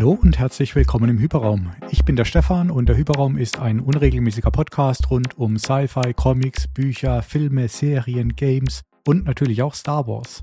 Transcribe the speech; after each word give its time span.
Hallo 0.00 0.12
und 0.12 0.38
herzlich 0.38 0.74
willkommen 0.74 1.10
im 1.10 1.18
Hyperraum. 1.18 1.72
Ich 1.90 2.06
bin 2.06 2.16
der 2.16 2.24
Stefan 2.24 2.70
und 2.70 2.88
der 2.88 2.96
Hyperraum 2.96 3.36
ist 3.36 3.58
ein 3.58 3.80
unregelmäßiger 3.80 4.50
Podcast 4.50 5.10
rund 5.10 5.36
um 5.36 5.58
Sci-Fi, 5.58 6.14
Comics, 6.14 6.68
Bücher, 6.68 7.20
Filme, 7.20 7.68
Serien, 7.68 8.34
Games 8.34 8.80
und 9.06 9.26
natürlich 9.26 9.60
auch 9.60 9.74
Star 9.74 10.06
Wars. 10.06 10.42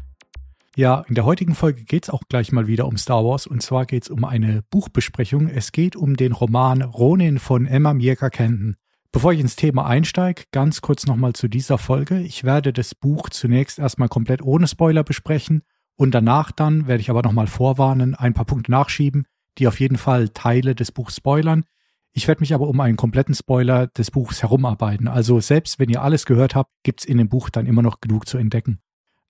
Ja, 0.76 1.04
in 1.08 1.16
der 1.16 1.26
heutigen 1.26 1.56
Folge 1.56 1.86
geht 1.86 2.04
es 2.04 2.12
auch 2.12 2.22
gleich 2.30 2.52
mal 2.52 2.68
wieder 2.68 2.86
um 2.86 2.98
Star 2.98 3.26
Wars 3.26 3.48
und 3.48 3.64
zwar 3.64 3.88
geht 3.88 4.04
es 4.04 4.10
um 4.12 4.26
eine 4.26 4.62
Buchbesprechung. 4.70 5.48
Es 5.48 5.72
geht 5.72 5.96
um 5.96 6.18
den 6.18 6.34
Roman 6.34 6.84
Ronin 6.84 7.40
von 7.40 7.66
Emma 7.66 7.96
Mierka 7.96 8.30
Kenton. 8.30 8.76
Bevor 9.12 9.34
ich 9.34 9.40
ins 9.40 9.56
Thema 9.56 9.88
einsteige, 9.88 10.44
ganz 10.52 10.82
kurz 10.82 11.08
nochmal 11.08 11.34
zu 11.34 11.48
dieser 11.48 11.80
Folge. 11.80 12.20
Ich 12.20 12.44
werde 12.44 12.74
das 12.74 12.94
Buch 12.94 13.32
zunächst 13.32 13.80
erstmal 13.80 14.08
komplett 14.08 14.44
ohne 14.44 14.68
Spoiler 14.68 15.04
besprechen 15.04 15.64
und 15.96 16.14
danach 16.14 16.52
dann 16.52 16.86
werde 16.86 17.02
ich 17.02 17.10
aber 17.10 17.24
nochmal 17.24 17.48
vorwarnen, 17.48 18.14
ein 18.14 18.36
paar 18.36 18.46
Punkte 18.46 18.70
nachschieben, 18.70 19.26
die 19.58 19.68
auf 19.68 19.80
jeden 19.80 19.98
Fall 19.98 20.30
Teile 20.30 20.76
des 20.76 20.92
Buchs 20.92 21.16
spoilern. 21.18 21.66
Ich 22.14 22.28
werde 22.28 22.42
mich 22.42 22.54
aber 22.54 22.68
um 22.68 22.80
einen 22.80 22.98
kompletten 22.98 23.36
Spoiler 23.36 23.88
des 23.88 24.12
Buchs 24.12 24.42
herumarbeiten. 24.42 25.08
Also 25.08 25.40
selbst 25.40 25.78
wenn 25.80 25.90
ihr 25.90 26.02
alles 26.02 26.26
gehört 26.26 26.56
habt, 26.56 26.72
gibt's 26.84 27.06
in 27.06 27.18
dem 27.18 27.30
Buch 27.30 27.50
dann 27.50 27.68
immer 27.68 27.84
noch 27.84 28.02
genug 28.02 28.28
zu 28.28 28.38
entdecken. 28.38 28.80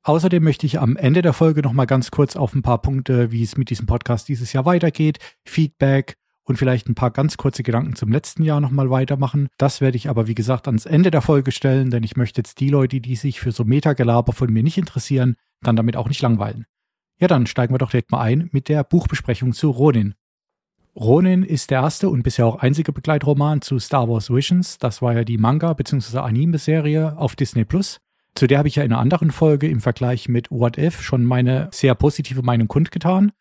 Außerdem 0.03 0.41
möchte 0.41 0.65
ich 0.65 0.79
am 0.79 0.95
Ende 0.95 1.21
der 1.21 1.33
Folge 1.33 1.61
nochmal 1.61 1.85
ganz 1.85 2.11
kurz 2.11 2.37
auf 2.37 2.53
ein 2.55 2.61
paar 2.61 2.81
Punkte, 2.81 3.31
wie 3.31 3.43
es 3.43 3.57
mit 3.57 3.69
diesem 3.69 3.87
Podcast 3.87 4.29
dieses 4.29 4.53
Jahr 4.53 4.65
weitergeht, 4.65 5.19
Feedback 5.43 6.15
und 6.45 6.55
vielleicht 6.55 6.87
ein 6.87 6.95
paar 6.95 7.11
ganz 7.11 7.35
kurze 7.35 7.61
Gedanken 7.61 7.95
zum 7.95 8.09
letzten 8.09 8.43
Jahr 8.43 8.61
nochmal 8.61 8.89
weitermachen. 8.89 9.49
Das 9.57 9.81
werde 9.81 9.97
ich 9.97 10.07
aber, 10.07 10.27
wie 10.27 10.35
gesagt, 10.35 10.67
ans 10.67 10.85
Ende 10.85 11.11
der 11.11 11.21
Folge 11.21 11.51
stellen, 11.51 11.89
denn 11.89 12.03
ich 12.03 12.15
möchte 12.15 12.39
jetzt 12.39 12.61
die 12.61 12.69
Leute, 12.69 13.01
die 13.01 13.17
sich 13.17 13.41
für 13.41 13.51
so 13.51 13.65
Metagelaber 13.65 14.31
von 14.31 14.51
mir 14.51 14.63
nicht 14.63 14.77
interessieren, 14.77 15.35
dann 15.61 15.75
damit 15.75 15.97
auch 15.97 16.07
nicht 16.07 16.21
langweilen. 16.21 16.65
Ja, 17.19 17.27
dann 17.27 17.47
steigen 17.47 17.73
wir 17.73 17.79
doch 17.79 17.89
direkt 17.89 18.11
mal 18.11 18.21
ein 18.21 18.49
mit 18.51 18.69
der 18.69 18.83
Buchbesprechung 18.83 19.53
zu 19.53 19.71
Ronin. 19.71 20.13
Ronin 20.95 21.43
ist 21.43 21.69
der 21.71 21.81
erste 21.81 22.09
und 22.09 22.23
bisher 22.23 22.45
auch 22.45 22.57
einzige 22.57 22.91
Begleitroman 22.91 23.61
zu 23.61 23.79
Star 23.79 24.09
Wars 24.09 24.29
Visions. 24.29 24.77
Das 24.77 25.01
war 25.01 25.13
ja 25.13 25.23
die 25.23 25.37
Manga- 25.37 25.73
bzw. 25.73 26.19
Anime-Serie 26.19 27.17
auf 27.17 27.35
Disney 27.35 27.65
Plus. 27.65 27.99
Zu 28.35 28.45
der 28.45 28.59
habe 28.59 28.67
ich 28.67 28.75
ja 28.75 28.83
in 28.83 28.91
einer 28.91 29.01
anderen 29.01 29.31
Folge 29.31 29.67
im 29.67 29.79
Vergleich 29.79 30.29
mit 30.29 30.51
What 30.51 30.77
If 30.77 31.01
schon 31.01 31.25
meine 31.25 31.69
sehr 31.71 31.95
positive 31.95 32.43
Meinung 32.43 32.67
kundgetan. 32.67 33.31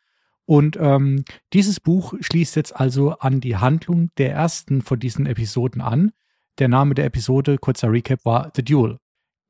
Und 0.47 0.79
ähm, 0.81 1.25
dieses 1.53 1.81
Buch 1.81 2.15
schließt 2.21 2.57
jetzt 2.57 2.79
also 2.79 3.13
an 3.19 3.41
die 3.41 3.57
Handlung 3.57 4.11
der 4.17 4.33
ersten 4.33 4.81
von 4.81 4.99
diesen 4.99 5.27
Episoden 5.27 5.83
an. 5.83 6.13
Der 6.59 6.69
Name 6.69 6.95
der 6.95 7.05
Episode, 7.05 7.59
kurzer 7.59 7.91
Recap, 7.91 8.25
war 8.25 8.53
The 8.55 8.65
Duel. 8.65 8.99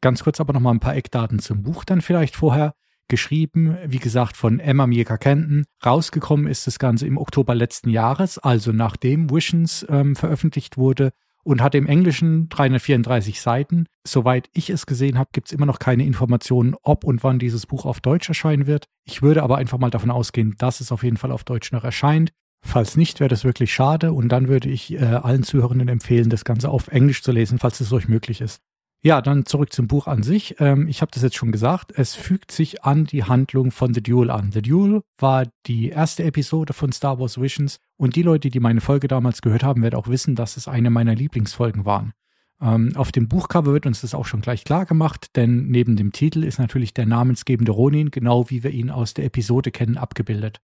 Ganz 0.00 0.24
kurz 0.24 0.41
aber 0.41 0.52
nochmal 0.52 0.74
ein 0.74 0.80
paar 0.80 0.97
Eckdaten 0.97 1.38
zum 1.38 1.62
Buch 1.62 1.84
dann 1.84 2.00
vielleicht 2.00 2.34
vorher. 2.34 2.74
Geschrieben, 3.08 3.76
wie 3.86 3.98
gesagt, 3.98 4.36
von 4.36 4.58
Emma 4.58 4.86
Mieka 4.86 5.16
Kenton. 5.16 5.64
Rausgekommen 5.84 6.48
ist 6.48 6.66
das 6.66 6.78
Ganze 6.78 7.06
im 7.06 7.18
Oktober 7.18 7.54
letzten 7.54 7.90
Jahres, 7.90 8.38
also 8.38 8.72
nachdem 8.72 9.30
Visions 9.30 9.86
ähm, 9.88 10.16
veröffentlicht 10.16 10.76
wurde 10.76 11.12
und 11.44 11.62
hat 11.62 11.76
im 11.76 11.86
Englischen 11.86 12.48
334 12.48 13.40
Seiten. 13.40 13.86
Soweit 14.04 14.50
ich 14.52 14.70
es 14.70 14.86
gesehen 14.86 15.16
habe, 15.16 15.30
gibt 15.32 15.46
es 15.46 15.52
immer 15.52 15.66
noch 15.66 15.78
keine 15.78 16.04
Informationen, 16.04 16.74
ob 16.82 17.04
und 17.04 17.22
wann 17.22 17.38
dieses 17.38 17.66
Buch 17.66 17.86
auf 17.86 18.00
Deutsch 18.00 18.28
erscheinen 18.28 18.66
wird. 18.66 18.86
Ich 19.04 19.22
würde 19.22 19.44
aber 19.44 19.58
einfach 19.58 19.78
mal 19.78 19.91
davon 19.91 20.10
ausgehen, 20.10 20.56
dass 20.58 20.80
es 20.80 20.91
auf 20.91 21.04
jeden 21.04 21.16
Fall 21.16 21.30
auf 21.30 21.44
Deutsch 21.44 21.70
noch 21.70 21.84
erscheint. 21.84 22.32
Falls 22.62 22.96
nicht, 22.96 23.20
wäre 23.20 23.28
das 23.28 23.44
wirklich 23.44 23.72
schade 23.72 24.12
und 24.12 24.28
dann 24.28 24.48
würde 24.48 24.68
ich 24.68 24.92
äh, 24.92 25.04
allen 25.04 25.44
Zuhörenden 25.44 25.86
empfehlen, 25.86 26.30
das 26.30 26.44
Ganze 26.44 26.68
auf 26.68 26.88
Englisch 26.88 27.22
zu 27.22 27.30
lesen, 27.30 27.60
falls 27.60 27.78
es 27.78 27.92
euch 27.92 28.08
möglich 28.08 28.41
ist. 28.41 28.60
Ja, 29.02 29.22
dann 29.22 29.47
zurück 29.47 29.72
zum 29.72 29.86
Buch 29.86 30.06
an 30.06 30.22
sich. 30.22 30.56
Ähm, 30.58 30.89
ich 30.89 31.00
habe 31.00 31.11
das 31.12 31.22
jetzt 31.22 31.36
schon 31.36 31.52
gesagt. 31.52 31.92
Es 31.94 32.14
fügt 32.14 32.50
sich 32.50 32.84
an 32.84 33.05
die 33.05 33.25
Handlung 33.25 33.70
von 33.70 33.94
The 33.94 34.03
Duel 34.03 34.30
an. 34.30 34.50
The 34.53 34.62
Duel 34.62 35.03
war 35.19 35.47
die 35.66 35.91
erste 35.91 36.25
Episode 36.25 36.72
von 36.72 36.92
Star 36.92 37.20
Wars 37.20 37.41
Visions 37.41 37.78
und 37.97 38.16
die 38.16 38.22
Leute, 38.22 38.50
die 38.50 38.61
meine 38.61 38.80
Folge 38.80 39.06
damals 39.06 39.42
gehört 39.42 39.62
haben, 39.62 39.83
werden 39.83 39.94
auch 39.94 40.08
wissen, 40.08 40.34
dass 40.34 40.56
es 40.56 40.66
eine 40.66 40.91
meiner 40.91 41.14
Lieblingsfolgen 41.14 41.84
waren. 41.84 42.14
Ähm, 42.61 42.92
auf 42.97 43.12
dem 43.12 43.28
Buchcover 43.28 43.72
wird 43.72 43.87
uns 43.87 44.00
das 44.00 44.15
auch 44.15 44.25
schon 44.25 44.41
gleich 44.41 44.65
klar 44.65 44.87
gemacht, 44.87 45.37
denn 45.37 45.69
neben 45.69 45.97
dem 45.97 46.12
Titel 46.12 46.43
ist 46.43 46.59
natürlich 46.59 46.94
der 46.94 47.06
namensgebende 47.06 47.72
Ronin, 47.72 48.10
genau 48.10 48.49
wie 48.50 48.65
wir 48.65 48.70
ihn 48.70 48.91
aus 48.91 49.15
der 49.15 49.26
Episode 49.26 49.70
kennen, 49.70 49.99
abgebildet. 49.99 50.60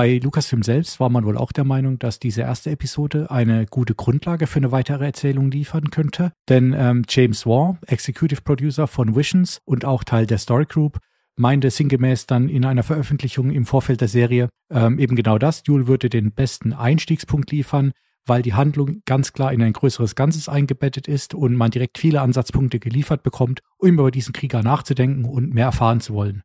Bei 0.00 0.16
Lucasfilm 0.16 0.62
selbst 0.62 0.98
war 0.98 1.10
man 1.10 1.26
wohl 1.26 1.36
auch 1.36 1.52
der 1.52 1.64
Meinung, 1.64 1.98
dass 1.98 2.18
diese 2.18 2.40
erste 2.40 2.70
Episode 2.70 3.30
eine 3.30 3.66
gute 3.66 3.94
Grundlage 3.94 4.46
für 4.46 4.56
eine 4.56 4.72
weitere 4.72 5.04
Erzählung 5.04 5.50
liefern 5.50 5.90
könnte, 5.90 6.32
denn 6.48 6.74
ähm, 6.74 7.02
James 7.06 7.44
Wan, 7.44 7.76
Executive 7.86 8.40
Producer 8.40 8.86
von 8.86 9.14
Visions 9.14 9.60
und 9.66 9.84
auch 9.84 10.02
Teil 10.02 10.24
der 10.24 10.38
Story 10.38 10.64
Group, 10.64 11.00
meinte 11.36 11.68
sinngemäß 11.68 12.24
dann 12.24 12.48
in 12.48 12.64
einer 12.64 12.82
Veröffentlichung 12.82 13.50
im 13.50 13.66
Vorfeld 13.66 14.00
der 14.00 14.08
Serie 14.08 14.48
ähm, 14.70 14.98
eben 14.98 15.16
genau 15.16 15.36
das. 15.36 15.64
Duel 15.64 15.86
würde 15.86 16.08
den 16.08 16.32
besten 16.32 16.72
Einstiegspunkt 16.72 17.50
liefern, 17.50 17.92
weil 18.24 18.40
die 18.40 18.54
Handlung 18.54 19.02
ganz 19.04 19.34
klar 19.34 19.52
in 19.52 19.62
ein 19.62 19.74
größeres 19.74 20.14
Ganzes 20.14 20.48
eingebettet 20.48 21.08
ist 21.08 21.34
und 21.34 21.54
man 21.54 21.72
direkt 21.72 21.98
viele 21.98 22.22
Ansatzpunkte 22.22 22.78
geliefert 22.78 23.22
bekommt, 23.22 23.60
um 23.76 23.88
über 23.88 24.10
diesen 24.10 24.32
Krieger 24.32 24.62
nachzudenken 24.62 25.26
und 25.26 25.52
mehr 25.52 25.66
erfahren 25.66 26.00
zu 26.00 26.14
wollen. 26.14 26.42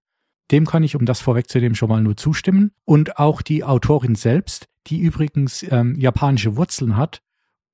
Dem 0.52 0.66
kann 0.66 0.84
ich, 0.84 0.96
um 0.96 1.06
das 1.06 1.22
vorwegzunehmen, 1.22 1.76
schon 1.76 1.90
mal 1.90 2.02
nur 2.02 2.18
zustimmen. 2.18 2.72
Und 2.86 3.18
auch 3.18 3.42
die 3.42 3.64
Autorin 3.64 4.16
selbst, 4.16 4.68
die 4.88 5.00
übrigens 5.00 5.66
ähm, 5.70 5.96
japanische 6.00 6.56
Wurzeln 6.56 6.98
hat. 6.98 7.22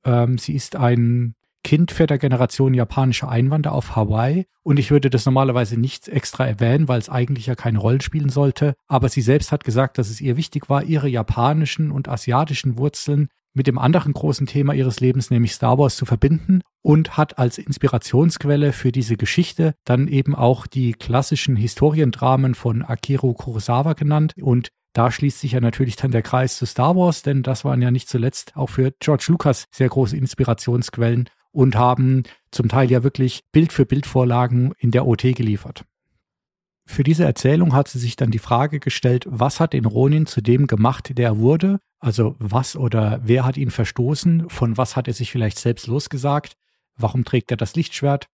Ähm, 0.05 0.37
sie 0.37 0.53
ist 0.53 0.75
ein 0.75 1.35
Kind 1.63 1.91
vierter 1.91 2.17
Generation 2.17 2.73
japanischer 2.73 3.29
Einwanderer 3.29 3.73
auf 3.73 3.95
Hawaii. 3.95 4.45
Und 4.63 4.79
ich 4.79 4.89
würde 4.89 5.09
das 5.09 5.25
normalerweise 5.25 5.79
nicht 5.79 6.07
extra 6.07 6.47
erwähnen, 6.47 6.87
weil 6.87 6.99
es 6.99 7.09
eigentlich 7.09 7.45
ja 7.45 7.55
keine 7.55 7.79
Rolle 7.79 8.01
spielen 8.01 8.29
sollte. 8.29 8.73
Aber 8.87 9.09
sie 9.09 9.21
selbst 9.21 9.51
hat 9.51 9.63
gesagt, 9.63 9.97
dass 9.97 10.09
es 10.09 10.21
ihr 10.21 10.37
wichtig 10.37 10.69
war, 10.69 10.83
ihre 10.83 11.07
japanischen 11.07 11.91
und 11.91 12.07
asiatischen 12.07 12.77
Wurzeln 12.77 13.29
mit 13.53 13.67
dem 13.67 13.77
anderen 13.77 14.13
großen 14.13 14.47
Thema 14.47 14.73
ihres 14.73 14.99
Lebens, 14.99 15.29
nämlich 15.29 15.53
Star 15.53 15.77
Wars, 15.77 15.95
zu 15.95 16.05
verbinden 16.05 16.61
und 16.81 17.17
hat 17.17 17.37
als 17.37 17.57
Inspirationsquelle 17.57 18.73
für 18.73 18.91
diese 18.91 19.17
Geschichte 19.17 19.73
dann 19.85 20.07
eben 20.07 20.35
auch 20.35 20.67
die 20.67 20.93
klassischen 20.93 21.55
Historiendramen 21.55 22.55
von 22.55 22.81
Akiro 22.83 23.33
Kurosawa 23.33 23.93
genannt 23.93 24.33
und 24.41 24.69
da 24.93 25.09
schließt 25.09 25.39
sich 25.39 25.53
ja 25.53 25.61
natürlich 25.61 25.95
dann 25.95 26.11
der 26.11 26.21
Kreis 26.21 26.57
zu 26.57 26.65
Star 26.65 26.95
Wars, 26.95 27.21
denn 27.21 27.43
das 27.43 27.63
waren 27.63 27.81
ja 27.81 27.91
nicht 27.91 28.09
zuletzt 28.09 28.57
auch 28.57 28.69
für 28.69 28.91
George 28.99 29.25
Lucas 29.29 29.65
sehr 29.71 29.87
große 29.87 30.17
Inspirationsquellen 30.17 31.29
und 31.51 31.75
haben 31.75 32.23
zum 32.51 32.67
Teil 32.67 32.91
ja 32.91 33.03
wirklich 33.03 33.41
Bild 33.51 33.71
für 33.71 33.85
Bild 33.85 34.05
Vorlagen 34.05 34.73
in 34.77 34.91
der 34.91 35.07
OT 35.07 35.21
geliefert. 35.35 35.85
Für 36.91 37.03
diese 37.03 37.23
Erzählung 37.23 37.73
hat 37.73 37.87
sie 37.87 37.99
sich 37.99 38.17
dann 38.17 38.31
die 38.31 38.37
Frage 38.37 38.81
gestellt, 38.81 39.23
was 39.29 39.61
hat 39.61 39.71
den 39.71 39.85
Ronin 39.85 40.25
zu 40.25 40.41
dem 40.41 40.67
gemacht, 40.67 41.17
der 41.17 41.27
er 41.27 41.37
wurde? 41.37 41.79
Also 41.99 42.35
was 42.37 42.75
oder 42.75 43.21
wer 43.23 43.45
hat 43.45 43.55
ihn 43.55 43.71
verstoßen? 43.71 44.49
Von 44.49 44.75
was 44.75 44.97
hat 44.97 45.07
er 45.07 45.13
sich 45.13 45.31
vielleicht 45.31 45.57
selbst 45.57 45.87
losgesagt? 45.87 46.57
Warum 46.97 47.23
trägt 47.23 47.49
er 47.49 47.55
das 47.55 47.77
Lichtschwert? 47.77 48.27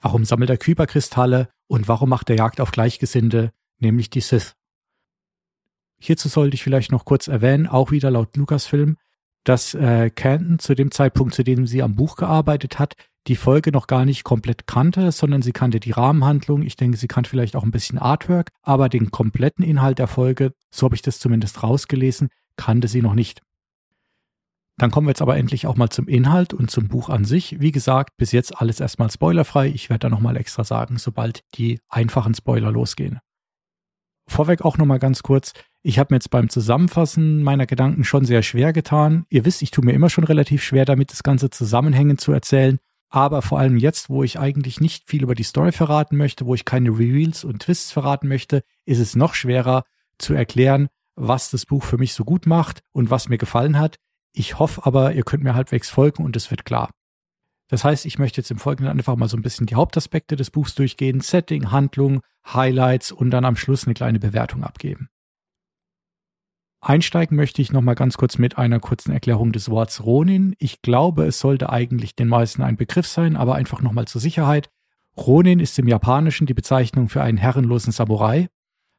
Warum 0.00 0.24
sammelt 0.24 0.48
er 0.48 0.56
Kyberkristalle? 0.56 1.50
Und 1.66 1.86
warum 1.86 2.08
macht 2.08 2.30
er 2.30 2.36
Jagd 2.36 2.62
auf 2.62 2.72
Gleichgesinnte, 2.72 3.52
nämlich 3.78 4.08
die 4.08 4.22
Sith? 4.22 4.54
Hierzu 6.00 6.30
sollte 6.30 6.54
ich 6.54 6.62
vielleicht 6.62 6.92
noch 6.92 7.04
kurz 7.04 7.28
erwähnen, 7.28 7.66
auch 7.66 7.90
wieder 7.90 8.10
laut 8.10 8.34
Lucasfilm, 8.38 8.96
dass 9.44 9.74
äh, 9.74 10.10
Canton 10.10 10.58
zu 10.58 10.74
dem 10.74 10.90
Zeitpunkt, 10.90 11.34
zu 11.34 11.44
dem 11.44 11.66
sie 11.66 11.82
am 11.82 11.94
Buch 11.94 12.16
gearbeitet 12.16 12.78
hat, 12.78 12.94
die 13.28 13.36
Folge 13.36 13.70
noch 13.70 13.86
gar 13.86 14.04
nicht 14.04 14.24
komplett 14.24 14.66
kannte, 14.66 15.12
sondern 15.12 15.42
sie 15.42 15.52
kannte 15.52 15.78
die 15.78 15.92
Rahmenhandlung. 15.92 16.62
Ich 16.62 16.76
denke, 16.76 16.96
sie 16.96 17.08
kannte 17.08 17.30
vielleicht 17.30 17.54
auch 17.54 17.62
ein 17.62 17.70
bisschen 17.70 17.98
Artwork, 17.98 18.50
aber 18.62 18.88
den 18.88 19.10
kompletten 19.10 19.64
Inhalt 19.64 19.98
der 19.98 20.08
Folge, 20.08 20.52
so 20.70 20.86
habe 20.86 20.96
ich 20.96 21.02
das 21.02 21.20
zumindest 21.20 21.62
rausgelesen, 21.62 22.30
kannte 22.56 22.88
sie 22.88 23.02
noch 23.02 23.14
nicht. 23.14 23.40
Dann 24.78 24.90
kommen 24.90 25.06
wir 25.06 25.12
jetzt 25.12 25.22
aber 25.22 25.36
endlich 25.36 25.66
auch 25.66 25.76
mal 25.76 25.90
zum 25.90 26.08
Inhalt 26.08 26.54
und 26.54 26.70
zum 26.70 26.88
Buch 26.88 27.08
an 27.08 27.24
sich. 27.24 27.60
Wie 27.60 27.72
gesagt, 27.72 28.16
bis 28.16 28.32
jetzt 28.32 28.60
alles 28.60 28.80
erstmal 28.80 29.10
spoilerfrei. 29.10 29.68
Ich 29.68 29.90
werde 29.90 30.00
da 30.00 30.08
nochmal 30.08 30.36
extra 30.36 30.64
sagen, 30.64 30.98
sobald 30.98 31.42
die 31.54 31.80
einfachen 31.88 32.34
Spoiler 32.34 32.72
losgehen. 32.72 33.20
Vorweg 34.32 34.62
auch 34.62 34.78
nochmal 34.78 34.98
ganz 34.98 35.22
kurz. 35.22 35.52
Ich 35.82 35.98
habe 35.98 36.12
mir 36.12 36.16
jetzt 36.16 36.30
beim 36.30 36.48
Zusammenfassen 36.48 37.42
meiner 37.42 37.66
Gedanken 37.66 38.04
schon 38.04 38.24
sehr 38.24 38.42
schwer 38.42 38.72
getan. 38.72 39.24
Ihr 39.28 39.44
wisst, 39.44 39.62
ich 39.62 39.70
tue 39.70 39.84
mir 39.84 39.92
immer 39.92 40.10
schon 40.10 40.24
relativ 40.24 40.62
schwer 40.62 40.84
damit, 40.84 41.12
das 41.12 41.22
Ganze 41.22 41.50
zusammenhängend 41.50 42.20
zu 42.20 42.32
erzählen. 42.32 42.78
Aber 43.08 43.42
vor 43.42 43.58
allem 43.58 43.76
jetzt, 43.76 44.08
wo 44.08 44.24
ich 44.24 44.38
eigentlich 44.38 44.80
nicht 44.80 45.08
viel 45.08 45.22
über 45.22 45.34
die 45.34 45.42
Story 45.42 45.70
verraten 45.70 46.16
möchte, 46.16 46.46
wo 46.46 46.54
ich 46.54 46.64
keine 46.64 46.90
Reveals 46.90 47.44
und 47.44 47.60
Twists 47.60 47.92
verraten 47.92 48.26
möchte, 48.26 48.62
ist 48.86 49.00
es 49.00 49.14
noch 49.14 49.34
schwerer 49.34 49.84
zu 50.18 50.34
erklären, 50.34 50.88
was 51.14 51.50
das 51.50 51.66
Buch 51.66 51.84
für 51.84 51.98
mich 51.98 52.14
so 52.14 52.24
gut 52.24 52.46
macht 52.46 52.80
und 52.92 53.10
was 53.10 53.28
mir 53.28 53.38
gefallen 53.38 53.78
hat. 53.78 53.96
Ich 54.32 54.58
hoffe 54.58 54.86
aber, 54.86 55.12
ihr 55.12 55.24
könnt 55.24 55.44
mir 55.44 55.54
halbwegs 55.54 55.90
folgen 55.90 56.24
und 56.24 56.36
es 56.36 56.50
wird 56.50 56.64
klar. 56.64 56.90
Das 57.72 57.84
heißt, 57.84 58.04
ich 58.04 58.18
möchte 58.18 58.38
jetzt 58.38 58.50
im 58.50 58.58
Folgenden 58.58 58.90
einfach 58.90 59.16
mal 59.16 59.30
so 59.30 59.36
ein 59.38 59.42
bisschen 59.42 59.64
die 59.64 59.76
Hauptaspekte 59.76 60.36
des 60.36 60.50
Buchs 60.50 60.74
durchgehen, 60.74 61.22
Setting, 61.22 61.70
Handlung, 61.70 62.20
Highlights 62.46 63.12
und 63.12 63.30
dann 63.30 63.46
am 63.46 63.56
Schluss 63.56 63.86
eine 63.86 63.94
kleine 63.94 64.18
Bewertung 64.18 64.62
abgeben. 64.62 65.08
Einsteigen 66.82 67.34
möchte 67.34 67.62
ich 67.62 67.72
nochmal 67.72 67.94
ganz 67.94 68.18
kurz 68.18 68.36
mit 68.36 68.58
einer 68.58 68.78
kurzen 68.78 69.10
Erklärung 69.10 69.52
des 69.52 69.70
Wortes 69.70 70.04
Ronin. 70.04 70.54
Ich 70.58 70.82
glaube, 70.82 71.24
es 71.24 71.38
sollte 71.38 71.70
eigentlich 71.70 72.14
den 72.14 72.28
meisten 72.28 72.60
ein 72.60 72.76
Begriff 72.76 73.06
sein, 73.06 73.36
aber 73.36 73.54
einfach 73.54 73.80
nochmal 73.80 74.06
zur 74.06 74.20
Sicherheit. 74.20 74.68
Ronin 75.16 75.58
ist 75.58 75.78
im 75.78 75.88
Japanischen 75.88 76.46
die 76.46 76.52
Bezeichnung 76.52 77.08
für 77.08 77.22
einen 77.22 77.38
herrenlosen 77.38 77.90
Samurai, 77.90 78.48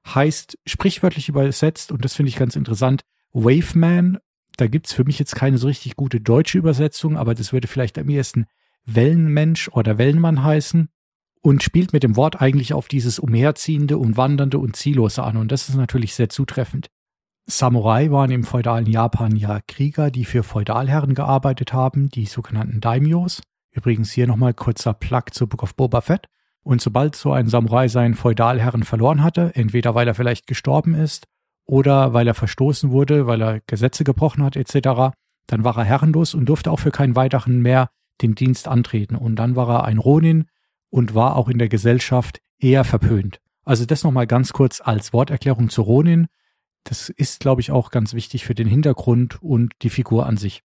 heißt 0.07 0.57
sprichwörtlich 0.65 1.29
übersetzt, 1.29 1.91
und 1.91 2.03
das 2.03 2.15
finde 2.15 2.29
ich 2.29 2.37
ganz 2.37 2.55
interessant, 2.55 3.03
Waveman. 3.33 4.17
Da 4.57 4.65
gibt's 4.65 4.93
für 4.93 5.03
mich 5.03 5.19
jetzt 5.19 5.35
keine 5.35 5.59
so 5.59 5.67
richtig 5.67 5.95
gute 5.95 6.19
deutsche 6.19 6.57
Übersetzung, 6.57 7.17
aber 7.17 7.35
das 7.35 7.53
würde 7.53 7.67
vielleicht 7.67 7.99
am 7.99 8.09
ehesten 8.09 8.47
Wellenmensch 8.85 9.69
oder 9.69 9.97
Wellenmann 9.97 10.43
heißen 10.43 10.89
und 11.41 11.63
spielt 11.63 11.93
mit 11.93 12.03
dem 12.03 12.15
Wort 12.15 12.41
eigentlich 12.41 12.73
auf 12.73 12.87
dieses 12.87 13.19
Umherziehende 13.19 13.97
und 13.97 14.17
Wandernde 14.17 14.57
und 14.57 14.75
Ziellose 14.75 15.23
an. 15.23 15.37
Und 15.37 15.51
das 15.51 15.69
ist 15.69 15.75
natürlich 15.75 16.15
sehr 16.15 16.29
zutreffend. 16.29 16.87
Samurai 17.45 18.09
waren 18.09 18.31
im 18.31 18.45
feudalen 18.45 18.85
Japan 18.85 19.35
ja 19.35 19.59
Krieger, 19.67 20.09
die 20.09 20.23
für 20.23 20.43
Feudalherren 20.43 21.13
gearbeitet 21.13 21.73
haben, 21.73 22.09
die 22.09 22.25
sogenannten 22.25 22.79
Daimyos. 22.79 23.41
Übrigens 23.71 24.11
hier 24.11 24.27
nochmal 24.27 24.53
kurzer 24.53 24.93
Plug 24.93 25.25
zu 25.31 25.47
Book 25.47 25.63
of 25.63 25.75
Boba 25.75 25.99
Fett. 26.01 26.27
Und 26.63 26.81
sobald 26.81 27.15
so 27.15 27.33
ein 27.33 27.49
Samurai 27.49 27.89
seinen 27.89 28.13
Feudalherren 28.13 28.83
verloren 28.83 29.21
hatte, 29.21 29.51
entweder 29.55 29.95
weil 29.95 30.07
er 30.07 30.15
vielleicht 30.15 30.47
gestorben 30.47 30.95
ist 30.95 31.27
oder 31.65 32.13
weil 32.13 32.27
er 32.27 32.33
verstoßen 32.33 32.91
wurde, 32.91 33.27
weil 33.27 33.41
er 33.41 33.59
Gesetze 33.67 34.05
gebrochen 34.05 34.43
hat 34.43 34.55
etc., 34.55 35.13
dann 35.47 35.65
war 35.65 35.77
er 35.77 35.83
herrenlos 35.83 36.33
und 36.33 36.45
durfte 36.45 36.71
auch 36.71 36.79
für 36.79 36.91
keinen 36.91 37.17
weiteren 37.17 37.61
mehr 37.61 37.89
den 38.21 38.35
Dienst 38.35 38.67
antreten. 38.67 39.15
Und 39.15 39.35
dann 39.35 39.55
war 39.55 39.69
er 39.69 39.83
ein 39.85 39.97
Ronin 39.97 40.45
und 40.89 41.15
war 41.15 41.35
auch 41.35 41.49
in 41.49 41.57
der 41.57 41.69
Gesellschaft 41.69 42.39
eher 42.59 42.83
verpönt. 42.83 43.39
Also 43.63 43.85
das 43.85 44.03
nochmal 44.03 44.27
ganz 44.27 44.53
kurz 44.53 44.81
als 44.81 45.13
Worterklärung 45.13 45.69
zu 45.69 45.81
Ronin. 45.81 46.27
Das 46.83 47.09
ist, 47.09 47.39
glaube 47.39 47.61
ich, 47.61 47.71
auch 47.71 47.91
ganz 47.91 48.13
wichtig 48.13 48.45
für 48.45 48.55
den 48.55 48.67
Hintergrund 48.67 49.41
und 49.41 49.73
die 49.81 49.89
Figur 49.89 50.25
an 50.25 50.37
sich. 50.37 50.61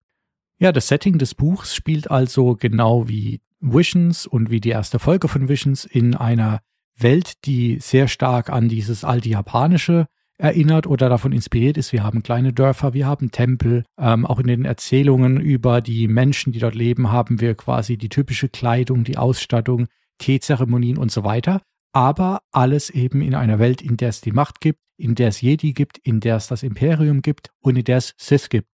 Ja, 0.57 0.71
das 0.71 0.87
Setting 0.87 1.17
des 1.17 1.35
Buchs 1.35 1.75
spielt 1.75 2.09
also 2.09 2.55
genau 2.55 3.09
wie 3.09 3.41
Visions 3.59 4.25
und 4.25 4.49
wie 4.49 4.61
die 4.61 4.69
erste 4.69 4.99
Folge 4.99 5.27
von 5.27 5.49
Visions 5.49 5.83
in 5.83 6.15
einer 6.15 6.61
Welt, 6.95 7.45
die 7.45 7.79
sehr 7.79 8.07
stark 8.07 8.49
an 8.49 8.69
dieses 8.69 9.03
alte 9.03 9.27
Japanische 9.27 10.07
erinnert 10.37 10.87
oder 10.87 11.09
davon 11.09 11.31
inspiriert 11.31 11.77
ist. 11.77 11.93
Wir 11.93 12.03
haben 12.03 12.23
kleine 12.23 12.53
Dörfer, 12.53 12.93
wir 12.93 13.05
haben 13.05 13.31
Tempel. 13.31 13.83
Ähm, 13.99 14.25
auch 14.25 14.39
in 14.39 14.47
den 14.47 14.65
Erzählungen 14.65 15.39
über 15.39 15.81
die 15.81 16.07
Menschen, 16.07 16.51
die 16.51 16.59
dort 16.59 16.75
leben, 16.75 17.11
haben 17.11 17.39
wir 17.41 17.55
quasi 17.55 17.97
die 17.97 18.09
typische 18.09 18.49
Kleidung, 18.49 19.03
die 19.03 19.17
Ausstattung, 19.17 19.87
Teezeremonien 20.17 20.97
und 20.97 21.11
so 21.11 21.23
weiter. 21.23 21.61
Aber 21.93 22.41
alles 22.51 22.89
eben 22.89 23.21
in 23.21 23.35
einer 23.35 23.59
Welt, 23.59 23.81
in 23.81 23.97
der 23.97 24.09
es 24.09 24.21
die 24.21 24.33
Macht 24.33 24.59
gibt, 24.59 24.79
in 24.97 25.15
der 25.15 25.29
es 25.29 25.41
Jedi 25.41 25.73
gibt, 25.73 25.97
in 25.97 26.19
der 26.19 26.35
es 26.35 26.47
das 26.47 26.63
Imperium 26.63 27.21
gibt 27.21 27.51
und 27.59 27.77
in 27.77 27.83
der 27.83 27.97
es 27.97 28.13
Sith 28.17 28.49
gibt. 28.49 28.67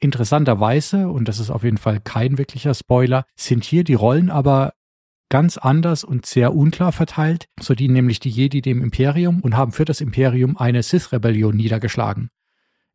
Interessanterweise, 0.00 1.08
und 1.08 1.28
das 1.28 1.38
ist 1.38 1.50
auf 1.50 1.64
jeden 1.64 1.78
Fall 1.78 2.00
kein 2.00 2.36
wirklicher 2.36 2.74
Spoiler, 2.74 3.24
sind 3.36 3.64
hier 3.64 3.84
die 3.84 3.94
Rollen 3.94 4.30
aber 4.30 4.74
ganz 5.28 5.56
anders 5.58 6.04
und 6.04 6.26
sehr 6.26 6.54
unklar 6.54 6.92
verteilt. 6.92 7.48
So 7.60 7.74
dienen 7.74 7.94
nämlich 7.94 8.20
die 8.20 8.30
Jedi 8.30 8.62
dem 8.62 8.82
Imperium 8.82 9.40
und 9.40 9.56
haben 9.56 9.72
für 9.72 9.84
das 9.84 10.00
Imperium 10.00 10.56
eine 10.56 10.82
Sith-Rebellion 10.82 11.56
niedergeschlagen. 11.56 12.30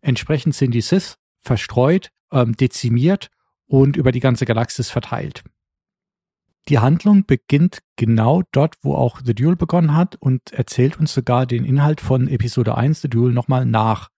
Entsprechend 0.01 0.55
sind 0.55 0.71
die 0.71 0.81
Sith 0.81 1.17
verstreut, 1.41 2.09
ähm, 2.31 2.55
dezimiert 2.55 3.29
und 3.65 3.97
über 3.97 4.11
die 4.11 4.19
ganze 4.19 4.45
Galaxis 4.45 4.89
verteilt. 4.89 5.43
Die 6.67 6.79
Handlung 6.79 7.25
beginnt 7.25 7.79
genau 7.95 8.43
dort, 8.51 8.75
wo 8.81 8.93
auch 8.93 9.21
The 9.23 9.33
Duel 9.33 9.55
begonnen 9.55 9.95
hat 9.95 10.15
und 10.17 10.51
erzählt 10.51 10.99
uns 10.99 11.13
sogar 11.13 11.45
den 11.45 11.65
Inhalt 11.65 12.01
von 12.01 12.27
Episode 12.27 12.77
1 12.77 13.01
The 13.01 13.09
Duel 13.09 13.33
nochmal 13.33 13.65
nach. 13.65 14.09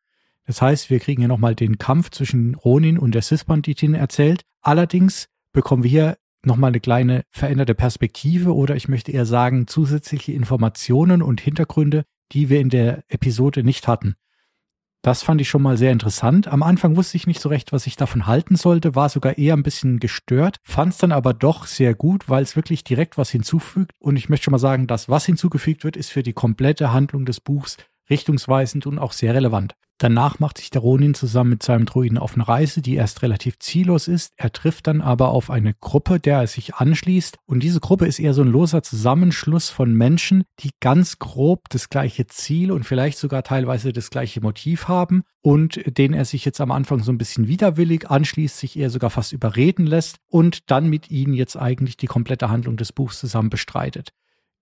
Das 0.46 0.62
heißt, 0.62 0.90
wir 0.90 1.00
kriegen 1.00 1.22
hier 1.22 1.30
nochmal 1.30 1.56
den 1.56 1.78
Kampf 1.78 2.10
zwischen 2.10 2.56
Ronin 2.56 2.98
und 2.98 3.16
der 3.16 3.22
Sith-Banditin 3.22 3.94
erzählt. 3.94 4.44
Allerdings 4.62 5.28
bekommen 5.54 5.84
wir 5.84 5.90
hier 5.90 6.18
nochmal 6.46 6.70
eine 6.70 6.80
kleine 6.80 7.24
veränderte 7.30 7.76
Perspektive 7.76 8.56
oder 8.56 8.76
ich 8.76 8.88
möchte 8.88 9.12
eher 9.12 9.26
sagen 9.26 9.68
zusätzliche 9.68 10.34
Informationen 10.34 11.22
und 11.22 11.42
Hintergründe, 11.42 12.04
die 12.32 12.50
wir 12.50 12.60
in 12.60 12.70
der 12.70 13.04
Episode 13.08 13.64
nicht 13.64 13.88
hatten. 13.88 14.16
Das 15.04 15.24
fand 15.24 15.42
ich 15.42 15.50
schon 15.50 15.64
mal 15.64 15.78
sehr 15.78 15.92
interessant. 15.92 16.48
Am 16.48 16.62
Anfang 16.62 16.96
wusste 16.96 17.18
ich 17.18 17.26
nicht 17.26 17.42
so 17.42 17.50
recht, 17.50 17.72
was 17.74 17.88
ich 17.88 17.96
davon 17.96 18.28
halten 18.28 18.56
sollte, 18.56 18.94
war 18.94 19.10
sogar 19.10 19.40
eher 19.40 19.56
ein 19.56 19.64
bisschen 19.64 20.00
gestört, 20.00 20.58
fand 20.64 20.94
es 20.94 21.00
dann 21.00 21.12
aber 21.12 21.34
doch 21.34 21.66
sehr 21.66 21.96
gut, 21.96 22.30
weil 22.30 22.44
es 22.44 22.56
wirklich 22.56 22.84
direkt 22.84 23.18
was 23.18 23.32
hinzufügt. 23.32 23.94
Und 23.98 24.16
ich 24.16 24.30
möchte 24.30 24.46
schon 24.46 24.52
mal 24.52 24.60
sagen, 24.60 24.86
das, 24.86 25.10
was 25.10 25.26
hinzugefügt 25.26 25.84
wird, 25.84 25.98
ist 25.98 26.12
für 26.12 26.22
die 26.22 26.34
komplette 26.34 26.94
Handlung 26.94 27.26
des 27.26 27.40
Buchs 27.40 27.78
richtungsweisend 28.12 28.86
und 28.86 29.00
auch 29.00 29.14
sehr 29.14 29.34
relevant. 29.34 29.74
Danach 30.02 30.40
macht 30.40 30.58
sich 30.58 30.72
der 30.72 30.82
Ronin 30.82 31.14
zusammen 31.14 31.52
mit 31.52 31.62
seinem 31.62 31.86
Druiden 31.86 32.18
auf 32.18 32.34
eine 32.34 32.48
Reise, 32.48 32.82
die 32.82 32.96
erst 32.96 33.22
relativ 33.22 33.60
ziellos 33.60 34.08
ist. 34.08 34.34
Er 34.36 34.52
trifft 34.52 34.88
dann 34.88 35.00
aber 35.00 35.30
auf 35.30 35.52
eine 35.52 35.76
Gruppe, 35.76 36.20
der 36.20 36.40
er 36.40 36.48
sich 36.48 36.74
anschließt. 36.74 37.38
Und 37.46 37.62
diese 37.62 37.80
Gruppe 37.80 38.08
ist 38.08 38.18
eher 38.18 38.34
so 38.34 38.42
ein 38.42 38.48
loser 38.48 38.82
Zusammenschluss 38.82 39.70
von 39.70 39.94
Menschen, 39.94 40.44
die 40.58 40.72
ganz 40.80 41.20
grob 41.20 41.70
das 41.70 41.88
gleiche 41.90 42.26
Ziel 42.26 42.72
und 42.72 42.84
vielleicht 42.84 43.20
sogar 43.20 43.44
teilweise 43.44 43.94
das 43.94 44.10
gleiche 44.10 44.42
Motiv 44.42 44.88
haben 44.88 45.22
und 45.44 45.80
denen 45.86 46.16
er 46.16 46.26
sich 46.26 46.46
jetzt 46.46 46.62
am 46.62 46.72
Anfang 46.72 47.04
so 47.04 47.12
ein 47.12 47.20
bisschen 47.20 47.48
widerwillig 47.48 48.10
anschließt, 48.10 48.58
sich 48.58 48.80
eher 48.80 48.90
sogar 48.90 49.12
fast 49.12 49.34
überreden 49.34 49.86
lässt 49.86 50.18
und 50.30 50.72
dann 50.72 50.90
mit 50.90 51.12
ihnen 51.12 51.36
jetzt 51.36 51.58
eigentlich 51.58 51.96
die 51.96 52.08
komplette 52.08 52.50
Handlung 52.50 52.76
des 52.76 52.92
Buchs 52.92 53.20
zusammen 53.20 53.52
bestreitet. 53.52 54.14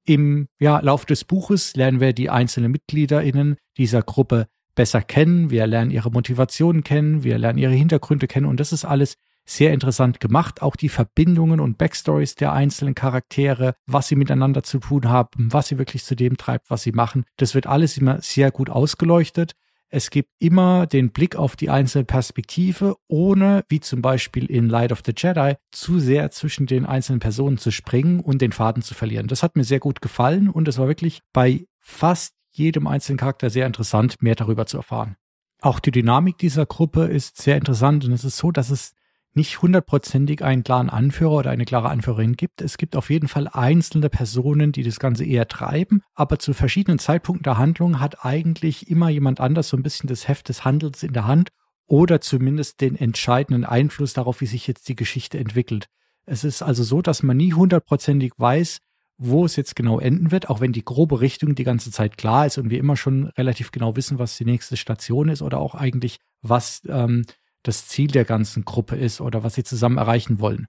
Im 0.03 0.49
ja, 0.59 0.81
Lauf 0.81 1.05
des 1.05 1.23
Buches 1.23 1.77
lernen 1.77 2.01
wir 2.01 2.11
die 2.11 2.29
einzelnen 2.29 2.73
MitgliederInnen 2.73 3.55
dieser 3.77 4.01
Gruppe 4.01 4.47
besser 4.79 5.01
kennen, 5.01 5.49
wir 5.49 5.67
lernen 5.67 5.91
ihre 5.91 6.09
Motivationen 6.09 6.85
kennen, 6.85 7.25
wir 7.25 7.37
lernen 7.37 7.59
ihre 7.59 7.73
Hintergründe 7.73 8.27
kennen 8.27 8.45
und 8.45 8.61
das 8.61 8.71
ist 8.71 8.85
alles 8.85 9.15
sehr 9.45 9.73
interessant 9.73 10.21
gemacht. 10.21 10.61
Auch 10.61 10.77
die 10.77 10.87
Verbindungen 10.87 11.59
und 11.59 11.77
Backstories 11.77 12.35
der 12.35 12.53
einzelnen 12.53 12.95
Charaktere, 12.95 13.73
was 13.87 14.07
sie 14.07 14.15
miteinander 14.15 14.63
zu 14.63 14.79
tun 14.79 15.09
haben, 15.09 15.51
was 15.51 15.67
sie 15.67 15.77
wirklich 15.77 16.05
zu 16.05 16.15
dem 16.15 16.37
treibt, 16.37 16.69
was 16.69 16.83
sie 16.83 16.93
machen. 16.93 17.25
Das 17.35 17.55
wird 17.55 17.67
alles 17.67 17.97
immer 17.97 18.21
sehr 18.21 18.51
gut 18.51 18.69
ausgeleuchtet. 18.69 19.51
Es 19.89 20.11
gibt 20.11 20.29
immer 20.39 20.87
den 20.87 21.09
Blick 21.09 21.35
auf 21.35 21.57
die 21.57 21.69
einzelne 21.69 22.05
Perspektive, 22.05 22.95
ohne, 23.09 23.65
wie 23.67 23.81
zum 23.81 24.01
Beispiel 24.01 24.45
in 24.45 24.69
Light 24.69 24.93
of 24.93 25.01
the 25.05 25.13
Jedi, 25.13 25.55
zu 25.71 25.99
sehr 25.99 26.31
zwischen 26.31 26.67
den 26.67 26.85
einzelnen 26.85 27.19
Personen 27.19 27.57
zu 27.57 27.71
springen 27.71 28.21
und 28.21 28.41
den 28.41 28.53
Faden 28.53 28.81
zu 28.81 28.93
verlieren. 28.93 29.27
Das 29.27 29.43
hat 29.43 29.57
mir 29.57 29.65
sehr 29.65 29.79
gut 29.79 30.01
gefallen 30.01 30.49
und 30.49 30.69
es 30.69 30.77
war 30.77 30.87
wirklich 30.87 31.19
bei 31.33 31.65
fast 31.81 32.38
jedem 32.59 32.85
einzelnen 32.85 33.17
Charakter 33.17 33.49
sehr 33.49 33.65
interessant, 33.65 34.21
mehr 34.21 34.35
darüber 34.35 34.65
zu 34.65 34.77
erfahren. 34.77 35.15
Auch 35.61 35.79
die 35.79 35.91
Dynamik 35.91 36.37
dieser 36.37 36.65
Gruppe 36.65 37.05
ist 37.05 37.41
sehr 37.41 37.57
interessant 37.57 38.05
und 38.05 38.13
es 38.13 38.23
ist 38.23 38.37
so, 38.37 38.51
dass 38.51 38.69
es 38.69 38.93
nicht 39.33 39.61
hundertprozentig 39.61 40.43
einen 40.43 40.63
klaren 40.63 40.89
Anführer 40.89 41.31
oder 41.31 41.51
eine 41.51 41.65
klare 41.65 41.89
Anführerin 41.89 42.35
gibt. 42.35 42.61
Es 42.61 42.77
gibt 42.77 42.95
auf 42.95 43.09
jeden 43.09 43.27
Fall 43.27 43.47
einzelne 43.47 44.09
Personen, 44.09 44.71
die 44.71 44.83
das 44.83 44.99
Ganze 44.99 45.23
eher 45.23 45.47
treiben, 45.47 46.01
aber 46.15 46.39
zu 46.39 46.53
verschiedenen 46.53 46.99
Zeitpunkten 46.99 47.43
der 47.43 47.57
Handlung 47.57 47.99
hat 47.99 48.25
eigentlich 48.25 48.89
immer 48.89 49.09
jemand 49.09 49.39
anders 49.39 49.69
so 49.69 49.77
ein 49.77 49.83
bisschen 49.83 50.07
das 50.07 50.27
Heft 50.27 50.49
des 50.49 50.65
Handels 50.65 51.03
in 51.03 51.13
der 51.13 51.27
Hand 51.27 51.49
oder 51.85 52.21
zumindest 52.21 52.81
den 52.81 52.95
entscheidenden 52.95 53.65
Einfluss 53.65 54.13
darauf, 54.13 54.41
wie 54.41 54.45
sich 54.45 54.67
jetzt 54.67 54.87
die 54.89 54.95
Geschichte 54.95 55.37
entwickelt. 55.37 55.87
Es 56.25 56.43
ist 56.43 56.61
also 56.61 56.83
so, 56.83 57.01
dass 57.01 57.23
man 57.23 57.37
nie 57.37 57.53
hundertprozentig 57.53 58.33
weiß, 58.37 58.79
wo 59.19 59.43
es 59.45 59.57
jetzt 59.57 59.75
genau 59.75 59.99
enden 59.99 60.31
wird, 60.31 60.49
auch 60.49 60.61
wenn 60.61 60.71
die 60.71 60.85
grobe 60.85 61.19
Richtung 61.19 61.53
die 61.53 61.65
ganze 61.65 61.91
Zeit 61.91 62.17
klar 62.17 62.45
ist 62.45 62.57
und 62.57 62.69
wir 62.69 62.79
immer 62.79 62.95
schon 62.95 63.25
relativ 63.37 63.71
genau 63.71 63.97
wissen, 63.97 64.17
was 64.17 64.37
die 64.37 64.45
nächste 64.45 64.77
Station 64.77 65.27
ist 65.27 65.41
oder 65.41 65.59
auch 65.59 65.75
eigentlich, 65.75 66.17
was 66.41 66.81
ähm, 66.87 67.25
das 67.61 67.87
Ziel 67.87 68.07
der 68.07 68.23
ganzen 68.23 68.63
Gruppe 68.63 68.95
ist 68.95 69.19
oder 69.19 69.43
was 69.43 69.55
sie 69.55 69.65
zusammen 69.65 69.97
erreichen 69.97 70.39
wollen. 70.39 70.67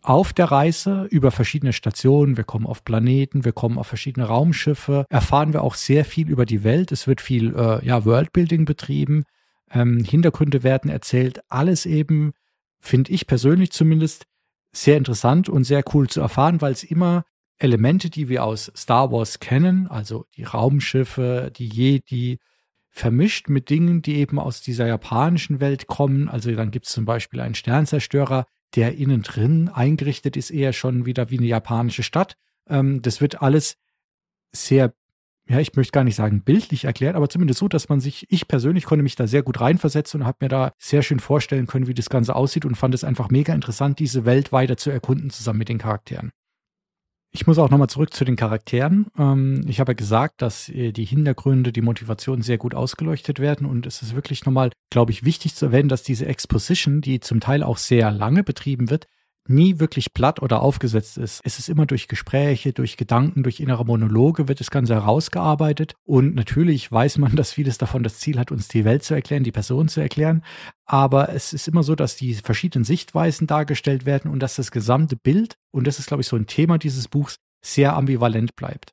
Auf 0.00 0.32
der 0.32 0.46
Reise 0.46 1.06
über 1.10 1.30
verschiedene 1.30 1.74
Stationen, 1.74 2.38
wir 2.38 2.44
kommen 2.44 2.66
auf 2.66 2.82
Planeten, 2.82 3.44
wir 3.44 3.52
kommen 3.52 3.78
auf 3.78 3.86
verschiedene 3.86 4.26
Raumschiffe, 4.26 5.04
erfahren 5.10 5.52
wir 5.52 5.62
auch 5.62 5.74
sehr 5.74 6.06
viel 6.06 6.28
über 6.28 6.46
die 6.46 6.64
Welt. 6.64 6.90
Es 6.92 7.06
wird 7.06 7.20
viel 7.20 7.54
äh, 7.54 7.86
ja, 7.86 8.04
Worldbuilding 8.04 8.64
betrieben, 8.64 9.24
ähm, 9.70 10.02
Hintergründe 10.02 10.62
werden 10.62 10.90
erzählt, 10.90 11.42
alles 11.48 11.86
eben, 11.86 12.32
finde 12.80 13.12
ich 13.12 13.26
persönlich 13.26 13.70
zumindest, 13.70 14.24
sehr 14.74 14.96
interessant 14.96 15.50
und 15.50 15.64
sehr 15.64 15.84
cool 15.92 16.08
zu 16.08 16.22
erfahren, 16.22 16.62
weil 16.62 16.72
es 16.72 16.82
immer 16.82 17.24
Elemente, 17.62 18.10
die 18.10 18.28
wir 18.28 18.44
aus 18.44 18.72
Star 18.76 19.12
Wars 19.12 19.38
kennen, 19.38 19.86
also 19.86 20.26
die 20.36 20.44
Raumschiffe, 20.44 21.52
die 21.54 21.68
Jedi, 21.68 22.38
vermischt 22.90 23.48
mit 23.48 23.70
Dingen, 23.70 24.02
die 24.02 24.16
eben 24.16 24.38
aus 24.38 24.60
dieser 24.60 24.86
japanischen 24.86 25.60
Welt 25.60 25.86
kommen. 25.86 26.28
Also 26.28 26.52
dann 26.54 26.70
gibt 26.70 26.86
es 26.86 26.92
zum 26.92 27.04
Beispiel 27.04 27.40
einen 27.40 27.54
Sternzerstörer, 27.54 28.46
der 28.74 28.96
innen 28.96 29.22
drin 29.22 29.68
eingerichtet 29.68 30.36
ist, 30.36 30.50
eher 30.50 30.72
schon 30.72 31.06
wieder 31.06 31.30
wie 31.30 31.38
eine 31.38 31.46
japanische 31.46 32.02
Stadt. 32.02 32.36
Ähm, 32.68 33.00
das 33.00 33.20
wird 33.20 33.40
alles 33.40 33.76
sehr, 34.50 34.92
ja, 35.48 35.58
ich 35.58 35.74
möchte 35.74 35.92
gar 35.92 36.04
nicht 36.04 36.16
sagen 36.16 36.42
bildlich 36.42 36.84
erklärt, 36.84 37.16
aber 37.16 37.28
zumindest 37.28 37.60
so, 37.60 37.68
dass 37.68 37.88
man 37.88 38.00
sich, 38.00 38.26
ich 38.28 38.48
persönlich 38.48 38.84
konnte 38.84 39.02
mich 39.02 39.16
da 39.16 39.26
sehr 39.26 39.42
gut 39.42 39.60
reinversetzen 39.60 40.20
und 40.20 40.26
habe 40.26 40.38
mir 40.40 40.48
da 40.48 40.72
sehr 40.78 41.02
schön 41.02 41.20
vorstellen 41.20 41.66
können, 41.66 41.86
wie 41.86 41.94
das 41.94 42.10
Ganze 42.10 42.34
aussieht 42.34 42.64
und 42.64 42.74
fand 42.74 42.94
es 42.94 43.04
einfach 43.04 43.30
mega 43.30 43.54
interessant, 43.54 44.00
diese 44.00 44.26
Welt 44.26 44.52
weiter 44.52 44.76
zu 44.76 44.90
erkunden 44.90 45.30
zusammen 45.30 45.60
mit 45.60 45.68
den 45.68 45.78
Charakteren. 45.78 46.32
Ich 47.34 47.46
muss 47.46 47.58
auch 47.58 47.70
nochmal 47.70 47.88
zurück 47.88 48.12
zu 48.12 48.26
den 48.26 48.36
Charakteren. 48.36 49.06
Ähm, 49.18 49.64
ich 49.66 49.80
habe 49.80 49.94
gesagt, 49.94 50.42
dass 50.42 50.68
äh, 50.68 50.92
die 50.92 51.06
Hintergründe, 51.06 51.72
die 51.72 51.80
Motivationen 51.80 52.42
sehr 52.42 52.58
gut 52.58 52.74
ausgeleuchtet 52.74 53.38
werden 53.38 53.66
und 53.66 53.86
es 53.86 54.02
ist 54.02 54.14
wirklich 54.14 54.44
nochmal, 54.44 54.70
glaube 54.90 55.12
ich, 55.12 55.24
wichtig 55.24 55.54
zu 55.54 55.66
erwähnen, 55.66 55.88
dass 55.88 56.02
diese 56.02 56.26
Exposition, 56.26 57.00
die 57.00 57.20
zum 57.20 57.40
Teil 57.40 57.62
auch 57.62 57.78
sehr 57.78 58.10
lange 58.10 58.44
betrieben 58.44 58.90
wird, 58.90 59.06
nie 59.48 59.80
wirklich 59.80 60.12
platt 60.12 60.40
oder 60.40 60.62
aufgesetzt 60.62 61.18
ist. 61.18 61.40
Es 61.44 61.58
ist 61.58 61.68
immer 61.68 61.86
durch 61.86 62.08
Gespräche, 62.08 62.72
durch 62.72 62.96
Gedanken, 62.96 63.42
durch 63.42 63.60
innere 63.60 63.84
Monologe 63.84 64.48
wird 64.48 64.60
das 64.60 64.70
Ganze 64.70 64.94
herausgearbeitet. 64.94 65.94
Und 66.04 66.34
natürlich 66.34 66.90
weiß 66.90 67.18
man, 67.18 67.36
dass 67.36 67.52
vieles 67.52 67.78
davon 67.78 68.02
das 68.02 68.18
Ziel 68.18 68.38
hat, 68.38 68.52
uns 68.52 68.68
die 68.68 68.84
Welt 68.84 69.02
zu 69.02 69.14
erklären, 69.14 69.44
die 69.44 69.52
Person 69.52 69.88
zu 69.88 70.00
erklären. 70.00 70.42
Aber 70.86 71.30
es 71.30 71.52
ist 71.52 71.68
immer 71.68 71.82
so, 71.82 71.94
dass 71.94 72.16
die 72.16 72.34
verschiedenen 72.34 72.84
Sichtweisen 72.84 73.46
dargestellt 73.46 74.06
werden 74.06 74.30
und 74.30 74.40
dass 74.40 74.56
das 74.56 74.70
gesamte 74.70 75.16
Bild, 75.16 75.56
und 75.70 75.86
das 75.86 75.98
ist, 75.98 76.06
glaube 76.06 76.20
ich, 76.20 76.26
so 76.26 76.36
ein 76.36 76.46
Thema 76.46 76.78
dieses 76.78 77.08
Buchs, 77.08 77.36
sehr 77.64 77.94
ambivalent 77.94 78.56
bleibt. 78.56 78.92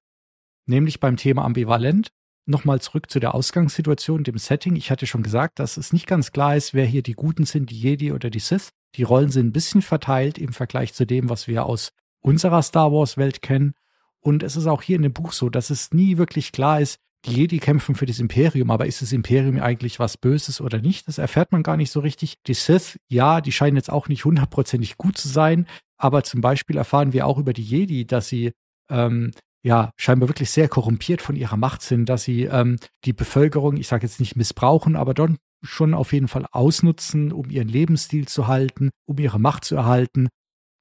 Nämlich 0.68 1.00
beim 1.00 1.18
Thema 1.18 1.44
ambivalent 1.44 2.12
Nochmal 2.50 2.82
zurück 2.82 3.12
zu 3.12 3.20
der 3.20 3.36
Ausgangssituation, 3.36 4.24
dem 4.24 4.40
Setting. 4.40 4.76
Ich 4.76 4.90
hatte 4.90 5.06
schon 5.06 5.22
gesagt, 5.22 5.60
dass 5.60 5.78
es 5.78 5.94
nicht 5.94 6.08
ganz 6.08 6.32
klar 6.32 6.56
ist, 6.56 6.74
wer 6.74 6.84
hier 6.84 7.04
die 7.04 7.14
Guten 7.14 7.46
sind, 7.46 7.70
die 7.70 7.80
Jedi 7.80 8.12
oder 8.12 8.32
die 8.32 8.40
Sith. 8.40 8.70
Die 8.96 9.04
Rollen 9.04 9.30
sind 9.30 9.48
ein 9.48 9.54
bisschen 9.54 9.82
verteilt 9.82 10.38
im 10.38 10.54
Vergleich 10.54 10.94
zu 10.94 11.06
dem, 11.06 11.30
was 11.30 11.48
wir 11.48 11.66
aus 11.66 11.92
unserer 12.22 12.62
Star 12.62 12.92
Wars 12.92 13.18
Welt 13.18 13.42
kennen. 13.42 13.74
Und 14.20 14.44
es 14.44 14.56
ist 14.56 14.68
auch 14.68 14.82
hier 14.82 14.98
in 14.98 15.04
dem 15.04 15.14
Buch 15.14 15.32
so, 15.32 15.50
dass 15.50 15.70
es 15.70 15.94
nie 15.94 16.18
wirklich 16.18 16.52
klar 16.52 16.82
ist, 16.82 17.00
die 17.26 17.34
Jedi 17.34 17.60
kämpfen 17.60 17.96
für 17.96 18.06
das 18.06 18.20
Imperium, 18.20 18.72
aber 18.72 18.86
ist 18.86 19.02
das 19.02 19.12
Imperium 19.12 19.60
eigentlich 19.60 20.00
was 20.00 20.16
Böses 20.18 20.62
oder 20.62 20.80
nicht? 20.80 21.08
Das 21.08 21.18
erfährt 21.18 21.52
man 21.52 21.64
gar 21.64 21.76
nicht 21.76 21.92
so 21.92 22.00
richtig. 22.00 22.42
Die 22.48 22.54
Sith, 22.54 22.98
ja, 23.10 23.42
die 23.42 23.52
scheinen 23.52 23.76
jetzt 23.76 23.92
auch 23.92 24.08
nicht 24.08 24.24
hundertprozentig 24.24 24.98
gut 24.98 25.18
zu 25.18 25.28
sein, 25.28 25.68
aber 25.98 26.24
zum 26.24 26.40
Beispiel 26.40 26.78
erfahren 26.78 27.12
wir 27.12 27.28
auch 27.28 27.38
über 27.38 27.52
die 27.52 27.64
Jedi, 27.64 28.08
dass 28.08 28.30
sie 28.30 28.54
ähm, 28.90 29.32
ja 29.64 29.92
scheinbar 29.98 30.30
wirklich 30.30 30.50
sehr 30.50 30.70
korrumpiert 30.70 31.22
von 31.22 31.36
ihrer 31.36 31.58
Macht 31.58 31.82
sind, 31.82 32.08
dass 32.08 32.24
sie 32.24 32.44
ähm, 32.44 32.78
die 33.04 33.14
Bevölkerung, 33.14 33.76
ich 33.76 33.90
sage 33.90 34.06
jetzt 34.06 34.22
nicht 34.22 34.38
missbrauchen, 34.38 34.96
aber 34.96 35.14
dann 35.14 35.38
schon 35.62 35.94
auf 35.94 36.14
jeden 36.14 36.28
Fall 36.28 36.46
ausnutzen, 36.52 37.32
um 37.32 37.50
ihren 37.50 37.68
Lebensstil 37.68 38.28
zu 38.28 38.48
halten, 38.48 38.90
um 39.06 39.18
ihre 39.18 39.40
Macht 39.40 39.66
zu 39.66 39.76
erhalten. 39.76 40.30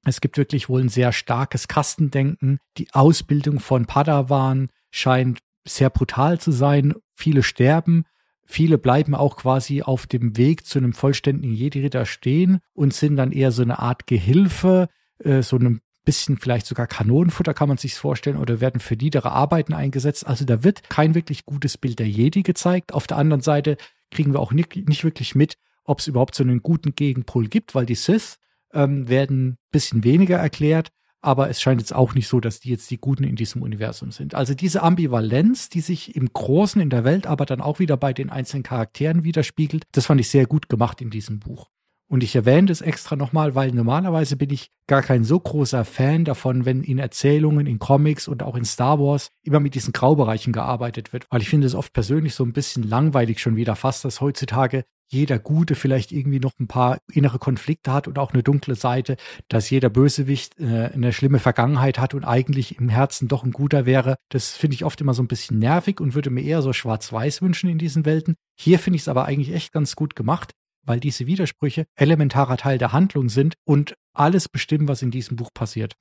Es 0.05 0.21
gibt 0.21 0.37
wirklich 0.37 0.69
wohl 0.69 0.83
ein 0.83 0.89
sehr 0.89 1.13
starkes 1.13 1.69
Kastendenken. 1.69 2.59
Die 2.77 2.93
Ausbildung 2.93 3.61
von 3.61 3.87
Padawan 3.87 4.69
scheint 4.91 5.41
sehr 5.67 5.91
brutal 5.91 6.41
zu 6.41 6.53
sein. 6.53 6.95
Viele 7.15 7.43
sterben. 7.43 8.05
Viele 8.45 8.79
bleiben 8.79 9.15
auch 9.15 9.37
quasi 9.37 9.83
auf 9.83 10.07
dem 10.07 10.37
Weg 10.39 10.65
zu 10.65 10.79
einem 10.79 10.95
vollständigen 10.95 11.55
Jedi-Ritter 11.55 12.07
stehen 12.07 12.61
und 12.73 12.95
sind 12.95 13.17
dann 13.17 13.33
eher 13.33 13.53
so 13.53 13.63
eine 13.63 13.79
Art 13.79 14.07
Gehilfe, 14.07 14.89
äh, 15.19 15.43
so 15.43 15.57
einem 15.57 15.81
bisschen 16.09 16.39
vielleicht 16.39 16.65
sogar 16.65 16.87
Kanonenfutter 16.87 17.53
kann 17.53 17.69
man 17.69 17.77
sich 17.77 17.95
vorstellen 17.95 18.39
oder 18.39 18.63
werden 18.63 18.81
für 18.81 18.97
niedere 18.97 19.31
Arbeiten 19.31 19.75
eingesetzt. 19.75 20.27
Also 20.27 20.47
da 20.47 20.65
wird 20.65 20.89
kein 20.89 21.15
wirklich 21.15 21.45
gutes 21.45 21.77
Bild 21.77 21.99
der 21.99 22.09
Jedi 22.09 22.43
gezeigt. 22.43 22.95
Auf 22.95 23.07
der 23.07 23.19
anderen 23.19 23.43
Seite 23.43 23.77
kriegen 24.11 24.33
wir 24.33 24.41
auch 24.41 24.53
nicht, 24.53 24.77
nicht 24.89 25.05
wirklich 25.05 25.35
mit, 25.35 25.57
ob 25.85 26.01
es 26.01 26.07
überhaupt 26.07 26.35
so 26.35 26.43
einen 26.43 26.63
guten 26.63 26.95
Gegenpol 26.95 27.49
gibt, 27.49 27.75
weil 27.75 27.87
die 27.87 27.95
Sith 27.95 28.39
ähm, 28.73 29.09
werden 29.09 29.49
ein 29.49 29.59
bisschen 29.71 30.05
weniger 30.05 30.37
erklärt, 30.37 30.91
aber 31.21 31.51
es 31.51 31.61
scheint 31.61 31.81
jetzt 31.81 31.95
auch 31.95 32.15
nicht 32.15 32.29
so, 32.29 32.41
dass 32.41 32.61
die 32.61 32.71
jetzt 32.71 32.91
die 32.91 32.99
Guten 32.99 33.25
in 33.25 33.37
diesem 33.37 33.63
Universum 33.63 34.13
sind. 34.13 34.35
Also 34.35 34.55
diese 34.55 34.83
Ambivalenz, 34.83 35.69
die 35.69 35.81
sich 35.81 36.15
im 36.15 36.33
Großen 36.33 36.81
in 36.81 36.91
der 36.91 37.05
Welt, 37.05 37.27
aber 37.27 37.45
dann 37.45 37.61
auch 37.61 37.79
wieder 37.81 37.97
bei 37.97 38.13
den 38.13 38.31
einzelnen 38.31 38.63
Charakteren 38.63 39.25
widerspiegelt, 39.25 39.85
das 39.93 40.07
fand 40.07 40.21
ich 40.21 40.29
sehr 40.29 40.47
gut 40.47 40.69
gemacht 40.69 41.01
in 41.01 41.11
diesem 41.11 41.41
Buch. 41.41 41.71
Und 42.11 42.23
ich 42.23 42.35
erwähne 42.35 42.69
das 42.69 42.81
extra 42.81 43.17
nochmal, 43.17 43.55
weil 43.55 43.71
normalerweise 43.71 44.37
bin 44.37 44.49
ich 44.51 44.71
gar 44.87 45.03
kein 45.03 45.25
so 45.25 45.39
großer 45.39 45.85
Fan 45.85 46.25
davon, 46.25 46.65
wenn 46.65 46.83
in 46.83 46.99
Erzählungen, 46.99 47.67
in 47.67 47.79
Comics 47.79 48.29
und 48.29 48.43
auch 48.43 48.57
in 48.57 48.65
Star 48.65 48.99
Wars 48.99 49.31
immer 49.43 49.61
mit 49.61 49.75
diesen 49.75 49.93
Graubereichen 49.93 50.55
gearbeitet 50.55 51.13
wird. 51.13 51.27
Weil 51.31 51.43
ich 51.43 51.51
finde 51.51 51.67
es 51.67 51.75
oft 51.75 51.93
persönlich 51.93 52.35
so 52.35 52.45
ein 52.45 52.55
bisschen 52.55 52.83
langweilig 52.83 53.41
schon 53.41 53.57
wieder 53.57 53.77
fast, 53.77 54.07
dass 54.07 54.23
heutzutage 54.23 54.85
jeder 55.11 55.39
Gute 55.39 55.75
vielleicht 55.75 56.13
irgendwie 56.13 56.41
noch 56.41 56.53
ein 56.59 56.67
paar 56.67 56.99
innere 57.13 57.39
Konflikte 57.39 57.93
hat 57.93 58.09
und 58.09 58.19
auch 58.19 58.33
eine 58.33 58.43
dunkle 58.43 58.75
Seite, 58.75 59.17
dass 59.49 59.71
jeder 59.71 59.89
Bösewicht 59.89 60.59
äh, 60.61 60.91
eine 60.93 61.13
schlimme 61.13 61.39
Vergangenheit 61.39 61.99
hat 61.99 62.15
und 62.15 62.25
eigentlich 62.25 62.79
im 62.79 62.89
Herzen 62.89 63.29
doch 63.29 63.43
ein 63.43 63.53
guter 63.53 63.87
wäre. 63.87 64.17
Das 64.29 64.53
finde 64.53 64.75
ich 64.75 64.85
oft 64.85 65.01
immer 65.01 65.15
so 65.15 65.23
ein 65.23 65.29
bisschen 65.29 65.59
nervig 65.59 66.01
und 66.01 66.15
würde 66.15 66.31
mir 66.31 66.43
eher 66.43 66.63
so 66.63 66.73
schwarz-weiß 66.73 67.43
wünschen 67.43 67.71
in 67.71 67.79
diesen 67.79 68.05
Welten. 68.05 68.37
Hier 68.59 68.79
finde 68.79 68.97
ich 68.97 69.03
es 69.03 69.09
aber 69.09 69.25
eigentlich 69.25 69.55
echt 69.55 69.73
ganz 69.73 69.97
gut 69.97 70.15
gemacht 70.15 70.53
weil 70.89 71.01
diese 71.01 71.27
Widersprüche 71.27 71.87
elementarer 71.95 72.57
Teil 72.57 72.79
der 72.79 72.93
Handlung 72.93 73.29
sind 73.29 73.55
und 73.65 73.95
alles 74.15 74.49
bestimmen, 74.49 74.89
was 74.89 75.03
in 75.03 75.11
diesem 75.11 75.37
Buch 75.37 75.51
passiert. 75.53 75.95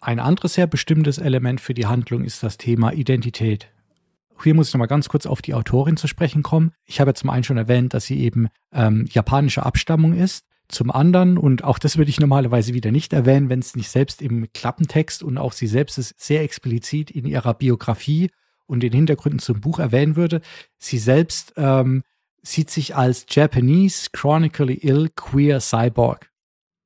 Ein 0.00 0.20
anderes 0.20 0.54
sehr 0.54 0.66
bestimmtes 0.66 1.18
Element 1.18 1.60
für 1.60 1.74
die 1.74 1.86
Handlung 1.86 2.24
ist 2.24 2.42
das 2.42 2.58
Thema 2.58 2.92
Identität. 2.92 3.72
Hier 4.42 4.54
muss 4.54 4.68
ich 4.68 4.74
nochmal 4.74 4.88
ganz 4.88 5.08
kurz 5.08 5.26
auf 5.26 5.42
die 5.42 5.54
Autorin 5.54 5.96
zu 5.96 6.06
sprechen 6.06 6.42
kommen. 6.42 6.72
Ich 6.84 7.00
habe 7.00 7.10
ja 7.10 7.14
zum 7.14 7.30
einen 7.30 7.44
schon 7.44 7.58
erwähnt, 7.58 7.92
dass 7.92 8.06
sie 8.06 8.20
eben 8.20 8.48
ähm, 8.72 9.06
japanischer 9.10 9.66
Abstammung 9.66 10.14
ist. 10.14 10.46
Zum 10.68 10.90
anderen, 10.90 11.36
und 11.36 11.64
auch 11.64 11.78
das 11.78 11.98
würde 11.98 12.10
ich 12.10 12.20
normalerweise 12.20 12.72
wieder 12.72 12.92
nicht 12.92 13.12
erwähnen, 13.12 13.48
wenn 13.48 13.58
es 13.58 13.74
nicht 13.74 13.90
selbst 13.90 14.22
im 14.22 14.50
Klappentext 14.52 15.22
und 15.22 15.36
auch 15.36 15.52
sie 15.52 15.66
selbst 15.66 15.98
es 15.98 16.14
sehr 16.16 16.42
explizit 16.42 17.10
in 17.10 17.26
ihrer 17.26 17.54
Biografie 17.54 18.30
und 18.66 18.82
den 18.82 18.92
Hintergründen 18.92 19.40
zum 19.40 19.60
Buch 19.60 19.80
erwähnen 19.80 20.14
würde, 20.14 20.40
sie 20.78 20.98
selbst 20.98 21.52
ähm, 21.56 22.02
sieht 22.42 22.70
sich 22.70 22.96
als 22.96 23.26
Japanese 23.28 24.08
Chronically 24.12 24.74
Ill 24.82 25.10
Queer 25.14 25.60
Cyborg. 25.60 26.30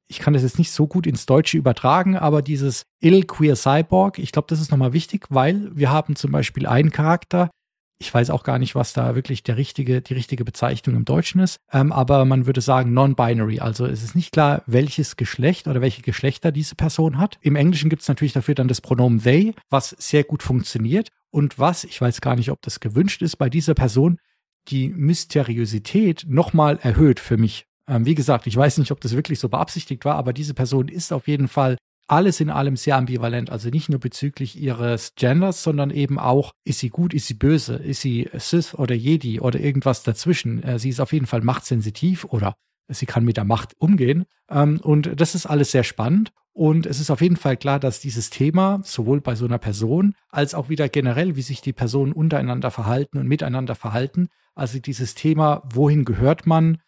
Ich 0.06 0.18
kann 0.18 0.34
das 0.34 0.42
jetzt 0.42 0.58
nicht 0.58 0.70
so 0.70 0.86
gut 0.86 1.06
ins 1.06 1.26
Deutsche 1.26 1.56
übertragen, 1.56 2.16
aber 2.16 2.42
dieses 2.42 2.84
Ill 3.00 3.24
Queer 3.24 3.56
Cyborg, 3.56 4.18
ich 4.18 4.32
glaube, 4.32 4.46
das 4.48 4.60
ist 4.60 4.70
nochmal 4.70 4.92
wichtig, 4.92 5.26
weil 5.30 5.70
wir 5.74 5.90
haben 5.90 6.14
zum 6.16 6.30
Beispiel 6.30 6.66
einen 6.66 6.90
Charakter, 6.90 7.50
ich 7.98 8.12
weiß 8.12 8.30
auch 8.30 8.42
gar 8.42 8.58
nicht, 8.58 8.74
was 8.74 8.92
da 8.92 9.14
wirklich 9.14 9.44
der 9.44 9.56
richtige, 9.56 10.02
die 10.02 10.14
richtige 10.14 10.44
Bezeichnung 10.44 10.96
im 10.96 11.04
Deutschen 11.04 11.40
ist, 11.40 11.58
ähm, 11.72 11.92
aber 11.92 12.24
man 12.24 12.44
würde 12.44 12.60
sagen 12.60 12.92
non-binary. 12.92 13.60
Also 13.60 13.86
es 13.86 14.02
ist 14.02 14.14
nicht 14.14 14.32
klar, 14.32 14.62
welches 14.66 15.16
Geschlecht 15.16 15.68
oder 15.68 15.80
welche 15.80 16.02
Geschlechter 16.02 16.52
diese 16.52 16.74
Person 16.74 17.18
hat. 17.18 17.38
Im 17.40 17.56
Englischen 17.56 17.88
gibt 17.88 18.02
es 18.02 18.08
natürlich 18.08 18.32
dafür 18.32 18.54
dann 18.54 18.68
das 18.68 18.80
Pronomen 18.80 19.22
they, 19.22 19.54
was 19.70 19.90
sehr 19.90 20.24
gut 20.24 20.42
funktioniert 20.42 21.08
und 21.30 21.58
was, 21.58 21.84
ich 21.84 22.00
weiß 22.00 22.20
gar 22.20 22.36
nicht, 22.36 22.50
ob 22.50 22.60
das 22.62 22.80
gewünscht 22.80 23.22
ist, 23.22 23.36
bei 23.36 23.48
dieser 23.48 23.74
Person 23.74 24.18
die 24.68 24.88
Mysteriosität 24.88 26.24
nochmal 26.28 26.78
erhöht 26.82 27.20
für 27.20 27.36
mich. 27.36 27.66
Ähm, 27.88 28.06
wie 28.06 28.14
gesagt, 28.14 28.46
ich 28.46 28.56
weiß 28.56 28.78
nicht, 28.78 28.90
ob 28.90 29.00
das 29.00 29.14
wirklich 29.14 29.38
so 29.38 29.48
beabsichtigt 29.48 30.04
war, 30.04 30.16
aber 30.16 30.32
diese 30.32 30.54
Person 30.54 30.88
ist 30.88 31.12
auf 31.12 31.28
jeden 31.28 31.48
Fall 31.48 31.76
alles 32.06 32.40
in 32.40 32.50
allem 32.50 32.76
sehr 32.76 32.96
ambivalent. 32.96 33.50
Also 33.50 33.70
nicht 33.70 33.88
nur 33.88 34.00
bezüglich 34.00 34.60
ihres 34.60 35.14
Genders, 35.14 35.62
sondern 35.62 35.90
eben 35.90 36.18
auch, 36.18 36.52
ist 36.64 36.80
sie 36.80 36.90
gut, 36.90 37.14
ist 37.14 37.26
sie 37.26 37.34
böse, 37.34 37.76
ist 37.76 38.00
sie 38.00 38.28
Sith 38.34 38.74
oder 38.74 38.94
Jedi 38.94 39.40
oder 39.40 39.60
irgendwas 39.60 40.02
dazwischen. 40.02 40.62
Äh, 40.62 40.78
sie 40.78 40.90
ist 40.90 41.00
auf 41.00 41.12
jeden 41.12 41.26
Fall 41.26 41.40
machtsensitiv 41.40 42.24
oder 42.24 42.54
sie 42.88 43.06
kann 43.06 43.24
mit 43.24 43.36
der 43.36 43.44
Macht 43.44 43.72
umgehen. 43.78 44.24
Ähm, 44.50 44.80
und 44.82 45.20
das 45.20 45.34
ist 45.34 45.46
alles 45.46 45.70
sehr 45.70 45.84
spannend. 45.84 46.32
Und 46.52 46.86
es 46.86 47.00
ist 47.00 47.10
auf 47.10 47.20
jeden 47.20 47.36
Fall 47.36 47.56
klar, 47.56 47.80
dass 47.80 47.98
dieses 47.98 48.30
Thema 48.30 48.80
sowohl 48.84 49.20
bei 49.20 49.34
so 49.34 49.44
einer 49.44 49.58
Person 49.58 50.14
als 50.28 50.54
auch 50.54 50.68
wieder 50.68 50.88
generell, 50.88 51.34
wie 51.34 51.42
sich 51.42 51.62
die 51.62 51.72
Personen 51.72 52.12
untereinander 52.12 52.70
verhalten 52.70 53.18
und 53.18 53.26
miteinander 53.26 53.74
verhalten, 53.74 54.28
also 54.54 54.78
dieses 54.78 55.14
Thema, 55.14 55.62
wohin 55.64 56.04
gehört 56.04 56.46
man, 56.46 56.78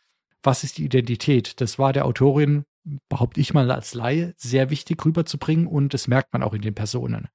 was 0.43 0.65
ist 0.65 0.79
die 0.79 0.85
Identität, 0.85 1.61
das 1.61 1.79
war 1.79 1.93
der 1.93 2.07
Autorin, 2.07 2.65
behaupte 3.09 3.41
ich 3.41 3.53
mal 3.53 3.71
als 3.71 3.95
Laie, 3.95 4.35
sehr 4.37 4.71
wichtig 4.71 5.05
rüberzubringen 5.05 5.67
und 5.67 5.93
das 5.93 6.07
merkt 6.07 6.33
man 6.33 6.43
auch 6.43 6.55
in 6.55 6.63
den 6.63 6.75
Personen. 6.75 7.29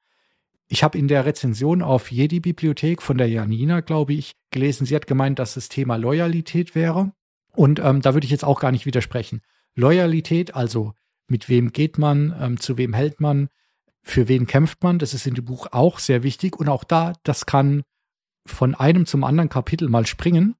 Ich 0.68 0.84
habe 0.84 0.98
in 0.98 1.10
der 1.10 1.26
Rezension 1.26 1.82
auf 1.82 2.12
Jedi-Bibliothek 2.12 3.02
von 3.02 3.18
der 3.18 3.28
Janina, 3.28 3.82
glaube 3.82 4.14
ich, 4.14 4.36
gelesen, 4.52 4.86
sie 4.86 4.96
hat 4.96 5.06
gemeint, 5.06 5.38
dass 5.38 5.56
das 5.56 5.68
Thema 5.68 5.98
Loyalität 5.98 6.76
wäre. 6.76 7.12
Und 7.54 7.80
ähm, 7.80 8.02
da 8.02 8.14
würde 8.14 8.24
ich 8.24 8.32
jetzt 8.32 8.46
auch 8.46 8.62
gar 8.62 8.72
nicht 8.72 8.86
widersprechen. 8.86 9.42
Loyalität, 9.76 10.56
also 10.56 10.94
mit 11.28 11.50
wem 11.50 11.74
geht 11.74 11.98
man, 11.98 12.34
ähm, 12.40 12.58
zu 12.58 12.78
wem 12.78 12.94
hält 12.94 13.20
man, 13.20 13.50
für 14.02 14.30
wen 14.30 14.48
kämpft 14.48 14.82
man, 14.82 14.98
das 14.98 15.14
ist 15.14 15.28
in 15.28 15.34
dem 15.34 15.44
Buch 15.44 15.68
auch 15.72 16.00
sehr 16.00 16.24
wichtig. 16.24 16.58
Und 16.58 16.70
auch 16.70 16.86
da, 16.86 17.14
das 17.24 17.46
kann 17.46 17.84
von 18.46 18.76
einem 18.76 19.06
zum 19.06 19.24
anderen 19.24 19.50
Kapitel 19.50 19.90
mal 19.90 20.06
springen, 20.06 20.56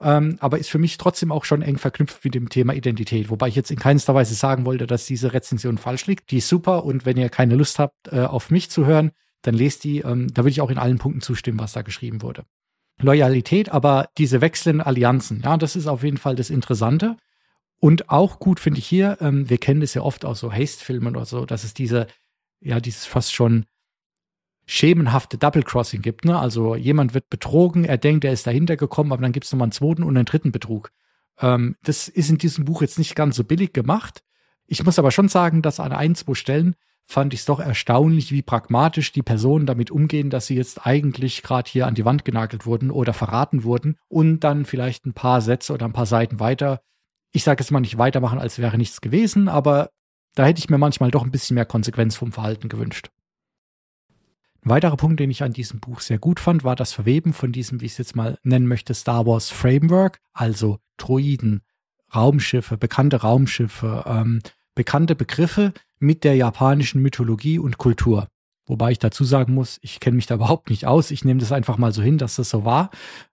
ähm, 0.00 0.36
aber 0.40 0.58
ist 0.58 0.70
für 0.70 0.78
mich 0.78 0.98
trotzdem 0.98 1.32
auch 1.32 1.44
schon 1.44 1.62
eng 1.62 1.78
verknüpft 1.78 2.24
mit 2.24 2.34
dem 2.34 2.48
Thema 2.48 2.74
Identität. 2.74 3.30
Wobei 3.30 3.48
ich 3.48 3.54
jetzt 3.54 3.70
in 3.70 3.78
keinster 3.78 4.14
Weise 4.14 4.34
sagen 4.34 4.66
wollte, 4.66 4.86
dass 4.86 5.06
diese 5.06 5.32
Rezension 5.32 5.78
falsch 5.78 6.06
liegt. 6.06 6.30
Die 6.30 6.38
ist 6.38 6.48
super 6.48 6.84
und 6.84 7.06
wenn 7.06 7.16
ihr 7.16 7.28
keine 7.28 7.56
Lust 7.56 7.78
habt, 7.78 8.08
äh, 8.12 8.20
auf 8.20 8.50
mich 8.50 8.70
zu 8.70 8.86
hören, 8.86 9.12
dann 9.42 9.54
lest 9.54 9.84
die. 9.84 9.98
Ähm, 9.98 10.28
da 10.32 10.42
würde 10.42 10.50
ich 10.50 10.60
auch 10.60 10.70
in 10.70 10.78
allen 10.78 10.98
Punkten 10.98 11.20
zustimmen, 11.20 11.60
was 11.60 11.72
da 11.72 11.82
geschrieben 11.82 12.22
wurde. 12.22 12.44
Loyalität, 13.00 13.70
aber 13.70 14.08
diese 14.18 14.40
wechselnden 14.40 14.80
Allianzen, 14.80 15.42
ja, 15.42 15.56
das 15.56 15.76
ist 15.76 15.86
auf 15.86 16.02
jeden 16.02 16.18
Fall 16.18 16.36
das 16.36 16.50
Interessante. 16.50 17.16
Und 17.78 18.10
auch 18.10 18.38
gut 18.38 18.60
finde 18.60 18.78
ich 18.78 18.86
hier, 18.86 19.18
ähm, 19.20 19.48
wir 19.50 19.58
kennen 19.58 19.80
das 19.80 19.94
ja 19.94 20.02
oft 20.02 20.24
aus 20.24 20.38
so 20.38 20.52
Haste-Filmen 20.52 21.16
oder 21.16 21.24
so, 21.24 21.46
dass 21.46 21.64
es 21.64 21.74
diese, 21.74 22.06
ja, 22.60 22.78
dieses 22.78 23.06
fast 23.06 23.34
schon 23.34 23.66
schemenhafte 24.66 25.38
Double 25.38 25.62
Crossing 25.62 26.02
gibt. 26.02 26.24
Ne? 26.24 26.38
Also 26.38 26.76
jemand 26.76 27.14
wird 27.14 27.28
betrogen, 27.30 27.84
er 27.84 27.98
denkt, 27.98 28.24
er 28.24 28.32
ist 28.32 28.46
dahinter 28.46 28.76
gekommen, 28.76 29.12
aber 29.12 29.22
dann 29.22 29.32
gibt 29.32 29.46
es 29.46 29.52
nochmal 29.52 29.66
einen 29.66 29.72
zweiten 29.72 30.02
und 30.02 30.16
einen 30.16 30.26
dritten 30.26 30.52
Betrug. 30.52 30.90
Ähm, 31.38 31.76
das 31.82 32.08
ist 32.08 32.30
in 32.30 32.38
diesem 32.38 32.64
Buch 32.64 32.82
jetzt 32.82 32.98
nicht 32.98 33.14
ganz 33.14 33.36
so 33.36 33.44
billig 33.44 33.72
gemacht. 33.72 34.22
Ich 34.66 34.84
muss 34.84 34.98
aber 34.98 35.10
schon 35.10 35.28
sagen, 35.28 35.62
dass 35.62 35.80
an 35.80 35.92
ein, 35.92 36.14
zwei 36.14 36.34
Stellen 36.34 36.76
fand 37.04 37.34
ich 37.34 37.40
es 37.40 37.46
doch 37.46 37.58
erstaunlich, 37.60 38.30
wie 38.30 38.42
pragmatisch 38.42 39.12
die 39.12 39.22
Personen 39.22 39.66
damit 39.66 39.90
umgehen, 39.90 40.30
dass 40.30 40.46
sie 40.46 40.54
jetzt 40.54 40.86
eigentlich 40.86 41.42
gerade 41.42 41.68
hier 41.68 41.86
an 41.86 41.94
die 41.94 42.04
Wand 42.04 42.24
genagelt 42.24 42.64
wurden 42.64 42.90
oder 42.90 43.12
verraten 43.12 43.64
wurden 43.64 43.98
und 44.08 44.40
dann 44.40 44.64
vielleicht 44.64 45.04
ein 45.04 45.12
paar 45.12 45.40
Sätze 45.40 45.72
oder 45.72 45.84
ein 45.84 45.92
paar 45.92 46.06
Seiten 46.06 46.38
weiter, 46.38 46.80
ich 47.32 47.42
sage 47.44 47.62
jetzt 47.62 47.70
mal 47.70 47.80
nicht 47.80 47.98
weitermachen, 47.98 48.38
als 48.38 48.58
wäre 48.58 48.78
nichts 48.78 49.00
gewesen, 49.00 49.48
aber 49.48 49.90
Da 50.34 50.46
hätte 50.46 50.60
ich 50.60 50.70
mir 50.70 50.78
manchmal 50.78 51.10
doch 51.10 51.24
ein 51.24 51.30
bisschen 51.30 51.56
mehr 51.56 51.66
Konsequenz 51.66 52.16
vom 52.16 52.32
Verhalten 52.32 52.68
gewünscht. 52.68 53.10
Ein 54.64 54.70
weiterer 54.70 54.96
Punkt, 54.96 55.18
den 55.18 55.30
ich 55.30 55.42
an 55.42 55.52
diesem 55.52 55.80
Buch 55.80 56.00
sehr 56.00 56.18
gut 56.18 56.38
fand, 56.38 56.62
war 56.62 56.76
das 56.76 56.92
Verweben 56.92 57.32
von 57.32 57.50
diesem, 57.50 57.80
wie 57.80 57.86
ich 57.86 57.92
es 57.92 57.98
jetzt 57.98 58.14
mal 58.14 58.38
nennen 58.44 58.68
möchte, 58.68 58.94
Star 58.94 59.26
Wars 59.26 59.50
Framework, 59.50 60.20
also 60.32 60.78
Droiden, 60.98 61.62
Raumschiffe, 62.14 62.76
bekannte 62.76 63.22
Raumschiffe, 63.22 64.04
ähm, 64.06 64.40
bekannte 64.76 65.16
Begriffe 65.16 65.72
mit 65.98 66.22
der 66.22 66.36
japanischen 66.36 67.02
Mythologie 67.02 67.58
und 67.58 67.76
Kultur. 67.78 68.28
Wobei 68.64 68.92
ich 68.92 69.00
dazu 69.00 69.24
sagen 69.24 69.52
muss, 69.52 69.80
ich 69.82 69.98
kenne 69.98 70.14
mich 70.14 70.26
da 70.26 70.36
überhaupt 70.36 70.70
nicht 70.70 70.86
aus. 70.86 71.10
Ich 71.10 71.24
nehme 71.24 71.40
das 71.40 71.50
einfach 71.50 71.76
mal 71.76 71.92
so 71.92 72.00
hin, 72.00 72.18
dass 72.18 72.36
das 72.36 72.48
so 72.48 72.64
war. 72.64 72.90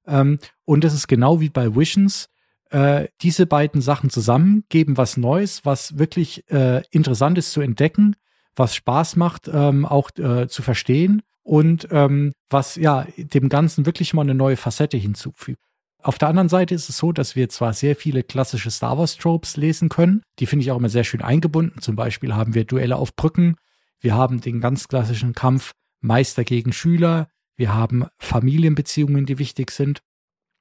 Ähm, 0.07 0.39
und 0.65 0.83
es 0.83 0.95
ist 0.95 1.07
genau 1.07 1.39
wie 1.41 1.49
bei 1.49 1.75
Visions. 1.75 2.29
Äh, 2.71 3.07
diese 3.21 3.45
beiden 3.45 3.81
Sachen 3.81 4.09
zusammen 4.09 4.63
geben 4.69 4.97
was 4.97 5.15
Neues, 5.15 5.63
was 5.63 5.99
wirklich 5.99 6.49
äh, 6.49 6.81
interessant 6.89 7.37
ist 7.37 7.51
zu 7.51 7.61
entdecken 7.61 8.15
was 8.55 8.75
Spaß 8.75 9.15
macht, 9.15 9.49
ähm, 9.51 9.85
auch 9.85 10.09
äh, 10.17 10.47
zu 10.47 10.61
verstehen 10.61 11.21
und 11.43 11.87
ähm, 11.91 12.33
was 12.49 12.75
ja 12.75 13.07
dem 13.17 13.49
Ganzen 13.49 13.85
wirklich 13.85 14.13
mal 14.13 14.21
eine 14.21 14.35
neue 14.35 14.57
Facette 14.57 14.97
hinzufügt. 14.97 15.61
Auf 16.01 16.17
der 16.17 16.29
anderen 16.29 16.47
Seite 16.47 16.75
ist 16.75 16.87
es 16.87 16.97
so, 16.97 17.11
dass 17.11 17.35
wir 17.35 17.49
zwar 17.49 17.73
sehr 17.73 17.95
viele 17.95 18.23
klassische 18.23 18.71
Star 18.71 18.97
Wars 18.97 19.17
Tropes 19.17 19.57
lesen 19.57 19.89
können, 19.89 20.21
die 20.39 20.45
finde 20.45 20.63
ich 20.63 20.71
auch 20.71 20.77
immer 20.77 20.89
sehr 20.89 21.03
schön 21.03 21.21
eingebunden. 21.21 21.81
Zum 21.81 21.95
Beispiel 21.95 22.35
haben 22.35 22.53
wir 22.53 22.63
Duelle 22.63 22.95
auf 22.95 23.15
Brücken, 23.15 23.55
wir 23.99 24.15
haben 24.15 24.39
den 24.39 24.61
ganz 24.61 24.87
klassischen 24.87 25.33
Kampf 25.33 25.73
Meister 26.01 26.45
gegen 26.45 26.71
Schüler, 26.71 27.27
wir 27.57 27.73
haben 27.73 28.05
Familienbeziehungen, 28.17 29.25
die 29.25 29.39
wichtig 29.39 29.71
sind. 29.71 29.99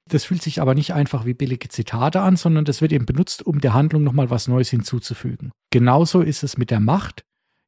Das 0.09 0.25
fühlt 0.25 0.41
sich 0.41 0.59
aber 0.61 0.75
nicht 0.75 0.93
einfach 0.93 1.25
wie 1.25 1.33
billige 1.33 1.69
Zitate 1.69 2.21
an, 2.21 2.35
sondern 2.35 2.65
das 2.65 2.81
wird 2.81 2.91
eben 2.91 3.05
benutzt, 3.05 3.45
um 3.45 3.61
der 3.61 3.73
Handlung 3.73 4.03
nochmal 4.03 4.29
was 4.29 4.47
Neues 4.47 4.69
hinzuzufügen. 4.69 5.51
Genauso 5.71 6.21
ist 6.21 6.43
es 6.43 6.57
mit 6.57 6.71
der 6.71 6.79
Macht. 6.79 7.23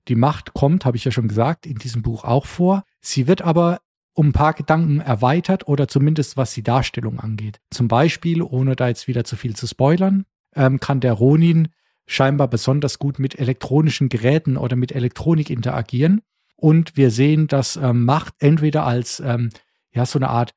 Die 0.08 0.16
Macht 0.16 0.54
kommt, 0.54 0.86
habe 0.86 0.98
ich 0.98 1.06
ja 1.06 1.12
schon 1.12 1.28
gesagt, 1.28 1.66
in 1.66 1.76
diesem 1.76 2.02
Buch 2.02 2.24
auch 2.24 2.46
vor. 2.46 2.84
Sie 3.02 3.28
wird 3.28 3.42
aber 3.42 3.80
um 4.14 4.30
ein 4.30 4.34
paar 4.34 4.54
Gedanken 4.54 5.00
erweitert 5.00 5.68
oder 5.68 5.88
zumindest 5.88 6.38
was 6.38 6.54
die 6.54 6.64
Darstellung 6.64 7.20
angeht. 7.20 7.60
Zum 7.70 7.88
Beispiel, 7.88 8.42
ohne 8.42 8.76
da 8.76 8.88
jetzt 8.88 9.08
wieder 9.08 9.24
zu 9.24 9.36
viel 9.36 9.56
zu 9.56 9.68
spoilern, 9.68 10.26
ähm, 10.56 10.80
kann 10.80 11.00
der 11.00 11.14
Ronin 11.14 11.70
scheinbar 12.08 12.48
besonders 12.48 13.00
gut 13.00 13.20
mit 13.20 13.40
elektronischen 13.40 14.10
Geräten 14.10 14.58
oder 14.58 14.76
mit 14.76 14.92
Elektronik 14.92 15.50
interagieren. 15.50 16.22
Und 16.56 16.98
wir 16.98 17.10
sehen, 17.10 17.48
dass 17.48 17.78
ähm, 17.78 18.06
Macht 18.06 18.36
entweder 18.40 18.86
als 18.86 19.20
ähm, 19.22 19.50
ja 19.94 20.06
so 20.06 20.20
eine 20.20 20.30
Art 20.30 20.54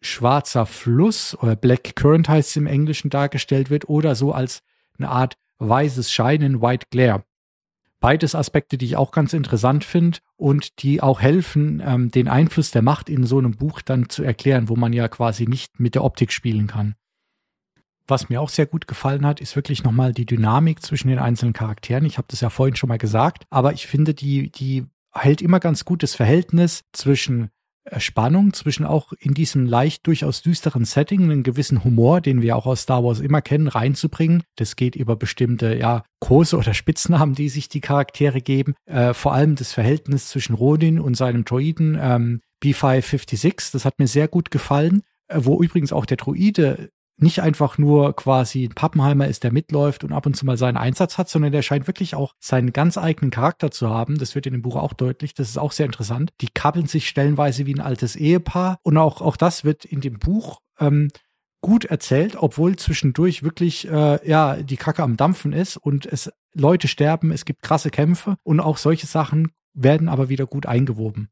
schwarzer 0.00 0.66
Fluss 0.66 1.36
oder 1.40 1.56
Black 1.56 1.96
Current 1.96 2.28
heißt 2.28 2.50
es 2.50 2.56
im 2.56 2.66
Englischen 2.66 3.10
dargestellt 3.10 3.70
wird 3.70 3.88
oder 3.88 4.14
so 4.14 4.32
als 4.32 4.62
eine 4.98 5.08
Art 5.08 5.36
weißes 5.58 6.12
Scheinen, 6.12 6.62
White 6.62 6.86
Glare. 6.90 7.24
Beides 8.00 8.34
Aspekte, 8.34 8.78
die 8.78 8.86
ich 8.86 8.96
auch 8.96 9.10
ganz 9.10 9.32
interessant 9.32 9.84
finde 9.84 10.18
und 10.36 10.82
die 10.82 11.02
auch 11.02 11.20
helfen, 11.20 11.82
ähm, 11.84 12.10
den 12.10 12.28
Einfluss 12.28 12.70
der 12.70 12.82
Macht 12.82 13.08
in 13.08 13.24
so 13.24 13.38
einem 13.38 13.56
Buch 13.56 13.82
dann 13.82 14.08
zu 14.08 14.22
erklären, 14.22 14.68
wo 14.68 14.76
man 14.76 14.92
ja 14.92 15.08
quasi 15.08 15.46
nicht 15.46 15.80
mit 15.80 15.94
der 15.96 16.04
Optik 16.04 16.32
spielen 16.32 16.68
kann. 16.68 16.94
Was 18.06 18.28
mir 18.28 18.40
auch 18.40 18.48
sehr 18.48 18.66
gut 18.66 18.86
gefallen 18.86 19.26
hat, 19.26 19.40
ist 19.40 19.56
wirklich 19.56 19.84
nochmal 19.84 20.14
die 20.14 20.26
Dynamik 20.26 20.80
zwischen 20.80 21.08
den 21.08 21.18
einzelnen 21.18 21.52
Charakteren. 21.52 22.06
Ich 22.06 22.18
habe 22.18 22.28
das 22.30 22.40
ja 22.40 22.50
vorhin 22.50 22.76
schon 22.76 22.88
mal 22.88 22.98
gesagt, 22.98 23.44
aber 23.50 23.72
ich 23.72 23.86
finde, 23.86 24.14
die, 24.14 24.50
die 24.50 24.86
hält 25.12 25.42
immer 25.42 25.60
ganz 25.60 25.84
gutes 25.84 26.14
Verhältnis 26.14 26.84
zwischen 26.92 27.50
Spannung 27.98 28.52
zwischen 28.52 28.84
auch 28.84 29.12
in 29.18 29.34
diesem 29.34 29.66
leicht 29.66 30.06
durchaus 30.06 30.42
düsteren 30.42 30.84
Setting 30.84 31.22
einen 31.22 31.42
gewissen 31.42 31.84
Humor, 31.84 32.20
den 32.20 32.42
wir 32.42 32.56
auch 32.56 32.66
aus 32.66 32.82
Star 32.82 33.04
Wars 33.04 33.20
immer 33.20 33.42
kennen, 33.42 33.68
reinzubringen. 33.68 34.42
Das 34.56 34.76
geht 34.76 34.96
über 34.96 35.16
bestimmte, 35.16 35.76
ja, 35.76 36.02
Kurse 36.20 36.56
oder 36.56 36.74
Spitznamen, 36.74 37.34
die 37.34 37.48
sich 37.48 37.68
die 37.68 37.80
Charaktere 37.80 38.40
geben. 38.40 38.74
Äh, 38.86 39.14
vor 39.14 39.34
allem 39.34 39.54
das 39.54 39.72
Verhältnis 39.72 40.28
zwischen 40.28 40.54
Rodin 40.54 41.00
und 41.00 41.16
seinem 41.16 41.44
Droiden 41.44 41.98
ähm, 42.00 42.40
B556, 42.62 43.72
das 43.72 43.84
hat 43.84 43.98
mir 43.98 44.08
sehr 44.08 44.28
gut 44.28 44.50
gefallen 44.50 45.02
äh, 45.28 45.40
wo 45.44 45.62
übrigens 45.62 45.92
auch 45.92 46.06
der 46.06 46.16
Droide 46.16 46.90
nicht 47.20 47.42
einfach 47.42 47.78
nur 47.78 48.14
quasi 48.14 48.64
ein 48.64 48.74
Pappenheimer 48.74 49.26
ist, 49.26 49.44
der 49.44 49.52
mitläuft 49.52 50.04
und 50.04 50.12
ab 50.12 50.26
und 50.26 50.34
zu 50.34 50.46
mal 50.46 50.56
seinen 50.56 50.76
Einsatz 50.76 51.18
hat, 51.18 51.28
sondern 51.28 51.52
der 51.52 51.62
scheint 51.62 51.86
wirklich 51.86 52.14
auch 52.14 52.34
seinen 52.38 52.72
ganz 52.72 52.96
eigenen 52.96 53.30
Charakter 53.30 53.70
zu 53.70 53.90
haben. 53.90 54.18
Das 54.18 54.34
wird 54.34 54.46
in 54.46 54.52
dem 54.52 54.62
Buch 54.62 54.76
auch 54.76 54.92
deutlich. 54.92 55.34
Das 55.34 55.48
ist 55.48 55.58
auch 55.58 55.72
sehr 55.72 55.86
interessant. 55.86 56.30
Die 56.40 56.48
kappeln 56.48 56.86
sich 56.86 57.08
stellenweise 57.08 57.66
wie 57.66 57.74
ein 57.74 57.80
altes 57.80 58.16
Ehepaar 58.16 58.78
und 58.82 58.96
auch, 58.96 59.20
auch 59.20 59.36
das 59.36 59.64
wird 59.64 59.84
in 59.84 60.00
dem 60.00 60.18
Buch 60.18 60.60
ähm, 60.78 61.08
gut 61.60 61.84
erzählt, 61.84 62.36
obwohl 62.36 62.76
zwischendurch 62.76 63.42
wirklich 63.42 63.88
äh, 63.88 64.28
ja 64.28 64.56
die 64.62 64.76
Kacke 64.76 65.02
am 65.02 65.16
Dampfen 65.16 65.52
ist 65.52 65.76
und 65.76 66.06
es 66.06 66.30
Leute 66.54 66.88
sterben, 66.88 67.32
es 67.32 67.44
gibt 67.44 67.62
krasse 67.62 67.90
Kämpfe 67.90 68.36
und 68.42 68.60
auch 68.60 68.76
solche 68.76 69.06
Sachen 69.06 69.52
werden 69.74 70.08
aber 70.08 70.28
wieder 70.28 70.46
gut 70.46 70.66
eingewoben. 70.66 71.28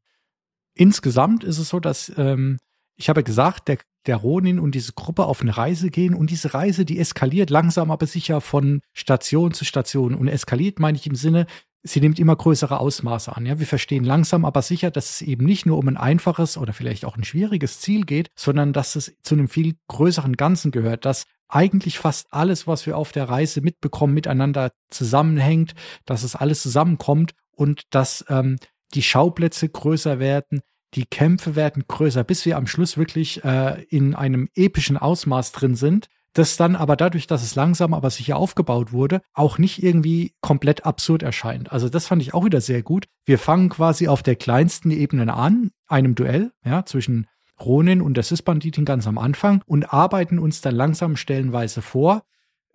Insgesamt 0.73 1.43
ist 1.43 1.57
es 1.57 1.69
so, 1.69 1.79
dass 1.79 2.11
ähm, 2.17 2.57
ich 2.97 3.09
habe 3.09 3.23
gesagt, 3.23 3.67
der, 3.67 3.77
der 4.07 4.17
Ronin 4.17 4.59
und 4.59 4.73
diese 4.75 4.93
Gruppe 4.93 5.25
auf 5.25 5.41
eine 5.41 5.55
Reise 5.55 5.89
gehen 5.89 6.13
und 6.13 6.29
diese 6.29 6.53
Reise, 6.53 6.83
die 6.83 6.99
eskaliert 6.99 7.49
langsam, 7.49 7.91
aber 7.91 8.07
sicher 8.07 8.41
von 8.41 8.81
Station 8.93 9.53
zu 9.53 9.65
Station. 9.65 10.15
Und 10.15 10.27
eskaliert 10.27 10.79
meine 10.79 10.97
ich 10.97 11.07
im 11.07 11.15
Sinne, 11.15 11.45
sie 11.83 12.01
nimmt 12.01 12.19
immer 12.19 12.35
größere 12.35 12.79
Ausmaße 12.79 13.35
an. 13.35 13.45
Ja, 13.45 13.59
wir 13.59 13.67
verstehen 13.67 14.03
langsam, 14.03 14.45
aber 14.45 14.61
sicher, 14.61 14.91
dass 14.91 15.11
es 15.11 15.21
eben 15.21 15.45
nicht 15.45 15.65
nur 15.65 15.77
um 15.77 15.87
ein 15.87 15.97
einfaches 15.97 16.57
oder 16.57 16.73
vielleicht 16.73 17.05
auch 17.05 17.17
ein 17.17 17.23
schwieriges 17.23 17.79
Ziel 17.79 18.05
geht, 18.05 18.29
sondern 18.35 18.73
dass 18.73 18.95
es 18.95 19.15
zu 19.21 19.35
einem 19.35 19.47
viel 19.47 19.75
größeren 19.87 20.35
Ganzen 20.35 20.71
gehört, 20.71 21.05
dass 21.05 21.25
eigentlich 21.49 21.99
fast 21.99 22.27
alles, 22.31 22.67
was 22.67 22.85
wir 22.85 22.97
auf 22.97 23.11
der 23.11 23.29
Reise 23.29 23.61
mitbekommen, 23.61 24.13
miteinander 24.13 24.71
zusammenhängt, 24.89 25.75
dass 26.05 26.23
es 26.23 26.35
alles 26.35 26.61
zusammenkommt 26.61 27.31
und 27.51 27.83
dass 27.91 28.25
ähm, 28.27 28.57
die 28.93 29.03
Schauplätze 29.03 29.69
größer 29.69 30.19
werden, 30.19 30.61
die 30.93 31.05
Kämpfe 31.05 31.55
werden 31.55 31.85
größer, 31.87 32.23
bis 32.23 32.45
wir 32.45 32.57
am 32.57 32.67
Schluss 32.67 32.97
wirklich 32.97 33.43
äh, 33.43 33.83
in 33.89 34.15
einem 34.15 34.49
epischen 34.55 34.97
Ausmaß 34.97 35.51
drin 35.51 35.75
sind, 35.75 36.07
das 36.33 36.55
dann 36.55 36.75
aber 36.75 36.95
dadurch, 36.95 37.27
dass 37.27 37.43
es 37.43 37.55
langsam 37.55 37.93
aber 37.93 38.09
sicher 38.09 38.37
aufgebaut 38.37 38.91
wurde, 38.91 39.21
auch 39.33 39.57
nicht 39.57 39.81
irgendwie 39.81 40.33
komplett 40.41 40.85
absurd 40.85 41.23
erscheint. 41.23 41.71
Also 41.71 41.89
das 41.89 42.07
fand 42.07 42.21
ich 42.21 42.33
auch 42.33 42.45
wieder 42.45 42.61
sehr 42.61 42.83
gut. 42.83 43.07
Wir 43.25 43.39
fangen 43.39 43.69
quasi 43.69 44.07
auf 44.07 44.23
der 44.23 44.35
kleinsten 44.35 44.91
Ebene 44.91 45.33
an, 45.33 45.71
einem 45.87 46.15
Duell, 46.15 46.51
ja, 46.63 46.85
zwischen 46.85 47.27
Ronin 47.59 48.01
und 48.01 48.15
der 48.15 48.23
Sis-Banditin 48.23 48.85
ganz 48.85 49.07
am 49.07 49.17
Anfang 49.17 49.63
und 49.65 49.91
arbeiten 49.91 50.37
uns 50.37 50.61
dann 50.61 50.75
langsam 50.75 51.15
stellenweise 51.15 51.81
vor, 51.81 52.23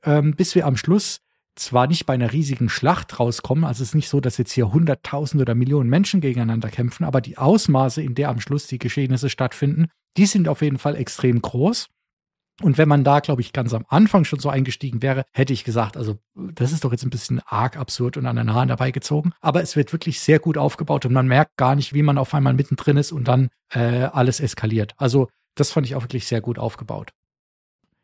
ähm, 0.02 0.34
bis 0.34 0.54
wir 0.54 0.66
am 0.66 0.76
Schluss 0.76 1.20
zwar 1.54 1.86
nicht 1.86 2.06
bei 2.06 2.14
einer 2.14 2.32
riesigen 2.32 2.68
Schlacht 2.68 3.18
rauskommen, 3.20 3.64
also 3.64 3.82
es 3.82 3.90
ist 3.90 3.94
nicht 3.94 4.08
so, 4.08 4.20
dass 4.20 4.38
jetzt 4.38 4.52
hier 4.52 4.72
hunderttausend 4.72 5.40
oder 5.40 5.54
Millionen 5.54 5.90
Menschen 5.90 6.20
gegeneinander 6.20 6.68
kämpfen, 6.68 7.04
aber 7.04 7.20
die 7.20 7.38
Ausmaße, 7.38 8.02
in 8.02 8.14
der 8.14 8.30
am 8.30 8.40
Schluss 8.40 8.66
die 8.66 8.78
Geschehnisse 8.78 9.28
stattfinden, 9.28 9.88
die 10.16 10.26
sind 10.26 10.48
auf 10.48 10.62
jeden 10.62 10.78
Fall 10.78 10.96
extrem 10.96 11.40
groß. 11.40 11.88
Und 12.60 12.78
wenn 12.78 12.88
man 12.88 13.02
da, 13.02 13.20
glaube 13.20 13.40
ich, 13.40 13.52
ganz 13.52 13.72
am 13.72 13.86
Anfang 13.88 14.24
schon 14.24 14.38
so 14.38 14.48
eingestiegen 14.48 15.02
wäre, 15.02 15.24
hätte 15.32 15.52
ich 15.52 15.64
gesagt, 15.64 15.96
also 15.96 16.18
das 16.34 16.70
ist 16.70 16.84
doch 16.84 16.92
jetzt 16.92 17.02
ein 17.02 17.10
bisschen 17.10 17.40
arg 17.46 17.76
absurd 17.76 18.16
und 18.18 18.26
an 18.26 18.36
den 18.36 18.52
Haaren 18.52 18.68
dabei 18.68 18.90
gezogen. 18.90 19.32
Aber 19.40 19.62
es 19.62 19.74
wird 19.74 19.92
wirklich 19.92 20.20
sehr 20.20 20.38
gut 20.38 20.58
aufgebaut 20.58 21.06
und 21.06 21.12
man 21.12 21.26
merkt 21.26 21.56
gar 21.56 21.74
nicht, 21.74 21.94
wie 21.94 22.02
man 22.02 22.18
auf 22.18 22.34
einmal 22.34 22.52
mittendrin 22.52 22.98
ist 22.98 23.10
und 23.10 23.26
dann 23.26 23.48
äh, 23.70 24.04
alles 24.04 24.38
eskaliert. 24.38 24.94
Also 24.98 25.28
das 25.54 25.72
fand 25.72 25.86
ich 25.86 25.96
auch 25.96 26.02
wirklich 26.02 26.26
sehr 26.26 26.40
gut 26.40 26.58
aufgebaut. 26.58 27.10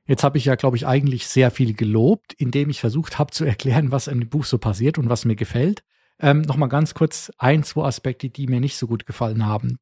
Jetzt 0.09 0.25
habe 0.25 0.38
ich 0.38 0.47
ja, 0.47 0.55
glaube 0.55 0.77
ich, 0.79 0.87
eigentlich 0.87 1.29
sehr 1.29 1.51
viel 1.51 1.75
gelobt, 1.75 2.33
indem 2.33 2.71
ich 2.71 2.81
versucht 2.81 3.18
habe 3.18 3.31
zu 3.31 3.44
erklären, 3.55 3.92
was 3.92 4.07
dem 4.07 4.29
Buch 4.29 4.44
so 4.44 4.59
passiert 4.59 4.99
und 4.99 5.09
was 5.09 5.25
mir 5.25 5.37
gefällt. 5.37 5.85
Ähm, 6.18 6.40
Nochmal 6.40 6.71
ganz 6.71 6.94
kurz 6.94 7.31
ein, 7.38 7.62
zwei 7.62 7.85
Aspekte, 7.85 8.31
die 8.31 8.49
mir 8.49 8.59
nicht 8.59 8.77
so 8.77 8.88
gut 8.88 9.07
gefallen 9.07 9.47
haben. 9.47 9.79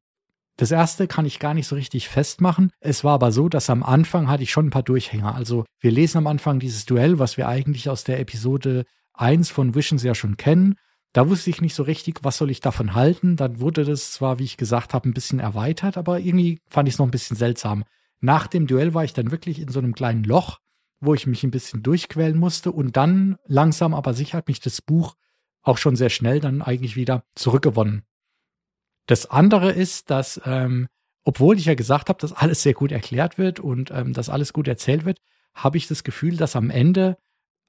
Das 0.57 0.71
erste 0.71 1.07
kann 1.07 1.25
ich 1.25 1.39
gar 1.39 1.53
nicht 1.53 1.67
so 1.67 1.75
richtig 1.75 2.09
festmachen. 2.09 2.71
Es 2.79 3.03
war 3.03 3.13
aber 3.13 3.31
so, 3.31 3.47
dass 3.47 3.69
am 3.69 3.83
Anfang 3.83 4.27
hatte 4.27 4.43
ich 4.43 4.51
schon 4.51 4.67
ein 4.67 4.71
paar 4.71 4.83
Durchhänger. 4.83 5.33
Also 5.33 5.65
wir 5.79 5.91
lesen 5.91 6.17
am 6.17 6.27
Anfang 6.27 6.59
dieses 6.59 6.85
Duell, 6.85 7.19
was 7.19 7.37
wir 7.37 7.47
eigentlich 7.47 7.89
aus 7.89 8.03
der 8.03 8.19
Episode 8.19 8.85
1 9.13 9.49
von 9.49 9.75
Visions 9.75 10.03
ja 10.03 10.13
schon 10.13 10.35
kennen. 10.35 10.75
Da 11.13 11.29
wusste 11.29 11.51
ich 11.51 11.61
nicht 11.61 11.75
so 11.75 11.83
richtig, 11.83 12.19
was 12.23 12.37
soll 12.37 12.51
ich 12.51 12.59
davon 12.59 12.95
halten. 12.95 13.35
Dann 13.35 13.59
wurde 13.59 13.85
das 13.85 14.11
zwar, 14.11 14.39
wie 14.39 14.43
ich 14.43 14.57
gesagt 14.57 14.93
habe, 14.93 15.07
ein 15.07 15.13
bisschen 15.13 15.39
erweitert, 15.39 15.95
aber 15.95 16.19
irgendwie 16.19 16.59
fand 16.67 16.89
ich 16.89 16.95
es 16.95 16.99
noch 16.99 17.07
ein 17.07 17.11
bisschen 17.11 17.37
seltsam. 17.37 17.83
Nach 18.19 18.47
dem 18.47 18.67
Duell 18.67 18.93
war 18.93 19.03
ich 19.03 19.13
dann 19.13 19.31
wirklich 19.31 19.59
in 19.59 19.69
so 19.69 19.79
einem 19.79 19.93
kleinen 19.93 20.23
Loch, 20.23 20.59
wo 20.99 21.13
ich 21.13 21.27
mich 21.27 21.43
ein 21.43 21.51
bisschen 21.51 21.83
durchquälen 21.83 22.37
musste 22.37 22.71
und 22.71 22.97
dann 22.97 23.37
langsam 23.45 23.93
aber 23.93 24.13
sicher 24.13 24.39
hat 24.39 24.47
mich 24.47 24.59
das 24.59 24.81
Buch 24.81 25.15
auch 25.61 25.77
schon 25.77 25.95
sehr 25.95 26.09
schnell 26.09 26.39
dann 26.39 26.61
eigentlich 26.61 26.95
wieder 26.95 27.23
zurückgewonnen. 27.35 28.03
Das 29.05 29.25
andere 29.25 29.71
ist, 29.71 30.09
dass, 30.09 30.41
ähm, 30.45 30.87
obwohl 31.23 31.57
ich 31.57 31.65
ja 31.65 31.75
gesagt 31.75 32.09
habe, 32.09 32.19
dass 32.19 32.33
alles 32.33 32.63
sehr 32.63 32.73
gut 32.73 32.91
erklärt 32.91 33.37
wird 33.37 33.59
und 33.59 33.91
ähm, 33.91 34.13
dass 34.13 34.29
alles 34.29 34.53
gut 34.53 34.67
erzählt 34.67 35.05
wird, 35.05 35.19
habe 35.53 35.77
ich 35.77 35.87
das 35.87 36.03
Gefühl, 36.03 36.37
dass 36.37 36.55
am 36.55 36.69
Ende 36.69 37.17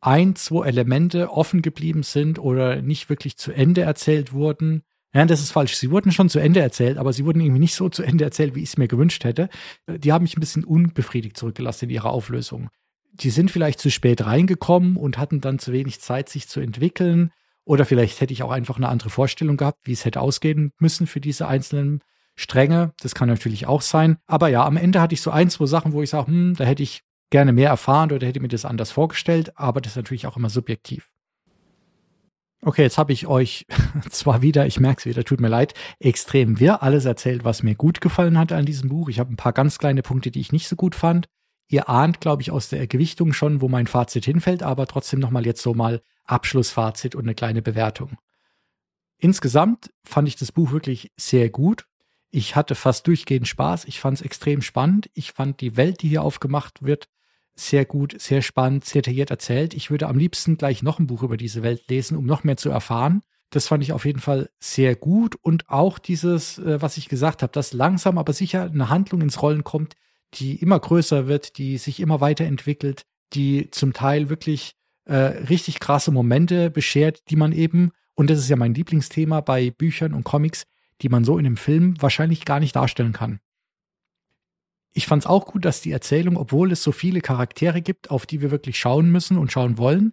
ein, 0.00 0.36
zwei 0.36 0.66
Elemente 0.66 1.30
offen 1.30 1.60
geblieben 1.62 2.02
sind 2.02 2.38
oder 2.38 2.82
nicht 2.82 3.08
wirklich 3.08 3.36
zu 3.36 3.52
Ende 3.52 3.82
erzählt 3.82 4.32
wurden, 4.32 4.84
ja, 5.14 5.24
das 5.24 5.40
ist 5.40 5.52
falsch. 5.52 5.76
Sie 5.76 5.90
wurden 5.90 6.12
schon 6.12 6.28
zu 6.28 6.38
Ende 6.38 6.60
erzählt, 6.60 6.98
aber 6.98 7.12
sie 7.12 7.24
wurden 7.24 7.40
irgendwie 7.40 7.60
nicht 7.60 7.74
so 7.74 7.88
zu 7.88 8.02
Ende 8.02 8.24
erzählt, 8.24 8.54
wie 8.54 8.62
ich 8.62 8.70
es 8.70 8.76
mir 8.76 8.88
gewünscht 8.88 9.24
hätte. 9.24 9.48
Die 9.86 10.12
haben 10.12 10.22
mich 10.22 10.36
ein 10.36 10.40
bisschen 10.40 10.64
unbefriedigt 10.64 11.36
zurückgelassen 11.36 11.86
in 11.86 11.90
ihrer 11.90 12.10
Auflösung. 12.10 12.68
Die 13.12 13.30
sind 13.30 13.50
vielleicht 13.50 13.80
zu 13.80 13.90
spät 13.90 14.24
reingekommen 14.24 14.96
und 14.96 15.16
hatten 15.16 15.40
dann 15.40 15.58
zu 15.58 15.72
wenig 15.72 16.00
Zeit, 16.00 16.28
sich 16.28 16.46
zu 16.46 16.60
entwickeln. 16.60 17.32
Oder 17.64 17.84
vielleicht 17.86 18.20
hätte 18.20 18.32
ich 18.32 18.42
auch 18.42 18.50
einfach 18.50 18.76
eine 18.76 18.88
andere 18.88 19.10
Vorstellung 19.10 19.56
gehabt, 19.56 19.78
wie 19.84 19.92
es 19.92 20.04
hätte 20.04 20.20
ausgehen 20.20 20.72
müssen 20.78 21.06
für 21.06 21.20
diese 21.20 21.48
einzelnen 21.48 22.00
Stränge. 22.34 22.92
Das 23.00 23.14
kann 23.14 23.28
natürlich 23.28 23.66
auch 23.66 23.82
sein. 23.82 24.18
Aber 24.26 24.48
ja, 24.48 24.64
am 24.64 24.76
Ende 24.76 25.00
hatte 25.00 25.14
ich 25.14 25.22
so 25.22 25.30
ein, 25.30 25.48
zwei 25.48 25.66
Sachen, 25.66 25.92
wo 25.92 26.02
ich 26.02 26.10
sage, 26.10 26.28
hm, 26.28 26.54
da 26.54 26.64
hätte 26.64 26.82
ich 26.82 27.02
gerne 27.30 27.52
mehr 27.52 27.70
erfahren 27.70 28.12
oder 28.12 28.26
hätte 28.26 28.40
mir 28.40 28.48
das 28.48 28.66
anders 28.66 28.90
vorgestellt. 28.90 29.58
Aber 29.58 29.80
das 29.80 29.92
ist 29.92 29.96
natürlich 29.96 30.26
auch 30.26 30.36
immer 30.36 30.50
subjektiv. 30.50 31.08
Okay, 32.60 32.82
jetzt 32.82 32.98
habe 32.98 33.12
ich 33.12 33.26
euch 33.26 33.66
zwar 34.10 34.42
wieder, 34.42 34.66
ich 34.66 34.80
merke 34.80 34.98
es 34.98 35.06
wieder, 35.06 35.24
tut 35.24 35.40
mir 35.40 35.48
leid, 35.48 35.74
extrem 36.00 36.58
wirr 36.58 36.82
alles 36.82 37.04
erzählt, 37.04 37.44
was 37.44 37.62
mir 37.62 37.76
gut 37.76 38.00
gefallen 38.00 38.36
hat 38.36 38.52
an 38.52 38.66
diesem 38.66 38.88
Buch. 38.88 39.08
Ich 39.08 39.20
habe 39.20 39.32
ein 39.32 39.36
paar 39.36 39.52
ganz 39.52 39.78
kleine 39.78 40.02
Punkte, 40.02 40.30
die 40.30 40.40
ich 40.40 40.52
nicht 40.52 40.68
so 40.68 40.74
gut 40.74 40.94
fand. 40.94 41.28
Ihr 41.70 41.88
ahnt, 41.88 42.20
glaube 42.20 42.42
ich, 42.42 42.50
aus 42.50 42.68
der 42.68 42.86
Gewichtung 42.86 43.32
schon, 43.32 43.60
wo 43.60 43.68
mein 43.68 43.86
Fazit 43.86 44.24
hinfällt, 44.24 44.62
aber 44.62 44.86
trotzdem 44.86 45.20
nochmal 45.20 45.46
jetzt 45.46 45.62
so 45.62 45.74
mal 45.74 46.02
Abschlussfazit 46.24 47.14
und 47.14 47.24
eine 47.24 47.34
kleine 47.34 47.62
Bewertung. 47.62 48.16
Insgesamt 49.18 49.90
fand 50.02 50.28
ich 50.28 50.36
das 50.36 50.50
Buch 50.50 50.72
wirklich 50.72 51.12
sehr 51.16 51.50
gut. 51.50 51.84
Ich 52.30 52.56
hatte 52.56 52.74
fast 52.74 53.06
durchgehend 53.06 53.48
Spaß. 53.48 53.84
Ich 53.84 54.00
fand 54.00 54.18
es 54.18 54.24
extrem 54.24 54.62
spannend. 54.62 55.10
Ich 55.14 55.32
fand 55.32 55.60
die 55.60 55.76
Welt, 55.76 56.02
die 56.02 56.08
hier 56.08 56.22
aufgemacht 56.22 56.82
wird, 56.82 57.08
sehr 57.58 57.84
gut, 57.84 58.20
sehr 58.20 58.42
spannend, 58.42 58.84
sehr 58.84 59.02
detailliert 59.02 59.30
erzählt. 59.30 59.74
Ich 59.74 59.90
würde 59.90 60.08
am 60.08 60.18
liebsten 60.18 60.56
gleich 60.56 60.82
noch 60.82 60.98
ein 60.98 61.06
Buch 61.06 61.22
über 61.22 61.36
diese 61.36 61.62
Welt 61.62 61.88
lesen, 61.88 62.16
um 62.16 62.24
noch 62.24 62.44
mehr 62.44 62.56
zu 62.56 62.70
erfahren. 62.70 63.22
Das 63.50 63.66
fand 63.66 63.82
ich 63.82 63.92
auf 63.92 64.04
jeden 64.04 64.20
Fall 64.20 64.50
sehr 64.60 64.94
gut 64.94 65.36
und 65.40 65.68
auch 65.70 65.98
dieses, 65.98 66.58
äh, 66.58 66.80
was 66.82 66.96
ich 66.98 67.08
gesagt 67.08 67.42
habe, 67.42 67.52
dass 67.52 67.72
langsam 67.72 68.18
aber 68.18 68.32
sicher 68.32 68.64
eine 68.64 68.90
Handlung 68.90 69.22
ins 69.22 69.40
Rollen 69.40 69.64
kommt, 69.64 69.94
die 70.34 70.56
immer 70.56 70.78
größer 70.78 71.26
wird, 71.26 71.56
die 71.56 71.78
sich 71.78 72.00
immer 72.00 72.20
weiterentwickelt, 72.20 73.02
die 73.32 73.70
zum 73.70 73.94
Teil 73.94 74.28
wirklich 74.28 74.74
äh, 75.06 75.16
richtig 75.16 75.80
krasse 75.80 76.10
Momente 76.10 76.70
beschert, 76.70 77.30
die 77.30 77.36
man 77.36 77.52
eben, 77.52 77.92
und 78.14 78.28
das 78.28 78.38
ist 78.38 78.50
ja 78.50 78.56
mein 78.56 78.74
Lieblingsthema 78.74 79.40
bei 79.40 79.70
Büchern 79.70 80.12
und 80.12 80.24
Comics, 80.24 80.64
die 81.00 81.08
man 81.08 81.24
so 81.24 81.38
in 81.38 81.46
einem 81.46 81.56
Film 81.56 82.00
wahrscheinlich 82.00 82.44
gar 82.44 82.60
nicht 82.60 82.76
darstellen 82.76 83.12
kann. 83.12 83.40
Ich 84.92 85.06
fand 85.06 85.22
es 85.22 85.26
auch 85.26 85.46
gut, 85.46 85.64
dass 85.64 85.80
die 85.80 85.92
Erzählung, 85.92 86.36
obwohl 86.36 86.72
es 86.72 86.82
so 86.82 86.92
viele 86.92 87.20
Charaktere 87.20 87.82
gibt, 87.82 88.10
auf 88.10 88.26
die 88.26 88.40
wir 88.40 88.50
wirklich 88.50 88.78
schauen 88.78 89.10
müssen 89.10 89.36
und 89.36 89.52
schauen 89.52 89.78
wollen, 89.78 90.12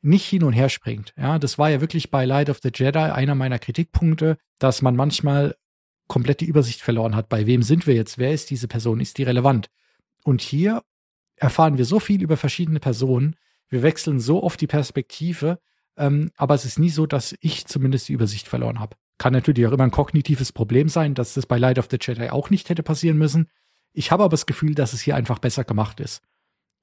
nicht 0.00 0.26
hin 0.26 0.44
und 0.44 0.52
her 0.52 0.68
springt. 0.68 1.14
Ja, 1.16 1.38
das 1.38 1.58
war 1.58 1.70
ja 1.70 1.80
wirklich 1.80 2.10
bei 2.10 2.24
Light 2.24 2.50
of 2.50 2.60
the 2.62 2.70
Jedi 2.74 2.98
einer 2.98 3.34
meiner 3.34 3.58
Kritikpunkte, 3.58 4.36
dass 4.58 4.82
man 4.82 4.96
manchmal 4.96 5.56
komplett 6.06 6.40
die 6.40 6.46
Übersicht 6.46 6.80
verloren 6.80 7.14
hat. 7.14 7.28
Bei 7.28 7.46
wem 7.46 7.62
sind 7.62 7.86
wir 7.86 7.94
jetzt? 7.94 8.18
Wer 8.18 8.32
ist 8.32 8.50
diese 8.50 8.68
Person? 8.68 9.00
Ist 9.00 9.18
die 9.18 9.24
relevant? 9.24 9.68
Und 10.24 10.40
hier 10.40 10.82
erfahren 11.36 11.78
wir 11.78 11.84
so 11.84 12.00
viel 12.00 12.22
über 12.22 12.36
verschiedene 12.36 12.80
Personen. 12.80 13.36
Wir 13.68 13.82
wechseln 13.82 14.18
so 14.18 14.42
oft 14.42 14.60
die 14.60 14.66
Perspektive, 14.66 15.58
ähm, 15.96 16.30
aber 16.36 16.54
es 16.54 16.64
ist 16.64 16.78
nie 16.78 16.90
so, 16.90 17.06
dass 17.06 17.36
ich 17.40 17.66
zumindest 17.66 18.08
die 18.08 18.14
Übersicht 18.14 18.48
verloren 18.48 18.80
habe. 18.80 18.96
Kann 19.18 19.32
natürlich 19.32 19.66
auch 19.66 19.72
immer 19.72 19.84
ein 19.84 19.90
kognitives 19.90 20.52
Problem 20.52 20.88
sein, 20.88 21.14
dass 21.14 21.34
das 21.34 21.46
bei 21.46 21.58
Light 21.58 21.78
of 21.78 21.88
the 21.90 21.98
Jedi 22.00 22.30
auch 22.30 22.50
nicht 22.50 22.68
hätte 22.68 22.82
passieren 22.82 23.18
müssen. 23.18 23.50
Ich 23.92 24.10
habe 24.10 24.24
aber 24.24 24.30
das 24.30 24.46
Gefühl, 24.46 24.74
dass 24.74 24.92
es 24.92 25.00
hier 25.00 25.16
einfach 25.16 25.38
besser 25.38 25.64
gemacht 25.64 26.00
ist. 26.00 26.22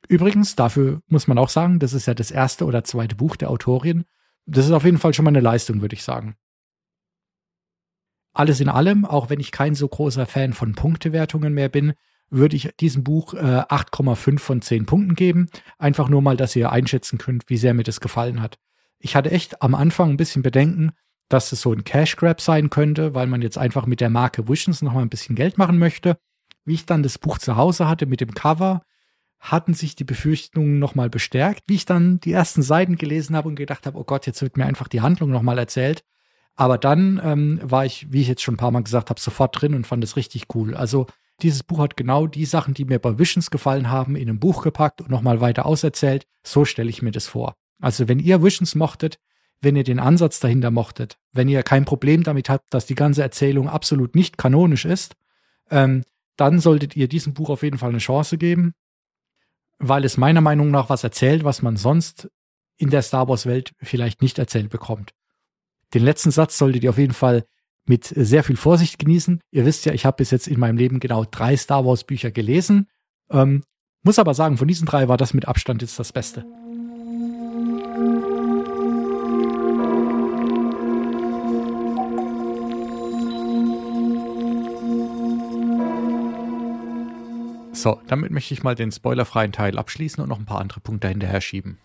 Übrigens, 0.07 0.55
dafür 0.55 1.01
muss 1.07 1.27
man 1.27 1.37
auch 1.37 1.49
sagen, 1.49 1.79
das 1.79 1.93
ist 1.93 2.05
ja 2.05 2.13
das 2.13 2.31
erste 2.31 2.65
oder 2.65 2.83
zweite 2.83 3.15
Buch 3.15 3.35
der 3.35 3.49
Autorin. 3.49 4.05
Das 4.45 4.65
ist 4.65 4.71
auf 4.71 4.83
jeden 4.85 4.97
Fall 4.97 5.13
schon 5.13 5.25
mal 5.25 5.29
eine 5.29 5.39
Leistung, 5.39 5.81
würde 5.81 5.95
ich 5.95 6.03
sagen. 6.03 6.35
Alles 8.33 8.59
in 8.59 8.69
allem, 8.69 9.05
auch 9.05 9.29
wenn 9.29 9.39
ich 9.39 9.51
kein 9.51 9.75
so 9.75 9.87
großer 9.87 10.25
Fan 10.25 10.53
von 10.53 10.75
Punktewertungen 10.75 11.53
mehr 11.53 11.69
bin, 11.69 11.93
würde 12.29 12.55
ich 12.55 12.75
diesem 12.79 13.03
Buch 13.03 13.33
äh, 13.33 13.37
8,5 13.37 14.39
von 14.39 14.61
10 14.61 14.85
Punkten 14.85 15.15
geben. 15.15 15.47
Einfach 15.77 16.09
nur 16.09 16.21
mal, 16.21 16.37
dass 16.37 16.55
ihr 16.55 16.71
einschätzen 16.71 17.17
könnt, 17.17 17.49
wie 17.49 17.57
sehr 17.57 17.73
mir 17.73 17.83
das 17.83 18.01
gefallen 18.01 18.41
hat. 18.41 18.57
Ich 18.99 19.15
hatte 19.15 19.31
echt 19.31 19.61
am 19.61 19.73
Anfang 19.73 20.11
ein 20.11 20.17
bisschen 20.17 20.41
Bedenken, 20.41 20.91
dass 21.29 21.51
es 21.51 21.61
so 21.61 21.71
ein 21.71 21.83
Cash 21.83 22.17
Grab 22.17 22.41
sein 22.41 22.69
könnte, 22.69 23.13
weil 23.13 23.27
man 23.27 23.41
jetzt 23.41 23.57
einfach 23.57 23.85
mit 23.85 24.01
der 24.01 24.09
Marke 24.09 24.47
Visions 24.47 24.81
noch 24.81 24.93
mal 24.93 25.01
ein 25.01 25.09
bisschen 25.09 25.35
Geld 25.35 25.57
machen 25.57 25.79
möchte. 25.79 26.17
Wie 26.65 26.73
ich 26.73 26.86
dann 26.86 27.04
das 27.04 27.17
Buch 27.17 27.38
zu 27.38 27.56
Hause 27.56 27.88
hatte 27.88 28.06
mit 28.06 28.21
dem 28.21 28.34
Cover, 28.34 28.82
hatten 29.39 29.73
sich 29.73 29.95
die 29.95 30.04
Befürchtungen 30.04 30.80
noch 30.80 30.95
mal 30.95 31.10
bestärkt. 31.10 31.63
Wie 31.67 31.75
ich 31.75 31.86
dann 31.86 32.19
die 32.19 32.32
ersten 32.32 32.63
Seiten 32.63 32.95
gelesen 32.95 33.36
habe 33.36 33.47
und 33.47 33.56
gedacht 33.56 33.86
habe, 33.86 33.97
oh 33.97 34.04
Gott, 34.04 34.25
jetzt 34.25 34.41
wird 34.41 34.58
mir 34.58 34.65
einfach 34.65 34.88
die 34.88 35.01
Handlung 35.01 35.30
noch 35.30 35.43
mal 35.43 35.58
erzählt, 35.58 36.04
aber 36.56 36.78
dann 36.78 37.21
ähm, 37.23 37.60
war 37.63 37.86
ich, 37.86 38.12
wie 38.12 38.21
ich 38.21 38.28
jetzt 38.28 38.41
schon 38.41 38.56
ein 38.56 38.58
paar 38.58 38.71
Mal 38.71 38.84
gesagt 38.84 39.10
habe, 39.10 39.19
sofort 39.19 39.62
drin 39.62 39.73
und 39.73 39.86
fand 39.86 40.04
es 40.04 40.15
richtig 40.15 40.47
cool. 40.56 40.75
Also 40.75 41.06
dieses 41.41 41.63
Buch 41.63 41.80
hat 41.80 41.97
genau 41.97 42.28
die 42.28 42.45
Sachen, 42.45 42.73
die 42.73 42.86
mir 42.86 42.99
bei 42.99 43.19
Visions 43.19 43.51
gefallen 43.51 43.89
haben, 43.89 44.15
in 44.15 44.30
ein 44.30 44.39
Buch 44.39 44.63
gepackt 44.63 45.01
und 45.01 45.10
nochmal 45.10 45.41
weiter 45.41 45.65
auserzählt. 45.65 46.25
So 46.43 46.63
stelle 46.63 46.89
ich 46.89 47.01
mir 47.01 47.12
das 47.12 47.28
vor. 47.28 47.56
Also 47.82 48.08
wenn 48.08 48.19
ihr 48.19 48.41
Visions 48.41 48.73
mochtet, 48.73 49.19
wenn 49.62 49.75
ihr 49.75 49.84
den 49.84 49.99
Ansatz 49.99 50.39
dahinter 50.39 50.71
mochtet, 50.71 51.17
wenn 51.34 51.49
ihr 51.49 51.62
kein 51.63 51.84
Problem 51.84 52.23
damit 52.23 52.49
habt, 52.49 52.73
dass 52.73 52.86
die 52.86 52.95
ganze 52.95 53.21
Erzählung 53.21 53.67
absolut 53.67 54.15
nicht 54.15 54.38
kanonisch 54.38 54.86
ist, 54.86 55.15
ähm, 55.69 56.04
dann 56.37 56.59
solltet 56.59 56.95
ihr 56.95 57.07
diesem 57.07 57.33
Buch 57.33 57.49
auf 57.49 57.63
jeden 57.63 57.77
Fall 57.77 57.89
eine 57.89 57.99
Chance 57.99 58.37
geben, 58.37 58.73
weil 59.79 60.05
es 60.05 60.17
meiner 60.17 60.41
Meinung 60.41 60.71
nach 60.71 60.89
was 60.89 61.03
erzählt, 61.03 61.43
was 61.43 61.61
man 61.61 61.77
sonst 61.77 62.29
in 62.77 62.89
der 62.89 63.01
Star 63.01 63.27
Wars 63.27 63.45
Welt 63.45 63.73
vielleicht 63.81 64.21
nicht 64.21 64.37
erzählt 64.37 64.69
bekommt. 64.69 65.11
Den 65.93 66.03
letzten 66.03 66.31
Satz 66.31 66.57
solltet 66.57 66.83
ihr 66.83 66.89
auf 66.89 66.97
jeden 66.97 67.13
Fall 67.13 67.45
mit 67.85 68.05
sehr 68.05 68.43
viel 68.43 68.57
Vorsicht 68.57 68.99
genießen. 68.99 69.41
Ihr 69.51 69.65
wisst 69.65 69.85
ja, 69.85 69.93
ich 69.93 70.05
habe 70.05 70.17
bis 70.17 70.31
jetzt 70.31 70.47
in 70.47 70.59
meinem 70.59 70.77
Leben 70.77 70.99
genau 70.99 71.23
drei 71.23 71.55
Star 71.55 71.85
Wars 71.85 72.03
Bücher 72.03 72.31
gelesen. 72.31 72.89
Ähm, 73.29 73.63
muss 74.03 74.19
aber 74.19 74.33
sagen, 74.33 74.57
von 74.57 74.67
diesen 74.67 74.85
drei 74.87 75.07
war 75.07 75.17
das 75.17 75.33
mit 75.33 75.47
Abstand 75.47 75.81
jetzt 75.81 75.99
das 75.99 76.11
Beste. 76.11 76.45
So, 87.85 88.01
damit 88.07 88.31
möchte 88.31 88.51
ich 88.55 88.63
mal 88.63 88.73
den 88.73 88.91
spoilerfreien 88.91 89.51
Teil 89.51 89.77
abschließen 89.77 90.19
und 90.19 90.27
noch 90.27 90.39
ein 90.39 90.47
paar 90.47 90.59
andere 90.59 90.79
Punkte 90.79 91.07
hinterher 91.07 91.39
schieben. 91.39 91.77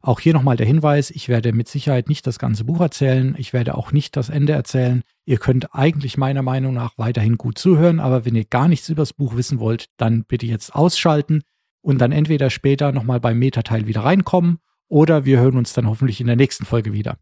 Auch 0.00 0.18
hier 0.18 0.32
nochmal 0.32 0.56
der 0.56 0.64
Hinweis, 0.64 1.10
ich 1.10 1.28
werde 1.28 1.52
mit 1.52 1.68
Sicherheit 1.68 2.08
nicht 2.08 2.26
das 2.26 2.38
ganze 2.38 2.64
Buch 2.64 2.80
erzählen, 2.80 3.34
ich 3.36 3.52
werde 3.52 3.74
auch 3.74 3.92
nicht 3.92 4.16
das 4.16 4.30
Ende 4.30 4.54
erzählen. 4.54 5.02
Ihr 5.26 5.36
könnt 5.36 5.74
eigentlich 5.74 6.16
meiner 6.16 6.40
Meinung 6.40 6.72
nach 6.72 6.96
weiterhin 6.96 7.36
gut 7.36 7.58
zuhören, 7.58 8.00
aber 8.00 8.24
wenn 8.24 8.34
ihr 8.34 8.46
gar 8.46 8.66
nichts 8.66 8.88
über 8.88 9.02
das 9.02 9.12
Buch 9.12 9.36
wissen 9.36 9.58
wollt, 9.58 9.90
dann 9.98 10.24
bitte 10.24 10.46
jetzt 10.46 10.74
ausschalten 10.74 11.42
und 11.82 11.98
dann 11.98 12.12
entweder 12.12 12.48
später 12.48 12.90
nochmal 12.90 13.20
beim 13.20 13.38
Metateil 13.38 13.86
wieder 13.86 14.04
reinkommen 14.04 14.56
oder 14.88 15.26
wir 15.26 15.38
hören 15.38 15.58
uns 15.58 15.74
dann 15.74 15.86
hoffentlich 15.86 16.22
in 16.22 16.28
der 16.28 16.36
nächsten 16.36 16.64
Folge 16.64 16.94
wieder. 16.94 17.18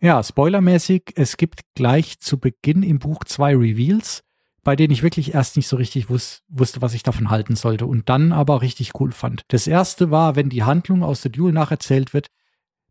Ja, 0.00 0.22
spoilermäßig, 0.22 1.14
es 1.16 1.36
gibt 1.36 1.62
gleich 1.74 2.20
zu 2.20 2.38
Beginn 2.38 2.84
im 2.84 3.00
Buch 3.00 3.24
zwei 3.24 3.56
Reveals 3.56 4.22
bei 4.62 4.76
denen 4.76 4.92
ich 4.92 5.02
wirklich 5.02 5.34
erst 5.34 5.56
nicht 5.56 5.68
so 5.68 5.76
richtig 5.76 6.10
wus 6.10 6.42
wusste, 6.48 6.82
was 6.82 6.94
ich 6.94 7.02
davon 7.02 7.30
halten 7.30 7.56
sollte 7.56 7.86
und 7.86 8.08
dann 8.08 8.32
aber 8.32 8.62
richtig 8.62 8.92
cool 9.00 9.12
fand. 9.12 9.44
Das 9.48 9.66
erste 9.66 10.10
war, 10.10 10.36
wenn 10.36 10.50
die 10.50 10.64
Handlung 10.64 11.02
aus 11.02 11.22
der 11.22 11.30
Duel 11.30 11.52
nacherzählt 11.52 12.12
wird, 12.12 12.28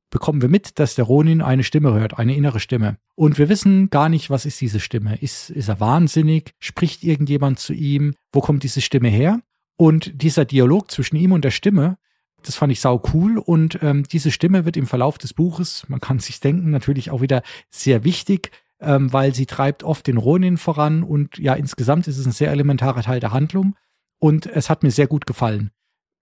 bekommen 0.10 0.42
wir 0.42 0.50
mit, 0.50 0.80
dass 0.80 0.96
der 0.96 1.06
Ronin 1.06 1.42
eine 1.42 1.64
Stimme 1.64 1.94
hört, 1.94 2.18
eine 2.18 2.36
innere 2.36 2.60
Stimme. 2.60 2.98
Und 3.16 3.38
wir 3.38 3.50
wissen 3.50 3.90
gar 3.90 4.10
nicht, 4.10 4.30
was 4.30 4.46
ist 4.46 4.60
diese 4.60 4.80
Stimme. 4.80 5.16
Ist, 5.18 5.50
ist 5.52 5.68
er 5.68 5.80
wahnsinnig? 5.80 6.54
Spricht 6.60 7.04
irgendjemand 7.04 7.60
zu 7.60 7.74
ihm? 7.74 8.16
Wo 8.32 8.42
kommt 8.42 8.64
diese 8.64 8.82
Stimme 8.82 9.10
her? 9.10 9.42
Und 9.78 10.22
dieser 10.22 10.46
Dialog 10.46 10.92
zwischen 10.92 11.16
ihm 11.16 11.32
und 11.32 11.46
der 11.46 11.52
Stimme, 11.52 11.98
das 12.44 12.56
fand 12.56 12.72
ich 12.72 12.82
sau 12.82 13.02
cool. 13.14 13.38
Und 13.38 13.80
ähm, 13.82 14.04
diese 14.04 14.32
Stimme 14.32 14.66
wird 14.66 14.78
im 14.78 14.88
Verlauf 14.88 15.18
des 15.18 15.34
Buches, 15.34 15.86
man 15.88 16.02
kann 16.02 16.20
sich 16.20 16.40
denken, 16.40 16.72
natürlich 16.72 17.12
auch 17.12 17.22
wieder 17.22 17.44
sehr 17.70 18.04
wichtig 18.04 18.52
ähm, 18.82 19.12
weil 19.12 19.34
sie 19.34 19.46
treibt 19.46 19.84
oft 19.84 20.08
den 20.08 20.18
Ronin 20.18 20.58
voran 20.58 21.04
und 21.04 21.38
ja, 21.38 21.54
insgesamt 21.54 22.08
ist 22.08 22.18
es 22.18 22.26
ein 22.26 22.32
sehr 22.32 22.52
elementarer 22.52 23.04
Teil 23.04 23.20
der 23.20 23.32
Handlung 23.32 23.76
und 24.20 24.46
es 24.46 24.70
hat 24.70 24.84
mir 24.84 24.92
sehr 24.92 25.08
gut 25.08 25.26
gefallen. 25.26 25.72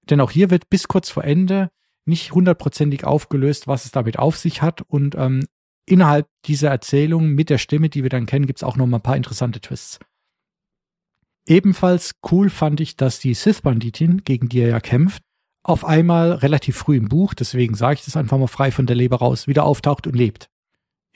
Denn 0.09 0.21
auch 0.21 0.31
hier 0.31 0.49
wird 0.49 0.69
bis 0.69 0.87
kurz 0.87 1.09
vor 1.09 1.23
Ende 1.23 1.69
nicht 2.05 2.31
hundertprozentig 2.31 3.03
aufgelöst, 3.03 3.67
was 3.67 3.85
es 3.85 3.91
damit 3.91 4.17
auf 4.17 4.37
sich 4.37 4.61
hat 4.61 4.81
und 4.81 5.15
ähm, 5.15 5.45
innerhalb 5.85 6.27
dieser 6.45 6.69
Erzählung 6.69 7.29
mit 7.29 7.49
der 7.49 7.57
Stimme, 7.57 7.89
die 7.89 8.03
wir 8.03 8.09
dann 8.09 8.25
kennen, 8.25 8.47
gibt 8.47 8.59
es 8.59 8.63
auch 8.63 8.77
noch 8.77 8.87
mal 8.87 8.97
ein 8.97 9.03
paar 9.03 9.17
interessante 9.17 9.59
Twists. 9.59 9.99
Ebenfalls 11.47 12.15
cool 12.29 12.49
fand 12.49 12.81
ich, 12.81 12.97
dass 12.97 13.19
die 13.19 13.33
Sith-Banditin, 13.33 14.23
gegen 14.25 14.49
die 14.49 14.59
er 14.59 14.69
ja 14.69 14.79
kämpft, 14.81 15.23
auf 15.63 15.85
einmal 15.85 16.33
relativ 16.33 16.77
früh 16.77 16.97
im 16.97 17.07
Buch, 17.09 17.33
deswegen 17.33 17.75
sage 17.75 17.95
ich 17.95 18.05
das 18.05 18.17
einfach 18.17 18.37
mal 18.37 18.47
frei 18.47 18.71
von 18.71 18.85
der 18.85 18.95
Leber 18.95 19.17
raus, 19.17 19.47
wieder 19.47 19.63
auftaucht 19.63 20.07
und 20.07 20.15
lebt. 20.15 20.49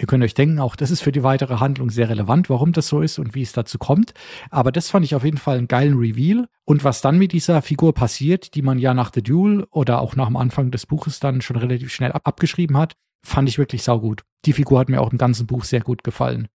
Ihr 0.02 0.08
könnt 0.08 0.24
euch 0.24 0.34
denken, 0.34 0.58
auch 0.58 0.76
das 0.76 0.90
ist 0.90 1.02
für 1.02 1.12
die 1.12 1.22
weitere 1.22 1.58
Handlung 1.58 1.92
sehr 1.92 2.10
relevant, 2.10 2.50
warum 2.50 2.72
das 2.72 2.88
so 2.88 3.02
ist 3.02 3.20
und 3.20 3.36
wie 3.36 3.44
es 3.44 3.52
dazu 3.52 3.78
kommt. 3.78 4.16
Aber 4.50 4.72
das 4.72 4.90
fand 4.90 5.06
ich 5.06 5.14
auf 5.14 5.24
jeden 5.24 5.38
Fall 5.38 5.60
einen 5.60 5.68
geilen 5.68 5.96
Reveal. 5.96 6.48
Und 6.66 6.84
was 6.84 7.02
dann 7.02 7.20
mit 7.20 7.34
dieser 7.34 7.62
Figur 7.62 7.94
passiert, 7.94 8.56
die 8.56 8.64
man 8.64 8.80
ja 8.80 8.96
nach 8.96 9.12
The 9.14 9.22
Duel 9.22 9.68
oder 9.70 10.02
auch 10.02 10.16
nach 10.16 10.26
dem 10.26 10.38
Anfang 10.38 10.72
des 10.72 10.88
Buches 10.88 11.20
dann 11.20 11.42
schon 11.42 11.56
relativ 11.56 11.94
schnell 11.94 12.12
ab 12.14 12.24
abgeschrieben 12.26 12.78
hat, 12.78 12.96
fand 13.24 13.48
ich 13.48 13.60
wirklich 13.60 13.84
saugut. 13.84 14.24
Die 14.46 14.54
Figur 14.54 14.80
hat 14.80 14.90
mir 14.90 15.02
auch 15.02 15.12
im 15.12 15.20
ganzen 15.20 15.46
Buch 15.46 15.64
sehr 15.66 15.82
gut 15.82 16.04
gefallen. 16.04 16.48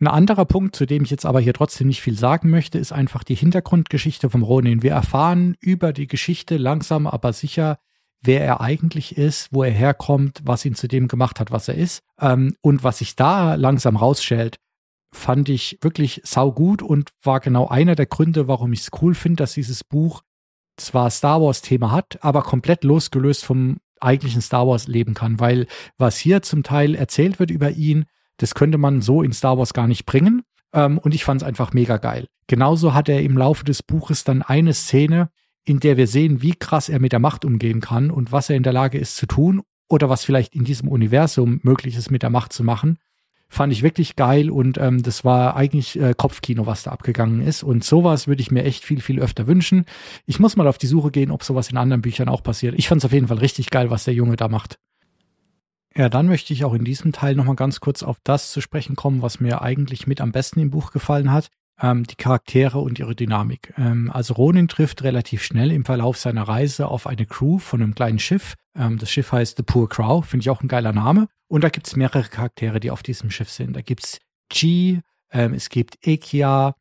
Ein 0.00 0.08
anderer 0.08 0.44
Punkt, 0.44 0.74
zu 0.74 0.84
dem 0.84 1.04
ich 1.04 1.10
jetzt 1.10 1.26
aber 1.26 1.38
hier 1.38 1.54
trotzdem 1.54 1.86
nicht 1.86 2.02
viel 2.02 2.18
sagen 2.18 2.50
möchte, 2.50 2.80
ist 2.80 2.90
einfach 2.90 3.22
die 3.22 3.36
Hintergrundgeschichte 3.36 4.30
vom 4.30 4.42
Ronin. 4.42 4.82
Wir 4.82 4.90
erfahren 4.90 5.54
über 5.60 5.92
die 5.92 6.08
Geschichte 6.08 6.56
langsam 6.56 7.06
aber 7.06 7.32
sicher, 7.32 7.78
wer 8.24 8.42
er 8.42 8.60
eigentlich 8.60 9.16
ist, 9.16 9.48
wo 9.52 9.62
er 9.62 9.70
herkommt, 9.70 10.40
was 10.44 10.64
ihn 10.64 10.74
zu 10.74 10.88
dem 10.88 11.08
gemacht 11.08 11.40
hat, 11.40 11.50
was 11.50 11.68
er 11.68 11.74
ist. 11.74 12.02
Ähm, 12.20 12.56
und 12.60 12.84
was 12.84 12.98
sich 12.98 13.16
da 13.16 13.54
langsam 13.54 13.96
rausstellt, 13.96 14.58
fand 15.12 15.48
ich 15.48 15.78
wirklich 15.80 16.20
saugut 16.24 16.82
und 16.82 17.10
war 17.22 17.40
genau 17.40 17.68
einer 17.68 17.94
der 17.94 18.06
Gründe, 18.06 18.48
warum 18.48 18.72
ich 18.72 18.80
es 18.80 18.90
cool 19.00 19.14
finde, 19.14 19.36
dass 19.36 19.54
dieses 19.54 19.84
Buch 19.84 20.22
zwar 20.76 21.10
Star 21.10 21.40
Wars 21.40 21.62
Thema 21.62 21.92
hat, 21.92 22.18
aber 22.22 22.42
komplett 22.42 22.82
losgelöst 22.82 23.44
vom 23.44 23.76
eigentlichen 24.00 24.42
Star 24.42 24.66
Wars 24.66 24.88
leben 24.88 25.14
kann, 25.14 25.38
weil 25.38 25.66
was 25.98 26.16
hier 26.18 26.42
zum 26.42 26.62
Teil 26.62 26.94
erzählt 26.94 27.38
wird 27.38 27.50
über 27.50 27.70
ihn, 27.70 28.06
das 28.38 28.54
könnte 28.54 28.78
man 28.78 29.00
so 29.00 29.22
in 29.22 29.32
Star 29.32 29.56
Wars 29.56 29.72
gar 29.72 29.86
nicht 29.86 30.04
bringen. 30.04 30.42
Ähm, 30.72 30.98
und 30.98 31.14
ich 31.14 31.24
fand 31.24 31.42
es 31.42 31.46
einfach 31.46 31.72
mega 31.72 31.98
geil. 31.98 32.26
Genauso 32.48 32.92
hat 32.92 33.08
er 33.08 33.22
im 33.22 33.38
Laufe 33.38 33.64
des 33.64 33.82
Buches 33.82 34.24
dann 34.24 34.42
eine 34.42 34.74
Szene, 34.74 35.30
in 35.64 35.80
der 35.80 35.96
wir 35.96 36.06
sehen, 36.06 36.42
wie 36.42 36.54
krass 36.54 36.88
er 36.88 37.00
mit 37.00 37.12
der 37.12 37.20
Macht 37.20 37.44
umgehen 37.44 37.80
kann 37.80 38.10
und 38.10 38.32
was 38.32 38.50
er 38.50 38.56
in 38.56 38.62
der 38.62 38.72
Lage 38.72 38.98
ist 38.98 39.16
zu 39.16 39.26
tun 39.26 39.62
oder 39.88 40.08
was 40.08 40.24
vielleicht 40.24 40.54
in 40.54 40.64
diesem 40.64 40.88
Universum 40.88 41.60
möglich 41.62 41.96
ist, 41.96 42.10
mit 42.10 42.22
der 42.22 42.30
Macht 42.30 42.52
zu 42.52 42.64
machen 42.64 42.98
fand 43.54 43.72
ich 43.72 43.82
wirklich 43.82 44.16
geil 44.16 44.50
und 44.50 44.78
ähm, 44.78 45.02
das 45.02 45.24
war 45.24 45.56
eigentlich 45.56 45.98
äh, 45.98 46.14
Kopfkino, 46.14 46.66
was 46.66 46.82
da 46.82 46.90
abgegangen 46.90 47.40
ist. 47.40 47.62
Und 47.62 47.84
sowas 47.84 48.26
würde 48.26 48.42
ich 48.42 48.50
mir 48.50 48.64
echt 48.64 48.84
viel, 48.84 49.00
viel 49.00 49.20
öfter 49.20 49.46
wünschen. 49.46 49.86
Ich 50.26 50.40
muss 50.40 50.56
mal 50.56 50.66
auf 50.66 50.76
die 50.76 50.86
Suche 50.86 51.10
gehen, 51.10 51.30
ob 51.30 51.44
sowas 51.44 51.70
in 51.70 51.76
anderen 51.76 52.02
Büchern 52.02 52.28
auch 52.28 52.42
passiert. 52.42 52.74
Ich 52.76 52.88
fand 52.88 53.00
es 53.00 53.04
auf 53.04 53.12
jeden 53.12 53.28
Fall 53.28 53.38
richtig 53.38 53.70
geil, 53.70 53.90
was 53.90 54.04
der 54.04 54.14
Junge 54.14 54.36
da 54.36 54.48
macht. 54.48 54.78
Ja, 55.96 56.08
dann 56.08 56.26
möchte 56.26 56.52
ich 56.52 56.64
auch 56.64 56.74
in 56.74 56.84
diesem 56.84 57.12
Teil 57.12 57.36
nochmal 57.36 57.54
ganz 57.54 57.78
kurz 57.78 58.02
auf 58.02 58.18
das 58.24 58.50
zu 58.50 58.60
sprechen 58.60 58.96
kommen, 58.96 59.22
was 59.22 59.38
mir 59.38 59.62
eigentlich 59.62 60.08
mit 60.08 60.20
am 60.20 60.32
besten 60.32 60.58
im 60.58 60.70
Buch 60.70 60.90
gefallen 60.90 61.30
hat. 61.30 61.48
Ähm, 61.80 62.04
die 62.04 62.14
Charaktere 62.14 62.78
und 62.78 62.98
ihre 62.98 63.16
Dynamik. 63.16 63.74
Ähm, 63.76 64.10
also 64.12 64.34
Ronin 64.34 64.68
trifft 64.68 65.02
relativ 65.02 65.42
schnell 65.42 65.72
im 65.72 65.84
Verlauf 65.84 66.16
seiner 66.16 66.44
Reise 66.44 66.86
auf 66.86 67.06
eine 67.06 67.26
Crew 67.26 67.58
von 67.58 67.82
einem 67.82 67.96
kleinen 67.96 68.20
Schiff. 68.20 68.54
Ähm, 68.76 68.98
das 68.98 69.10
Schiff 69.10 69.32
heißt 69.32 69.56
The 69.56 69.64
Poor 69.64 69.88
Crow, 69.88 70.24
finde 70.24 70.42
ich 70.42 70.50
auch 70.50 70.62
ein 70.62 70.68
geiler 70.68 70.92
Name. 70.92 71.26
Und 71.48 71.64
da 71.64 71.68
gibt 71.70 71.88
es 71.88 71.96
mehrere 71.96 72.22
Charaktere, 72.22 72.78
die 72.78 72.92
auf 72.92 73.02
diesem 73.02 73.30
Schiff 73.30 73.50
sind. 73.50 73.74
Da 73.74 73.80
gibt's 73.80 74.20
G, 74.50 75.00
ähm, 75.32 75.52
es 75.52 75.68
gibt 75.68 75.98
Ekia 76.06 76.74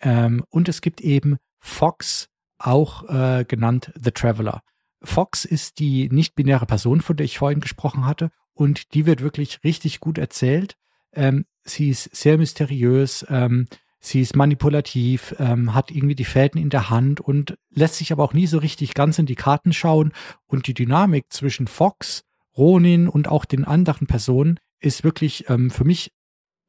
ähm, 0.00 0.44
und 0.50 0.68
es 0.68 0.80
gibt 0.80 1.00
eben 1.00 1.36
Fox, 1.60 2.28
auch 2.58 3.08
äh, 3.08 3.44
genannt 3.46 3.92
The 4.00 4.10
Traveler. 4.10 4.62
Fox 5.02 5.44
ist 5.44 5.78
die 5.78 6.08
nicht-binäre 6.10 6.66
Person, 6.66 7.00
von 7.00 7.16
der 7.16 7.24
ich 7.24 7.38
vorhin 7.38 7.60
gesprochen 7.60 8.04
hatte, 8.04 8.30
und 8.52 8.92
die 8.92 9.06
wird 9.06 9.22
wirklich 9.22 9.60
richtig 9.64 10.00
gut 10.00 10.18
erzählt. 10.18 10.76
Ähm, 11.12 11.46
sie 11.64 11.88
ist 11.88 12.14
sehr 12.14 12.36
mysteriös, 12.36 13.24
ähm, 13.30 13.66
sie 14.00 14.22
ist 14.22 14.34
manipulativ, 14.34 15.34
ähm, 15.38 15.74
hat 15.74 15.90
irgendwie 15.90 16.14
die 16.14 16.24
Fäden 16.24 16.60
in 16.60 16.70
der 16.70 16.90
Hand 16.90 17.20
und 17.20 17.56
lässt 17.70 17.96
sich 17.96 18.12
aber 18.12 18.24
auch 18.24 18.32
nie 18.32 18.46
so 18.46 18.58
richtig 18.58 18.94
ganz 18.94 19.18
in 19.18 19.26
die 19.26 19.36
Karten 19.36 19.72
schauen. 19.72 20.12
Und 20.46 20.66
die 20.66 20.74
Dynamik 20.74 21.26
zwischen 21.28 21.66
Fox 21.66 22.24
Ronin 22.56 23.08
und 23.08 23.28
auch 23.28 23.44
den 23.44 23.64
anderen 23.64 24.06
Personen 24.06 24.58
ist 24.80 25.04
wirklich 25.04 25.48
ähm, 25.48 25.70
für 25.70 25.84
mich 25.84 26.12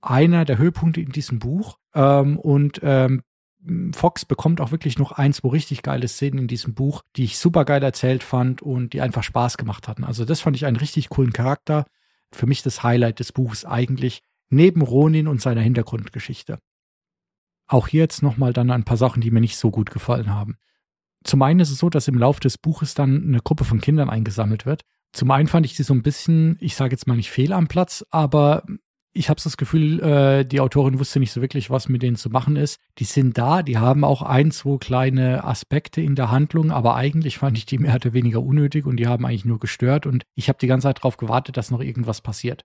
einer 0.02 0.46
der 0.46 0.58
Höhepunkte 0.58 1.02
in 1.02 1.12
diesem 1.12 1.40
Buch. 1.40 1.78
Ähm, 1.96 2.38
und 2.38 2.82
ähm, 2.84 3.24
Fox 3.94 4.26
bekommt 4.26 4.60
auch 4.60 4.72
wirklich 4.72 4.98
noch 4.98 5.12
ein, 5.12 5.34
zwei 5.34 5.50
richtig 5.50 5.84
geile 5.84 6.08
Szenen 6.08 6.40
in 6.40 6.48
diesem 6.48 6.74
Buch, 6.74 7.04
die 7.16 7.24
ich 7.24 7.38
super 7.38 7.64
geil 7.64 7.84
erzählt 7.84 8.24
fand 8.24 8.62
und 8.62 8.94
die 8.94 9.02
einfach 9.02 9.24
Spaß 9.24 9.58
gemacht 9.58 9.88
hatten. 9.88 10.04
Also 10.04 10.26
das 10.26 10.42
fand 10.42 10.56
ich 10.56 10.66
einen 10.66 10.78
richtig 10.78 11.10
coolen 11.10 11.34
Charakter. 11.34 11.86
Für 12.32 12.48
mich 12.48 12.64
das 12.64 12.82
Highlight 12.84 13.20
des 13.20 13.32
Buches 13.32 13.66
eigentlich, 13.66 14.22
neben 14.50 14.82
Ronin 14.82 15.28
und 15.28 15.42
seiner 15.42 15.62
Hintergrundgeschichte. 15.62 16.58
Auch 17.72 17.88
hier 17.88 18.02
jetzt 18.02 18.22
nochmal 18.22 18.54
dann 18.54 18.70
ein 18.70 18.84
paar 18.84 18.98
Sachen, 18.98 19.22
die 19.22 19.32
mir 19.32 19.42
nicht 19.42 19.58
so 19.58 19.72
gut 19.72 19.90
gefallen 19.90 20.30
haben. 20.30 20.58
Zum 21.24 21.42
einen 21.42 21.60
ist 21.60 21.72
es 21.72 21.78
so, 21.78 21.90
dass 21.90 22.08
im 22.08 22.18
Laufe 22.18 22.40
des 22.40 22.58
Buches 22.58 22.94
dann 22.94 23.24
eine 23.24 23.40
Gruppe 23.40 23.64
von 23.64 23.82
Kindern 23.82 24.10
eingesammelt 24.10 24.66
wird 24.66 24.84
zum 25.14 25.32
einen 25.32 25.48
fand 25.48 25.66
ich 25.66 25.76
sie 25.76 25.84
so 25.84 25.94
ein 25.94 26.04
bisschen, 26.04 26.58
ich 26.60 26.76
sage 26.76 26.92
jetzt 26.92 27.08
mal 27.08 27.18
nicht 27.18 27.32
fehl 27.32 27.52
am 27.54 27.68
Platz, 27.68 28.06
aber 28.12 28.64
ich 29.14 29.30
habe 29.30 29.42
das 29.44 29.58
Gefühl, 29.58 30.00
äh, 30.00 30.46
die 30.46 30.62
Autorin 30.62 30.98
wusste 30.98 31.20
nicht 31.20 31.34
so 31.34 31.42
wirklich, 31.42 31.70
was 31.70 31.90
mit 31.90 32.02
denen 32.02 32.16
zu 32.16 32.30
machen 32.30 32.56
ist. 32.56 32.80
Die 32.98 33.04
sind 33.04 33.38
da, 33.38 33.62
die 33.62 33.78
haben 33.78 34.06
auch 34.06 34.22
ein, 34.22 34.52
zwei 34.52 34.78
kleine 34.78 35.44
Aspekte 35.44 36.00
in 36.00 36.16
der 36.16 36.32
Handlung, 36.32 36.72
aber 36.72 36.96
eigentlich 36.96 37.38
fand 37.38 37.58
ich 37.58 37.66
die 37.66 37.78
mehr 37.78 37.96
oder 37.96 38.14
weniger 38.14 38.42
unnötig 38.42 38.86
und 38.86 38.98
die 38.98 39.08
haben 39.08 39.26
eigentlich 39.26 39.44
nur 39.44 39.60
gestört 39.60 40.06
und 40.06 40.24
ich 40.36 40.48
habe 40.48 40.60
die 40.60 40.68
ganze 40.68 40.88
Zeit 40.88 41.00
darauf 41.00 41.18
gewartet, 41.18 41.58
dass 41.58 41.72
noch 41.72 41.82
irgendwas 41.82 42.22
passiert. 42.22 42.64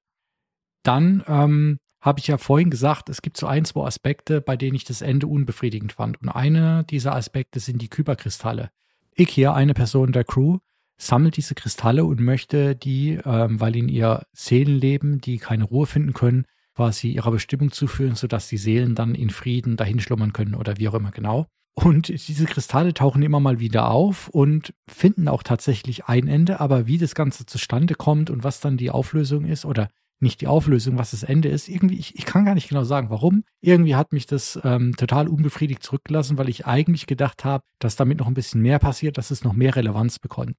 Dann 0.84 1.24
ähm, 1.26 1.78
habe 2.06 2.20
ich 2.20 2.28
ja 2.28 2.38
vorhin 2.38 2.70
gesagt, 2.70 3.08
es 3.08 3.20
gibt 3.20 3.36
so 3.36 3.48
ein, 3.48 3.64
zwei 3.64 3.84
Aspekte, 3.84 4.40
bei 4.40 4.56
denen 4.56 4.76
ich 4.76 4.84
das 4.84 5.02
Ende 5.02 5.26
unbefriedigend 5.26 5.92
fand. 5.92 6.22
Und 6.22 6.28
einer 6.28 6.84
dieser 6.84 7.16
Aspekte 7.16 7.58
sind 7.58 7.82
die 7.82 7.88
Kyberkristalle. 7.88 8.70
Ich 9.16 9.30
hier, 9.30 9.54
eine 9.54 9.74
Person 9.74 10.12
der 10.12 10.22
Crew, 10.22 10.58
sammelt 10.98 11.36
diese 11.36 11.56
Kristalle 11.56 12.04
und 12.04 12.20
möchte 12.20 12.76
die, 12.76 13.18
ähm, 13.24 13.60
weil 13.60 13.74
in 13.74 13.88
ihr 13.88 14.22
Seelenleben, 14.32 15.20
die 15.20 15.38
keine 15.38 15.64
Ruhe 15.64 15.86
finden 15.86 16.12
können, 16.12 16.46
quasi 16.76 17.10
ihrer 17.10 17.32
Bestimmung 17.32 17.72
zuführen, 17.72 18.14
sodass 18.14 18.48
die 18.48 18.56
Seelen 18.56 18.94
dann 18.94 19.16
in 19.16 19.30
Frieden 19.30 19.76
dahinschlummern 19.76 20.32
können 20.32 20.54
oder 20.54 20.78
wie 20.78 20.88
auch 20.88 20.94
immer 20.94 21.10
genau. 21.10 21.46
Und 21.74 22.08
diese 22.08 22.46
Kristalle 22.46 22.94
tauchen 22.94 23.22
immer 23.22 23.40
mal 23.40 23.58
wieder 23.58 23.90
auf 23.90 24.28
und 24.28 24.72
finden 24.88 25.26
auch 25.28 25.42
tatsächlich 25.42 26.06
ein 26.06 26.28
Ende, 26.28 26.60
aber 26.60 26.86
wie 26.86 26.98
das 26.98 27.14
Ganze 27.14 27.46
zustande 27.46 27.94
kommt 27.94 28.30
und 28.30 28.44
was 28.44 28.60
dann 28.60 28.76
die 28.76 28.90
Auflösung 28.90 29.44
ist 29.44 29.64
oder 29.64 29.88
nicht 30.18 30.40
die 30.40 30.46
Auflösung, 30.46 30.96
was 30.96 31.10
das 31.10 31.22
Ende 31.22 31.48
ist, 31.48 31.68
irgendwie, 31.68 31.98
ich, 31.98 32.16
ich 32.16 32.24
kann 32.24 32.44
gar 32.44 32.54
nicht 32.54 32.68
genau 32.68 32.84
sagen, 32.84 33.10
warum. 33.10 33.44
Irgendwie 33.60 33.96
hat 33.96 34.12
mich 34.12 34.26
das 34.26 34.58
ähm, 34.64 34.96
total 34.96 35.28
unbefriedigt 35.28 35.82
zurückgelassen, 35.82 36.38
weil 36.38 36.48
ich 36.48 36.66
eigentlich 36.66 37.06
gedacht 37.06 37.44
habe, 37.44 37.64
dass 37.78 37.96
damit 37.96 38.18
noch 38.18 38.26
ein 38.26 38.34
bisschen 38.34 38.62
mehr 38.62 38.78
passiert, 38.78 39.18
dass 39.18 39.30
es 39.30 39.44
noch 39.44 39.52
mehr 39.52 39.76
Relevanz 39.76 40.18
bekommt. 40.18 40.56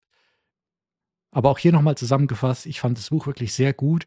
Aber 1.32 1.50
auch 1.50 1.58
hier 1.58 1.72
nochmal 1.72 1.98
zusammengefasst, 1.98 2.65
ich 2.65 2.80
fand 2.80 2.98
das 2.98 3.10
Buch 3.10 3.26
wirklich 3.28 3.54
sehr 3.54 3.74
gut. 3.74 4.06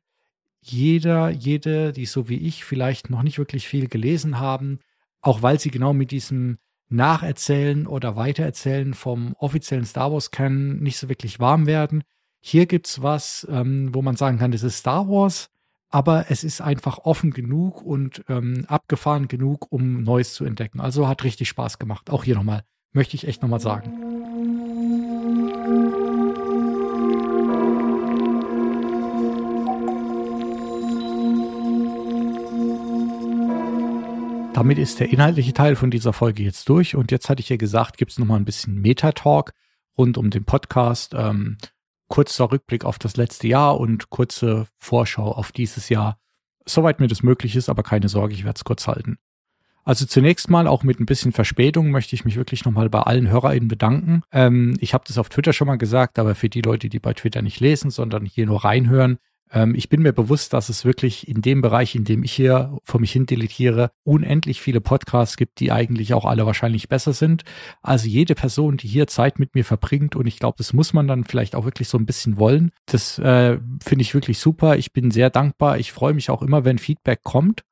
Jeder, 0.61 1.31
jede, 1.31 1.93
die 1.93 2.07
so 2.07 2.29
wie 2.29 2.37
ich 2.37 2.65
vielleicht 2.65 3.11
noch 3.11 3.23
nicht 3.23 3.39
wirklich 3.39 3.67
viel 3.67 3.89
gelesen 3.89 4.39
haben, 4.39 4.79
auch 5.21 5.43
weil 5.43 5.59
sie 5.59 5.71
genau 5.71 5.93
mit 5.93 6.11
diesem 6.11 6.59
Nacherzählen 6.89 7.87
oder 7.87 8.17
Weitererzählen 8.17 8.95
vom 8.95 9.35
offiziellen 9.39 9.85
Star 9.85 10.13
Wars 10.13 10.31
kennen, 10.31 10.81
nicht 10.83 10.99
so 10.99 11.09
wirklich 11.09 11.41
warm 11.41 11.67
werden. 11.67 12.03
Hier 12.43 12.65
gibt's 12.65 13.03
was, 13.03 13.47
ähm, 13.51 13.95
wo 13.95 14.01
man 14.01 14.17
sagen 14.17 14.39
kann, 14.39 14.51
das 14.51 14.63
ist 14.63 14.79
Star 14.79 15.07
Wars, 15.09 15.51
aber 15.91 16.31
es 16.31 16.43
ist 16.43 16.63
einfach 16.63 16.99
offen 16.99 17.33
genug 17.33 17.83
und 17.83 18.25
ähm, 18.29 18.65
abgefahren 18.67 19.29
genug, 19.29 19.71
um 19.71 20.03
Neues 20.03 20.33
zu 20.33 20.45
entdecken. 20.47 20.81
Also 20.81 21.07
hat 21.07 21.23
richtig 21.23 21.49
Spaß 21.51 21.79
gemacht. 21.79 22.09
Auch 22.09 22.25
hier 22.25 22.37
nochmal, 22.37 22.63
möchte 22.93 23.15
ich 23.15 23.27
echt 23.29 23.43
nochmal 23.43 23.61
sagen. 23.61 23.93
Damit 34.55 34.79
ist 34.79 35.01
der 35.01 35.11
inhaltliche 35.11 35.53
Teil 35.53 35.77
von 35.77 35.91
dieser 35.91 36.15
Folge 36.15 36.43
jetzt 36.43 36.69
durch 36.71 36.97
und 36.97 37.11
jetzt 37.11 37.29
hatte 37.29 37.41
ich 37.41 37.51
ja 37.51 37.57
gesagt, 37.57 37.99
gibt 37.99 38.13
es 38.13 38.19
nochmal 38.19 38.39
ein 38.39 38.45
bisschen 38.45 38.81
Meta-Talk 38.81 39.53
rund 39.97 40.17
um 40.17 40.31
den 40.31 40.45
Podcast, 40.45 41.15
ähm, 41.15 41.59
kurzer 42.11 42.53
Rückblick 42.53 42.85
auf 42.85 42.99
das 42.99 43.17
letzte 43.17 43.49
Jahr 43.49 43.81
und 43.81 44.11
kurze 44.11 44.67
Vorschau 44.77 45.33
auf 45.33 45.53
dieses 45.53 45.89
Jahr, 45.89 46.19
soweit 46.67 47.01
mir 47.01 47.07
das 47.07 47.23
möglich 47.23 47.57
ist, 47.57 47.71
aber 47.71 47.83
keine 47.83 48.11
Sorge, 48.11 48.35
ich 48.35 48.45
werde 48.45 48.59
es 48.59 48.65
kurz 48.65 48.87
halten. 48.87 49.17
Also 49.85 50.05
zunächst 50.05 50.51
mal, 50.51 50.67
auch 50.67 50.83
mit 50.83 51.01
ein 51.01 51.07
bisschen 51.07 51.33
Verspätung, 51.33 51.91
möchte 51.91 52.15
ich 52.15 52.25
mich 52.25 52.37
wirklich 52.37 52.65
nochmal 52.65 52.91
bei 52.91 53.01
allen 53.01 53.31
HörerInnen 53.31 53.69
bedanken. 53.69 54.23
Ähm, 54.31 54.77
ich 54.81 54.93
habe 54.93 55.05
das 55.07 55.17
auf 55.17 55.31
Twitter 55.31 55.53
schon 55.53 55.69
mal 55.69 55.79
gesagt, 55.79 56.19
aber 56.19 56.35
für 56.35 56.51
die 56.51 56.61
Leute, 56.61 56.91
die 56.91 56.99
bei 56.99 57.15
Twitter 57.15 57.41
nicht 57.43 57.61
lesen, 57.61 57.91
sondern 57.91 58.27
hier 58.27 58.45
nur 58.45 58.65
reinhören, 58.65 59.19
ich 59.75 59.89
bin 59.89 60.03
mir 60.03 60.13
bewusst, 60.13 60.53
dass 60.53 60.69
es 60.69 60.85
wirklich 60.85 61.27
in 61.27 61.43
dem 61.43 61.61
Bereich, 61.61 61.97
in 61.97 62.05
dem 62.05 62.23
ich 62.23 62.33
hier 62.33 62.79
vor 62.85 63.01
mich 63.01 63.11
hin 63.11 63.27
deletiere, 63.27 63.91
unendlich 64.05 64.61
viele 64.61 64.81
Podcasts 64.81 65.37
gibt, 65.37 65.59
die 65.59 65.73
eigentlich 65.73 66.15
auch 66.15 66.25
alle 66.25 66.47
wahrscheinlich 66.47 66.89
besser 66.89 67.13
sind. 67.13 67.43
Also 67.83 68.07
jede 68.07 68.37
Person, 68.37 68.77
die 68.77 68.87
hier 68.87 69.09
Zeit 69.09 69.41
mit 69.41 69.57
mir 69.57 69.65
verbringt, 69.65 70.15
und 70.15 70.27
ich 70.27 70.39
glaube, 70.39 70.57
das 70.59 70.73
muss 70.73 70.93
man 70.93 71.09
dann 71.09 71.25
vielleicht 71.25 71.57
auch 71.57 71.65
wirklich 71.65 71.89
so 71.89 71.99
ein 71.99 72.07
bisschen 72.07 72.39
wollen, 72.39 72.71
das 72.87 73.19
äh, 73.19 73.59
finde 73.83 74.03
ich 74.03 74.15
wirklich 74.15 74.39
super. 74.39 74.77
Ich 74.77 74.93
bin 74.93 75.11
sehr 75.11 75.31
dankbar. 75.31 75.79
Ich 75.79 75.93
freue 75.93 76.15
mich 76.15 76.31
auch 76.31 76.43
immer, 76.43 76.65
wenn 76.65 76.79
Feedback 76.79 77.23
kommt. 77.25 77.63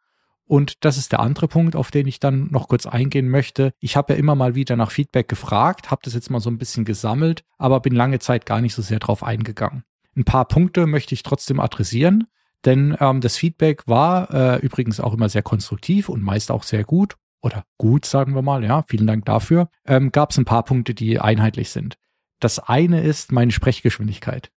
Und 0.49 0.85
das 0.85 0.97
ist 0.97 1.12
der 1.12 1.21
andere 1.21 1.47
Punkt, 1.47 1.77
auf 1.77 1.91
den 1.91 2.07
ich 2.07 2.21
dann 2.21 2.49
noch 2.51 2.69
kurz 2.69 2.87
eingehen 2.87 3.29
möchte. 3.29 3.73
Ich 3.81 3.97
habe 3.97 4.14
ja 4.14 4.19
immer 4.19 4.35
mal 4.35 4.55
wieder 4.55 4.77
nach 4.77 4.91
Feedback 4.91 5.29
gefragt, 5.29 5.91
habe 5.91 6.01
das 6.03 6.14
jetzt 6.14 6.31
mal 6.31 6.41
so 6.41 6.51
ein 6.51 6.59
bisschen 6.59 6.87
gesammelt, 6.87 7.45
aber 7.59 7.81
bin 7.81 7.95
lange 7.95 8.19
Zeit 8.19 8.47
gar 8.47 8.62
nicht 8.62 8.75
so 8.75 8.81
sehr 8.81 8.99
drauf 8.99 9.23
eingegangen. 9.23 9.85
Ein 10.18 10.24
paar 10.24 10.46
Punkte 10.46 10.88
möchte 10.88 11.14
ich 11.14 11.22
trotzdem 11.22 11.61
adressieren, 11.61 12.26
denn 12.64 12.96
ähm, 12.98 13.20
das 13.20 13.37
Feedback 13.37 13.87
war 13.87 14.35
äh, 14.35 14.59
übrigens 14.59 14.98
auch 14.98 15.14
immer 15.14 15.28
sehr 15.28 15.44
konstruktiv 15.44 16.09
und 16.09 16.24
meist 16.24 16.50
auch 16.50 16.64
sehr 16.64 16.83
gut 16.83 17.14
oder 17.40 17.64
gut, 17.78 18.04
sagen 18.04 18.35
wir 18.35 18.42
mal, 18.42 18.64
ja, 18.64 18.83
vielen 18.88 19.07
Dank 19.07 19.26
dafür. 19.26 19.70
Ähm, 19.87 20.11
Gab 20.11 20.33
es 20.33 20.38
ein 20.38 20.44
paar 20.44 20.64
Punkte, 20.64 20.92
die 20.92 21.20
einheitlich 21.20 21.70
sind. 21.70 21.98
Das 22.40 22.59
eine 22.59 23.00
ist 23.04 23.31
meine 23.31 23.52
Sprechgeschwindigkeit. 23.52 24.50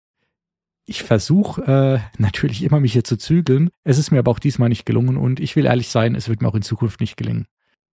Ich 0.84 1.04
versuche 1.04 1.62
äh, 1.62 2.00
natürlich 2.20 2.64
immer 2.64 2.80
mich 2.80 2.94
hier 2.94 3.04
zu 3.04 3.16
zügeln. 3.16 3.70
Es 3.84 3.98
ist 3.98 4.10
mir 4.10 4.18
aber 4.18 4.32
auch 4.32 4.40
diesmal 4.40 4.68
nicht 4.68 4.84
gelungen 4.84 5.16
und 5.16 5.38
ich 5.38 5.54
will 5.54 5.66
ehrlich 5.66 5.90
sein, 5.90 6.16
es 6.16 6.28
wird 6.28 6.42
mir 6.42 6.48
auch 6.48 6.56
in 6.56 6.62
Zukunft 6.62 6.98
nicht 6.98 7.16
gelingen. 7.16 7.46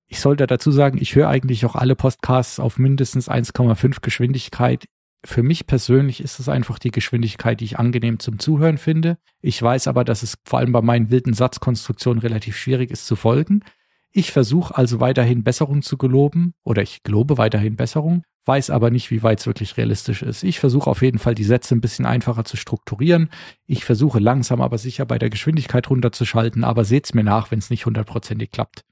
Ich 0.07 0.21
sollte 0.21 0.47
dazu 0.47 0.71
sagen, 0.71 0.97
ich 0.99 1.13
höre 1.13 1.29
eigentlich 1.29 1.67
auch 1.67 1.75
alle 1.75 1.95
Podcasts 1.95 2.59
auf 2.59 2.79
mindestens 2.79 3.29
1,5 3.29 4.01
Geschwindigkeit 4.01 4.85
Für 5.25 5.43
mich 5.43 5.67
persönlich 5.67 6.21
ist 6.21 6.39
es 6.39 6.47
einfach 6.47 6.79
die 6.79 6.91
Geschwindigkeit, 6.91 7.59
die 7.59 7.65
ich 7.65 7.79
angenehm 7.79 8.19
zum 8.19 8.39
Zuhören 8.39 8.77
finde. 8.77 9.17
Ich 9.41 9.61
weiß 9.61 9.87
aber, 9.87 10.05
dass 10.05 10.23
es 10.23 10.37
vor 10.45 10.59
allem 10.59 10.71
bei 10.71 10.81
meinen 10.81 11.09
wilden 11.09 11.33
Satzkonstruktionen 11.33 12.21
relativ 12.21 12.55
schwierig 12.55 12.89
ist 12.89 13.05
zu 13.05 13.17
folgen. 13.17 13.63
Ich 14.11 14.31
versuche 14.31 14.75
also 14.75 14.99
weiterhin 14.99 15.43
Besserung 15.43 15.81
zu 15.81 15.97
geloben 15.97 16.53
oder 16.63 16.81
ich 16.81 17.03
gelobe 17.03 17.37
weiterhin 17.37 17.75
Besserung, 17.75 18.23
weiß 18.45 18.69
aber 18.69 18.89
nicht, 18.89 19.11
wie 19.11 19.21
weit 19.21 19.41
es 19.41 19.45
wirklich 19.45 19.77
realistisch 19.77 20.23
ist. 20.23 20.43
Ich 20.43 20.59
versuche 20.59 20.89
auf 20.89 21.01
jeden 21.01 21.19
Fall 21.19 21.35
die 21.35 21.43
Sätze 21.43 21.75
ein 21.75 21.81
bisschen 21.81 22.05
einfacher 22.05 22.45
zu 22.45 22.57
strukturieren. 22.57 23.29
Ich 23.67 23.85
versuche 23.85 24.19
langsam 24.19 24.61
aber 24.61 24.77
sicher 24.77 25.05
bei 25.05 25.19
der 25.19 25.29
Geschwindigkeit 25.29 25.89
runterzuschalten, 25.89 26.63
aber 26.63 26.85
seht's 26.85 27.13
mir 27.13 27.23
nach, 27.23 27.51
wenn 27.51 27.59
es 27.59 27.69
nicht 27.69 27.85
hundertprozentig 27.85 28.51
klappt. 28.51 28.83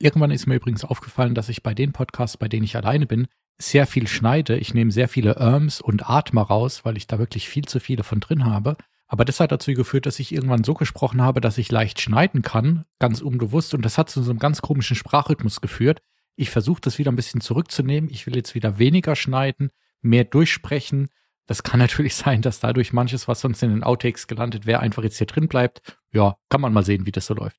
Irgendwann 0.00 0.30
ist 0.30 0.46
mir 0.46 0.56
übrigens 0.56 0.84
aufgefallen, 0.84 1.34
dass 1.34 1.48
ich 1.48 1.62
bei 1.62 1.74
den 1.74 1.92
Podcasts, 1.92 2.36
bei 2.36 2.48
denen 2.48 2.64
ich 2.64 2.76
alleine 2.76 3.06
bin, 3.06 3.28
sehr 3.58 3.86
viel 3.86 4.06
schneide. 4.06 4.56
Ich 4.56 4.72
nehme 4.72 4.92
sehr 4.92 5.08
viele 5.08 5.32
Erms 5.34 5.80
und 5.80 6.08
Atmer 6.08 6.42
raus, 6.42 6.84
weil 6.84 6.96
ich 6.96 7.06
da 7.06 7.18
wirklich 7.18 7.48
viel 7.48 7.64
zu 7.64 7.80
viele 7.80 8.04
von 8.04 8.20
drin 8.20 8.44
habe. 8.44 8.76
Aber 9.08 9.24
das 9.24 9.40
hat 9.40 9.50
dazu 9.50 9.72
geführt, 9.72 10.06
dass 10.06 10.20
ich 10.20 10.32
irgendwann 10.32 10.64
so 10.64 10.74
gesprochen 10.74 11.22
habe, 11.22 11.40
dass 11.40 11.58
ich 11.58 11.72
leicht 11.72 12.00
schneiden 12.00 12.42
kann, 12.42 12.84
ganz 12.98 13.20
unbewusst. 13.20 13.74
Und 13.74 13.84
das 13.84 13.98
hat 13.98 14.10
zu 14.10 14.22
so 14.22 14.30
einem 14.30 14.38
ganz 14.38 14.60
komischen 14.60 14.96
Sprachrhythmus 14.96 15.60
geführt. 15.60 16.02
Ich 16.36 16.50
versuche 16.50 16.80
das 16.80 16.98
wieder 16.98 17.10
ein 17.10 17.16
bisschen 17.16 17.40
zurückzunehmen. 17.40 18.10
Ich 18.10 18.26
will 18.26 18.36
jetzt 18.36 18.54
wieder 18.54 18.78
weniger 18.78 19.16
schneiden, 19.16 19.70
mehr 20.02 20.24
durchsprechen. 20.24 21.08
Das 21.46 21.62
kann 21.62 21.80
natürlich 21.80 22.14
sein, 22.14 22.42
dass 22.42 22.60
dadurch 22.60 22.92
manches, 22.92 23.26
was 23.26 23.40
sonst 23.40 23.62
in 23.62 23.70
den 23.70 23.82
Outtakes 23.82 24.28
gelandet 24.28 24.66
wäre, 24.66 24.80
einfach 24.80 25.02
jetzt 25.02 25.18
hier 25.18 25.26
drin 25.26 25.48
bleibt. 25.48 25.98
Ja, 26.12 26.36
kann 26.50 26.60
man 26.60 26.72
mal 26.72 26.84
sehen, 26.84 27.06
wie 27.06 27.12
das 27.12 27.26
so 27.26 27.34
läuft. 27.34 27.56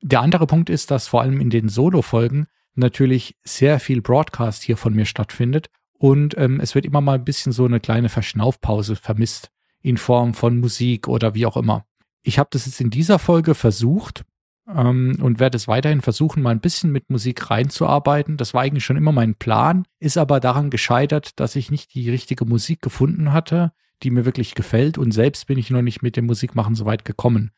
Der 0.00 0.20
andere 0.20 0.46
Punkt 0.46 0.70
ist, 0.70 0.90
dass 0.90 1.08
vor 1.08 1.22
allem 1.22 1.40
in 1.40 1.50
den 1.50 1.68
Solo-Folgen 1.68 2.46
natürlich 2.74 3.36
sehr 3.44 3.80
viel 3.80 4.00
Broadcast 4.02 4.62
hier 4.62 4.76
von 4.76 4.94
mir 4.94 5.06
stattfindet 5.06 5.68
und 5.98 6.36
ähm, 6.36 6.60
es 6.60 6.74
wird 6.74 6.84
immer 6.84 7.00
mal 7.00 7.14
ein 7.14 7.24
bisschen 7.24 7.52
so 7.52 7.64
eine 7.64 7.80
kleine 7.80 8.08
Verschnaufpause 8.08 8.96
vermisst 8.96 9.50
in 9.80 9.96
Form 9.96 10.34
von 10.34 10.60
Musik 10.60 11.08
oder 11.08 11.34
wie 11.34 11.46
auch 11.46 11.56
immer. 11.56 11.84
Ich 12.22 12.38
habe 12.38 12.48
das 12.52 12.66
jetzt 12.66 12.80
in 12.80 12.90
dieser 12.90 13.18
Folge 13.18 13.54
versucht 13.54 14.24
ähm, 14.68 15.16
und 15.20 15.40
werde 15.40 15.56
es 15.56 15.68
weiterhin 15.68 16.00
versuchen, 16.00 16.42
mal 16.42 16.50
ein 16.50 16.60
bisschen 16.60 16.90
mit 16.90 17.10
Musik 17.10 17.50
reinzuarbeiten. 17.50 18.36
Das 18.36 18.54
war 18.54 18.62
eigentlich 18.62 18.84
schon 18.84 18.96
immer 18.96 19.12
mein 19.12 19.34
Plan, 19.34 19.84
ist 19.98 20.16
aber 20.16 20.40
daran 20.40 20.70
gescheitert, 20.70 21.38
dass 21.38 21.56
ich 21.56 21.70
nicht 21.70 21.94
die 21.94 22.10
richtige 22.10 22.44
Musik 22.44 22.82
gefunden 22.82 23.32
hatte, 23.32 23.72
die 24.02 24.10
mir 24.10 24.24
wirklich 24.24 24.54
gefällt 24.54 24.98
und 24.98 25.12
selbst 25.12 25.46
bin 25.46 25.58
ich 25.58 25.70
noch 25.70 25.82
nicht 25.82 26.02
mit 26.02 26.16
dem 26.16 26.26
Musikmachen 26.26 26.74
so 26.74 26.86
weit 26.86 27.04
gekommen. 27.04 27.50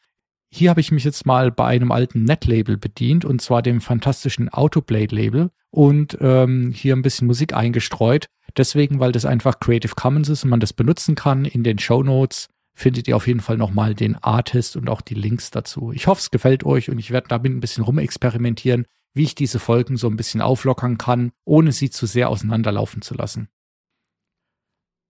Hier 0.51 0.71
habe 0.71 0.81
ich 0.81 0.93
mich 0.93 1.05
jetzt 1.05 1.27
mal 1.27 1.51
bei 1.51 1.67
einem 1.67 1.93
alten 1.93 2.25
Net-Label 2.25 2.77
bedient 2.77 3.25
und 3.25 3.43
zwar 3.43 3.63
dem 3.63 3.81
fantastischen 3.81 4.49
Autoblade-Label 4.49 5.51
und 5.71 6.17
ähm, 6.21 6.73
hier 6.73 6.95
ein 6.95 7.03
bisschen 7.03 7.27
Musik 7.27 7.55
eingestreut. 7.55 8.27
Deswegen, 8.57 9.01
weil 9.01 9.13
das 9.13 9.25
einfach 9.25 9.61
Creative 9.61 9.95
Commons 9.95 10.29
ist 10.29 10.45
und 10.45 10.51
man 10.51 10.61
das 10.61 10.73
benutzen 10.73 11.15
kann. 11.15 11.45
In 11.45 11.63
den 11.63 11.79
Show 11.79 12.03
Notes 12.03 12.49
findet 12.75 13.09
ihr 13.09 13.17
auf 13.17 13.27
jeden 13.27 13.41
Fall 13.41 13.57
nochmal 13.57 13.95
den 13.95 14.17
Artist 14.17 14.77
und 14.77 14.89
auch 14.89 15.01
die 15.01 15.15
Links 15.15 15.51
dazu. 15.51 15.93
Ich 15.93 16.07
hoffe, 16.07 16.21
es 16.21 16.31
gefällt 16.31 16.65
euch 16.65 16.91
und 16.91 16.99
ich 16.99 17.11
werde 17.11 17.29
damit 17.29 17.53
ein 17.53 17.61
bisschen 17.61 17.85
rumexperimentieren, 17.85 18.87
wie 19.15 19.25
ich 19.25 19.35
diese 19.35 19.59
Folgen 19.59 19.97
so 19.97 20.09
ein 20.09 20.17
bisschen 20.17 20.43
auflockern 20.43 20.99
kann, 20.99 21.33
ohne 21.45 21.73
sie 21.73 21.91
zu 21.91 22.07
sehr 22.07 22.29
auseinanderlaufen 22.29 23.03
zu 23.03 23.15
lassen. 23.15 23.49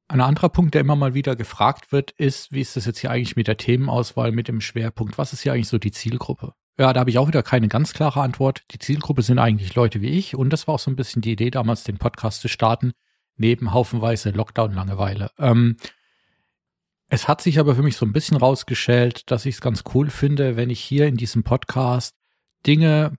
Ein 0.08 0.20
anderer 0.20 0.48
Punkt, 0.48 0.74
der 0.74 0.82
immer 0.82 0.94
mal 0.94 1.14
wieder 1.14 1.34
gefragt 1.34 1.90
wird, 1.90 2.12
ist, 2.12 2.52
wie 2.52 2.60
ist 2.60 2.76
das 2.76 2.86
jetzt 2.86 3.00
hier 3.00 3.10
eigentlich 3.10 3.34
mit 3.34 3.48
der 3.48 3.56
Themenauswahl, 3.56 4.30
mit 4.30 4.46
dem 4.46 4.60
Schwerpunkt? 4.60 5.18
Was 5.18 5.32
ist 5.32 5.42
hier 5.42 5.52
eigentlich 5.52 5.68
so 5.68 5.78
die 5.78 5.90
Zielgruppe? 5.90 6.52
Ja, 6.78 6.92
da 6.92 7.00
habe 7.00 7.10
ich 7.10 7.18
auch 7.18 7.26
wieder 7.26 7.42
keine 7.42 7.68
ganz 7.68 7.92
klare 7.92 8.20
Antwort. 8.20 8.62
Die 8.70 8.78
Zielgruppe 8.78 9.22
sind 9.22 9.38
eigentlich 9.38 9.74
Leute 9.74 10.00
wie 10.02 10.10
ich 10.10 10.36
und 10.36 10.50
das 10.50 10.68
war 10.68 10.74
auch 10.74 10.78
so 10.78 10.90
ein 10.90 10.96
bisschen 10.96 11.22
die 11.22 11.32
Idee 11.32 11.50
damals, 11.50 11.84
den 11.84 11.98
Podcast 11.98 12.40
zu 12.40 12.48
starten, 12.48 12.92
neben 13.36 13.72
haufenweise 13.72 14.30
Lockdown-Langeweile. 14.30 15.30
Ähm, 15.38 15.76
es 17.08 17.26
hat 17.26 17.40
sich 17.40 17.58
aber 17.58 17.74
für 17.74 17.82
mich 17.82 17.96
so 17.96 18.04
ein 18.04 18.12
bisschen 18.12 18.36
rausgestellt, 18.36 19.30
dass 19.30 19.46
ich 19.46 19.56
es 19.56 19.60
ganz 19.60 19.84
cool 19.94 20.10
finde, 20.10 20.56
wenn 20.56 20.70
ich 20.70 20.80
hier 20.80 21.06
in 21.06 21.16
diesem 21.16 21.42
Podcast 21.42 22.14
Dinge 22.66 23.16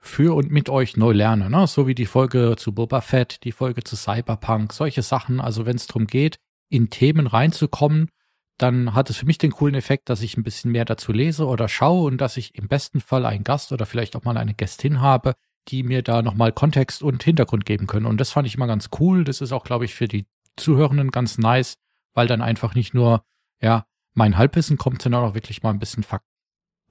für 0.00 0.34
und 0.34 0.50
mit 0.50 0.68
euch 0.70 0.96
neu 0.96 1.12
lerne, 1.12 1.50
ne? 1.50 1.66
so 1.66 1.86
wie 1.86 1.94
die 1.94 2.06
Folge 2.06 2.54
zu 2.56 2.72
Boba 2.72 3.02
Fett, 3.02 3.44
die 3.44 3.52
Folge 3.52 3.84
zu 3.84 3.96
Cyberpunk, 3.96 4.72
solche 4.72 5.02
Sachen. 5.02 5.40
Also 5.40 5.66
wenn 5.66 5.76
es 5.76 5.86
darum 5.86 6.06
geht, 6.06 6.38
in 6.70 6.88
Themen 6.88 7.26
reinzukommen, 7.26 8.08
dann 8.56 8.94
hat 8.94 9.10
es 9.10 9.16
für 9.16 9.26
mich 9.26 9.38
den 9.38 9.52
coolen 9.52 9.74
Effekt, 9.74 10.08
dass 10.08 10.22
ich 10.22 10.36
ein 10.36 10.42
bisschen 10.42 10.72
mehr 10.72 10.84
dazu 10.84 11.12
lese 11.12 11.46
oder 11.46 11.68
schaue 11.68 12.06
und 12.06 12.18
dass 12.18 12.36
ich 12.36 12.54
im 12.54 12.68
besten 12.68 13.00
Fall 13.00 13.26
einen 13.26 13.44
Gast 13.44 13.72
oder 13.72 13.86
vielleicht 13.86 14.16
auch 14.16 14.24
mal 14.24 14.36
eine 14.36 14.54
Gästin 14.54 15.00
habe, 15.00 15.34
die 15.68 15.82
mir 15.82 16.02
da 16.02 16.22
nochmal 16.22 16.52
Kontext 16.52 17.02
und 17.02 17.22
Hintergrund 17.22 17.64
geben 17.64 17.86
können. 17.86 18.06
Und 18.06 18.20
das 18.20 18.30
fand 18.30 18.46
ich 18.46 18.54
immer 18.54 18.66
ganz 18.66 18.88
cool. 18.98 19.24
Das 19.24 19.40
ist 19.40 19.52
auch, 19.52 19.64
glaube 19.64 19.84
ich, 19.84 19.94
für 19.94 20.08
die 20.08 20.26
Zuhörenden 20.56 21.10
ganz 21.10 21.38
nice, 21.38 21.76
weil 22.14 22.26
dann 22.26 22.42
einfach 22.42 22.74
nicht 22.74 22.94
nur, 22.94 23.22
ja, 23.60 23.86
mein 24.14 24.36
Halbwissen 24.36 24.76
kommt, 24.76 25.02
sondern 25.02 25.24
auch 25.24 25.34
wirklich 25.34 25.62
mal 25.62 25.70
ein 25.70 25.78
bisschen 25.78 26.02
Fakten. 26.02 26.29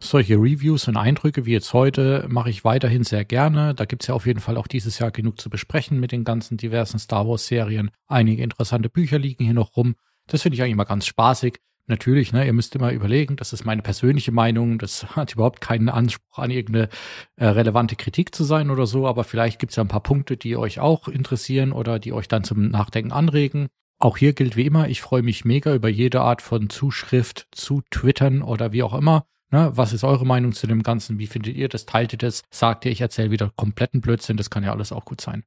Solche 0.02 0.36
Reviews 0.36 0.88
und 0.88 0.96
Eindrücke 0.96 1.46
wie 1.46 1.52
jetzt 1.52 1.74
heute 1.74 2.26
mache 2.30 2.50
ich 2.50 2.64
weiterhin 2.64 3.04
sehr 3.04 3.26
gerne. 3.26 3.76
Da 3.76 3.84
gibt's 3.84 4.08
ja 4.08 4.16
auf 4.16 4.26
jeden 4.26 4.40
Fall 4.40 4.56
auch 4.56 4.68
dieses 4.68 4.98
Jahr 4.98 5.12
genug 5.12 5.42
zu 5.42 5.50
besprechen 5.50 6.00
mit 6.00 6.14
den 6.14 6.24
ganzen 6.24 6.56
diversen 6.56 7.00
Star 7.00 7.28
Wars-Serien. 7.28 7.92
Einige 8.08 8.42
interessante 8.42 8.90
Bücher 8.90 9.20
liegen 9.20 9.44
hier 9.44 9.54
noch 9.54 9.76
rum. 9.76 9.96
Das 10.28 10.42
finde 10.42 10.56
ich 10.56 10.64
eigentlich 10.64 10.78
mal 10.78 10.86
ganz 10.86 11.06
spaßig. 11.06 11.60
Natürlich, 11.86 12.32
ne, 12.32 12.46
ihr 12.46 12.54
müsst 12.54 12.76
immer 12.76 12.92
überlegen, 12.94 13.36
das 13.36 13.52
ist 13.52 13.66
meine 13.66 13.82
persönliche 13.82 14.32
Meinung, 14.32 14.78
das 14.78 15.04
hat 15.16 15.34
überhaupt 15.34 15.60
keinen 15.60 15.90
Anspruch 15.90 16.38
an 16.38 16.52
irgendeine 16.52 16.88
äh, 17.36 17.48
relevante 17.48 17.96
Kritik 17.96 18.34
zu 18.34 18.44
sein 18.44 18.70
oder 18.70 18.86
so, 18.86 19.08
aber 19.08 19.24
vielleicht 19.24 19.60
gibt's 19.60 19.76
ja 19.76 19.84
ein 19.84 19.90
paar 19.90 20.04
Punkte, 20.04 20.38
die 20.38 20.56
euch 20.56 20.80
auch 20.80 21.08
interessieren 21.08 21.72
oder 21.72 22.00
die 22.00 22.14
euch 22.14 22.28
dann 22.28 22.44
zum 22.44 22.70
Nachdenken 22.70 23.12
anregen. 23.12 23.68
Auch 23.98 24.18
hier 24.18 24.34
gilt 24.34 24.56
wie 24.56 24.68
immer, 24.68 24.88
ich 24.88 25.02
freue 25.02 25.24
mich 25.24 25.46
mega 25.46 25.74
über 25.74 25.90
jede 25.90 26.22
Art 26.22 26.42
von 26.42 26.70
Zuschrift 26.70 27.48
zu 27.52 27.82
Twittern 27.90 28.44
oder 28.44 28.72
wie 28.72 28.84
auch 28.84 28.94
immer. 28.94 29.26
Ne, 29.52 29.72
was 29.74 29.94
ist 29.94 30.04
eure 30.04 30.26
Meinung 30.26 30.54
zu 30.54 30.68
dem 30.68 30.84
Ganzen? 30.84 31.18
Wie 31.18 31.28
findet 31.28 31.56
ihr 31.56 31.70
das? 31.70 31.86
Teilt 31.86 32.14
ihr 32.14 32.20
das? 32.20 32.44
Sagt 32.52 32.86
ihr, 32.86 32.92
ich 32.92 33.02
erzähle 33.02 33.32
wieder 33.32 33.52
kompletten 33.56 34.00
Blödsinn? 34.00 34.38
Das 34.38 34.50
kann 34.50 34.64
ja 34.64 34.72
alles 34.72 34.92
auch 34.92 35.06
gut 35.06 35.22
sein. 35.22 35.44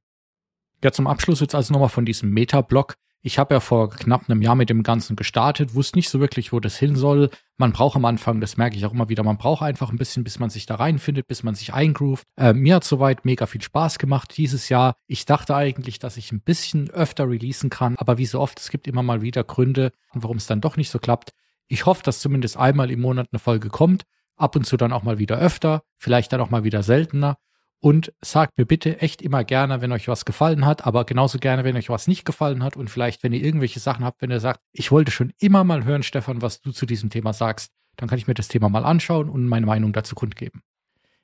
Ja, 0.83 0.91
zum 0.91 1.07
Abschluss 1.07 1.39
jetzt 1.39 1.55
also 1.55 1.71
nochmal 1.71 1.89
von 1.89 2.05
diesem 2.05 2.31
Meta-Blog. 2.31 2.95
Ich 3.25 3.39
habe 3.39 3.53
ja 3.53 3.61
vor 3.61 3.89
knapp 3.89 4.29
einem 4.29 4.41
Jahr 4.41 4.55
mit 4.55 4.69
dem 4.69 4.83
Ganzen 4.83 5.15
gestartet, 5.15 5.75
wusste 5.75 5.97
nicht 5.97 6.09
so 6.09 6.19
wirklich, 6.19 6.51
wo 6.51 6.59
das 6.59 6.75
hin 6.75 6.97
soll. 6.97 7.29
Man 7.55 7.71
braucht 7.71 7.95
am 7.95 8.03
Anfang, 8.03 8.41
das 8.41 8.57
merke 8.57 8.75
ich 8.75 8.85
auch 8.85 8.91
immer 8.91 9.07
wieder, 9.07 9.23
man 9.23 9.37
braucht 9.37 9.61
einfach 9.63 9.91
ein 9.91 9.97
bisschen, 9.97 10.25
bis 10.25 10.39
man 10.39 10.49
sich 10.49 10.65
da 10.65 10.75
reinfindet, 10.75 11.27
bis 11.27 11.41
man 11.41 11.55
sich 11.55 11.73
eingroovt. 11.73 12.25
Äh, 12.35 12.51
mir 12.51 12.75
hat 12.75 12.83
soweit 12.83 13.23
mega 13.23 13.45
viel 13.45 13.61
Spaß 13.61 13.97
gemacht 13.97 14.35
dieses 14.35 14.67
Jahr. 14.67 14.95
Ich 15.07 15.25
dachte 15.25 15.55
eigentlich, 15.55 15.99
dass 15.99 16.17
ich 16.17 16.33
ein 16.33 16.41
bisschen 16.41 16.89
öfter 16.89 17.29
releasen 17.29 17.69
kann, 17.69 17.95
aber 17.95 18.17
wie 18.17 18.25
so 18.25 18.41
oft, 18.41 18.59
es 18.59 18.69
gibt 18.69 18.89
immer 18.89 19.03
mal 19.03 19.21
wieder 19.21 19.45
Gründe, 19.45 19.93
warum 20.13 20.35
es 20.35 20.47
dann 20.47 20.59
doch 20.59 20.75
nicht 20.75 20.89
so 20.89 20.99
klappt. 20.99 21.31
Ich 21.73 21.87
hoffe, 21.87 22.03
dass 22.03 22.19
zumindest 22.19 22.55
einmal 22.55 22.91
im 22.91 23.01
Monat 23.01 23.29
eine 23.31 23.39
Folge 23.39 23.69
kommt, 23.69 24.03
ab 24.35 24.55
und 24.55 24.63
zu 24.63 24.77
dann 24.77 24.93
auch 24.93 25.01
mal 25.01 25.17
wieder 25.17 25.39
öfter, 25.39 25.81
vielleicht 25.97 26.31
dann 26.31 26.39
auch 26.39 26.51
mal 26.51 26.63
wieder 26.63 26.83
seltener. 26.83 27.37
Und 27.79 28.13
sagt 28.21 28.59
mir 28.59 28.67
bitte 28.67 29.01
echt 29.01 29.23
immer 29.23 29.43
gerne, 29.43 29.81
wenn 29.81 29.91
euch 29.91 30.07
was 30.07 30.23
gefallen 30.23 30.67
hat, 30.67 30.85
aber 30.85 31.03
genauso 31.03 31.39
gerne, 31.39 31.63
wenn 31.63 31.75
euch 31.75 31.89
was 31.89 32.07
nicht 32.07 32.25
gefallen 32.25 32.63
hat 32.63 32.77
und 32.77 32.91
vielleicht, 32.91 33.23
wenn 33.23 33.33
ihr 33.33 33.43
irgendwelche 33.43 33.79
Sachen 33.79 34.05
habt, 34.05 34.21
wenn 34.21 34.29
ihr 34.29 34.39
sagt, 34.39 34.59
ich 34.71 34.91
wollte 34.91 35.09
schon 35.09 35.33
immer 35.39 35.63
mal 35.63 35.83
hören, 35.83 36.03
Stefan, 36.03 36.43
was 36.43 36.61
du 36.61 36.71
zu 36.71 36.85
diesem 36.85 37.09
Thema 37.09 37.33
sagst, 37.33 37.71
dann 37.95 38.07
kann 38.07 38.19
ich 38.19 38.27
mir 38.27 38.35
das 38.35 38.49
Thema 38.49 38.69
mal 38.69 38.85
anschauen 38.85 39.27
und 39.27 39.47
meine 39.47 39.65
Meinung 39.65 39.93
dazu 39.93 40.13
kundgeben. 40.13 40.61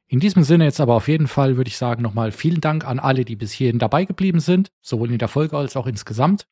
In 0.07 0.19
diesem 0.19 0.41
Sinne 0.41 0.63
jetzt 0.63 0.81
aber 0.81 0.95
auf 0.95 1.07
jeden 1.07 1.27
Fall 1.27 1.57
würde 1.57 1.69
ich 1.69 1.77
sagen 1.77 2.01
nochmal 2.01 2.31
vielen 2.31 2.59
Dank 2.59 2.87
an 2.87 2.97
alle, 2.97 3.23
die 3.23 3.35
bis 3.35 3.51
hierhin 3.51 3.77
dabei 3.77 4.05
geblieben 4.05 4.39
sind, 4.39 4.71
sowohl 4.81 5.11
in 5.11 5.19
der 5.19 5.27
Folge 5.27 5.55
als 5.55 5.77
auch 5.77 5.85
insgesamt. 5.85 6.47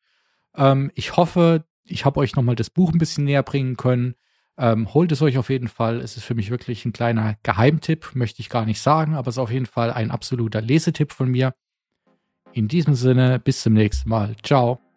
Ähm, 0.54 0.92
ich 0.94 1.16
hoffe, 1.16 1.64
ich 1.90 2.04
habe 2.04 2.20
euch 2.20 2.36
nochmal 2.36 2.56
das 2.56 2.70
Buch 2.70 2.92
ein 2.92 2.98
bisschen 2.98 3.24
näher 3.24 3.42
bringen 3.42 3.76
können. 3.76 4.14
Ähm, 4.56 4.92
holt 4.92 5.12
es 5.12 5.22
euch 5.22 5.38
auf 5.38 5.50
jeden 5.50 5.68
Fall. 5.68 6.00
Es 6.00 6.16
ist 6.16 6.24
für 6.24 6.34
mich 6.34 6.50
wirklich 6.50 6.84
ein 6.84 6.92
kleiner 6.92 7.36
Geheimtipp, 7.42 8.10
möchte 8.14 8.40
ich 8.40 8.48
gar 8.48 8.64
nicht 8.64 8.80
sagen, 8.80 9.14
aber 9.14 9.28
es 9.28 9.36
ist 9.36 9.40
auf 9.40 9.52
jeden 9.52 9.66
Fall 9.66 9.92
ein 9.92 10.10
absoluter 10.10 10.60
Lesetipp 10.60 11.12
von 11.12 11.30
mir. 11.30 11.54
In 12.52 12.66
diesem 12.66 12.94
Sinne, 12.94 13.38
bis 13.38 13.62
zum 13.62 13.74
nächsten 13.74 14.08
Mal. 14.08 14.34
Ciao. 14.42 14.87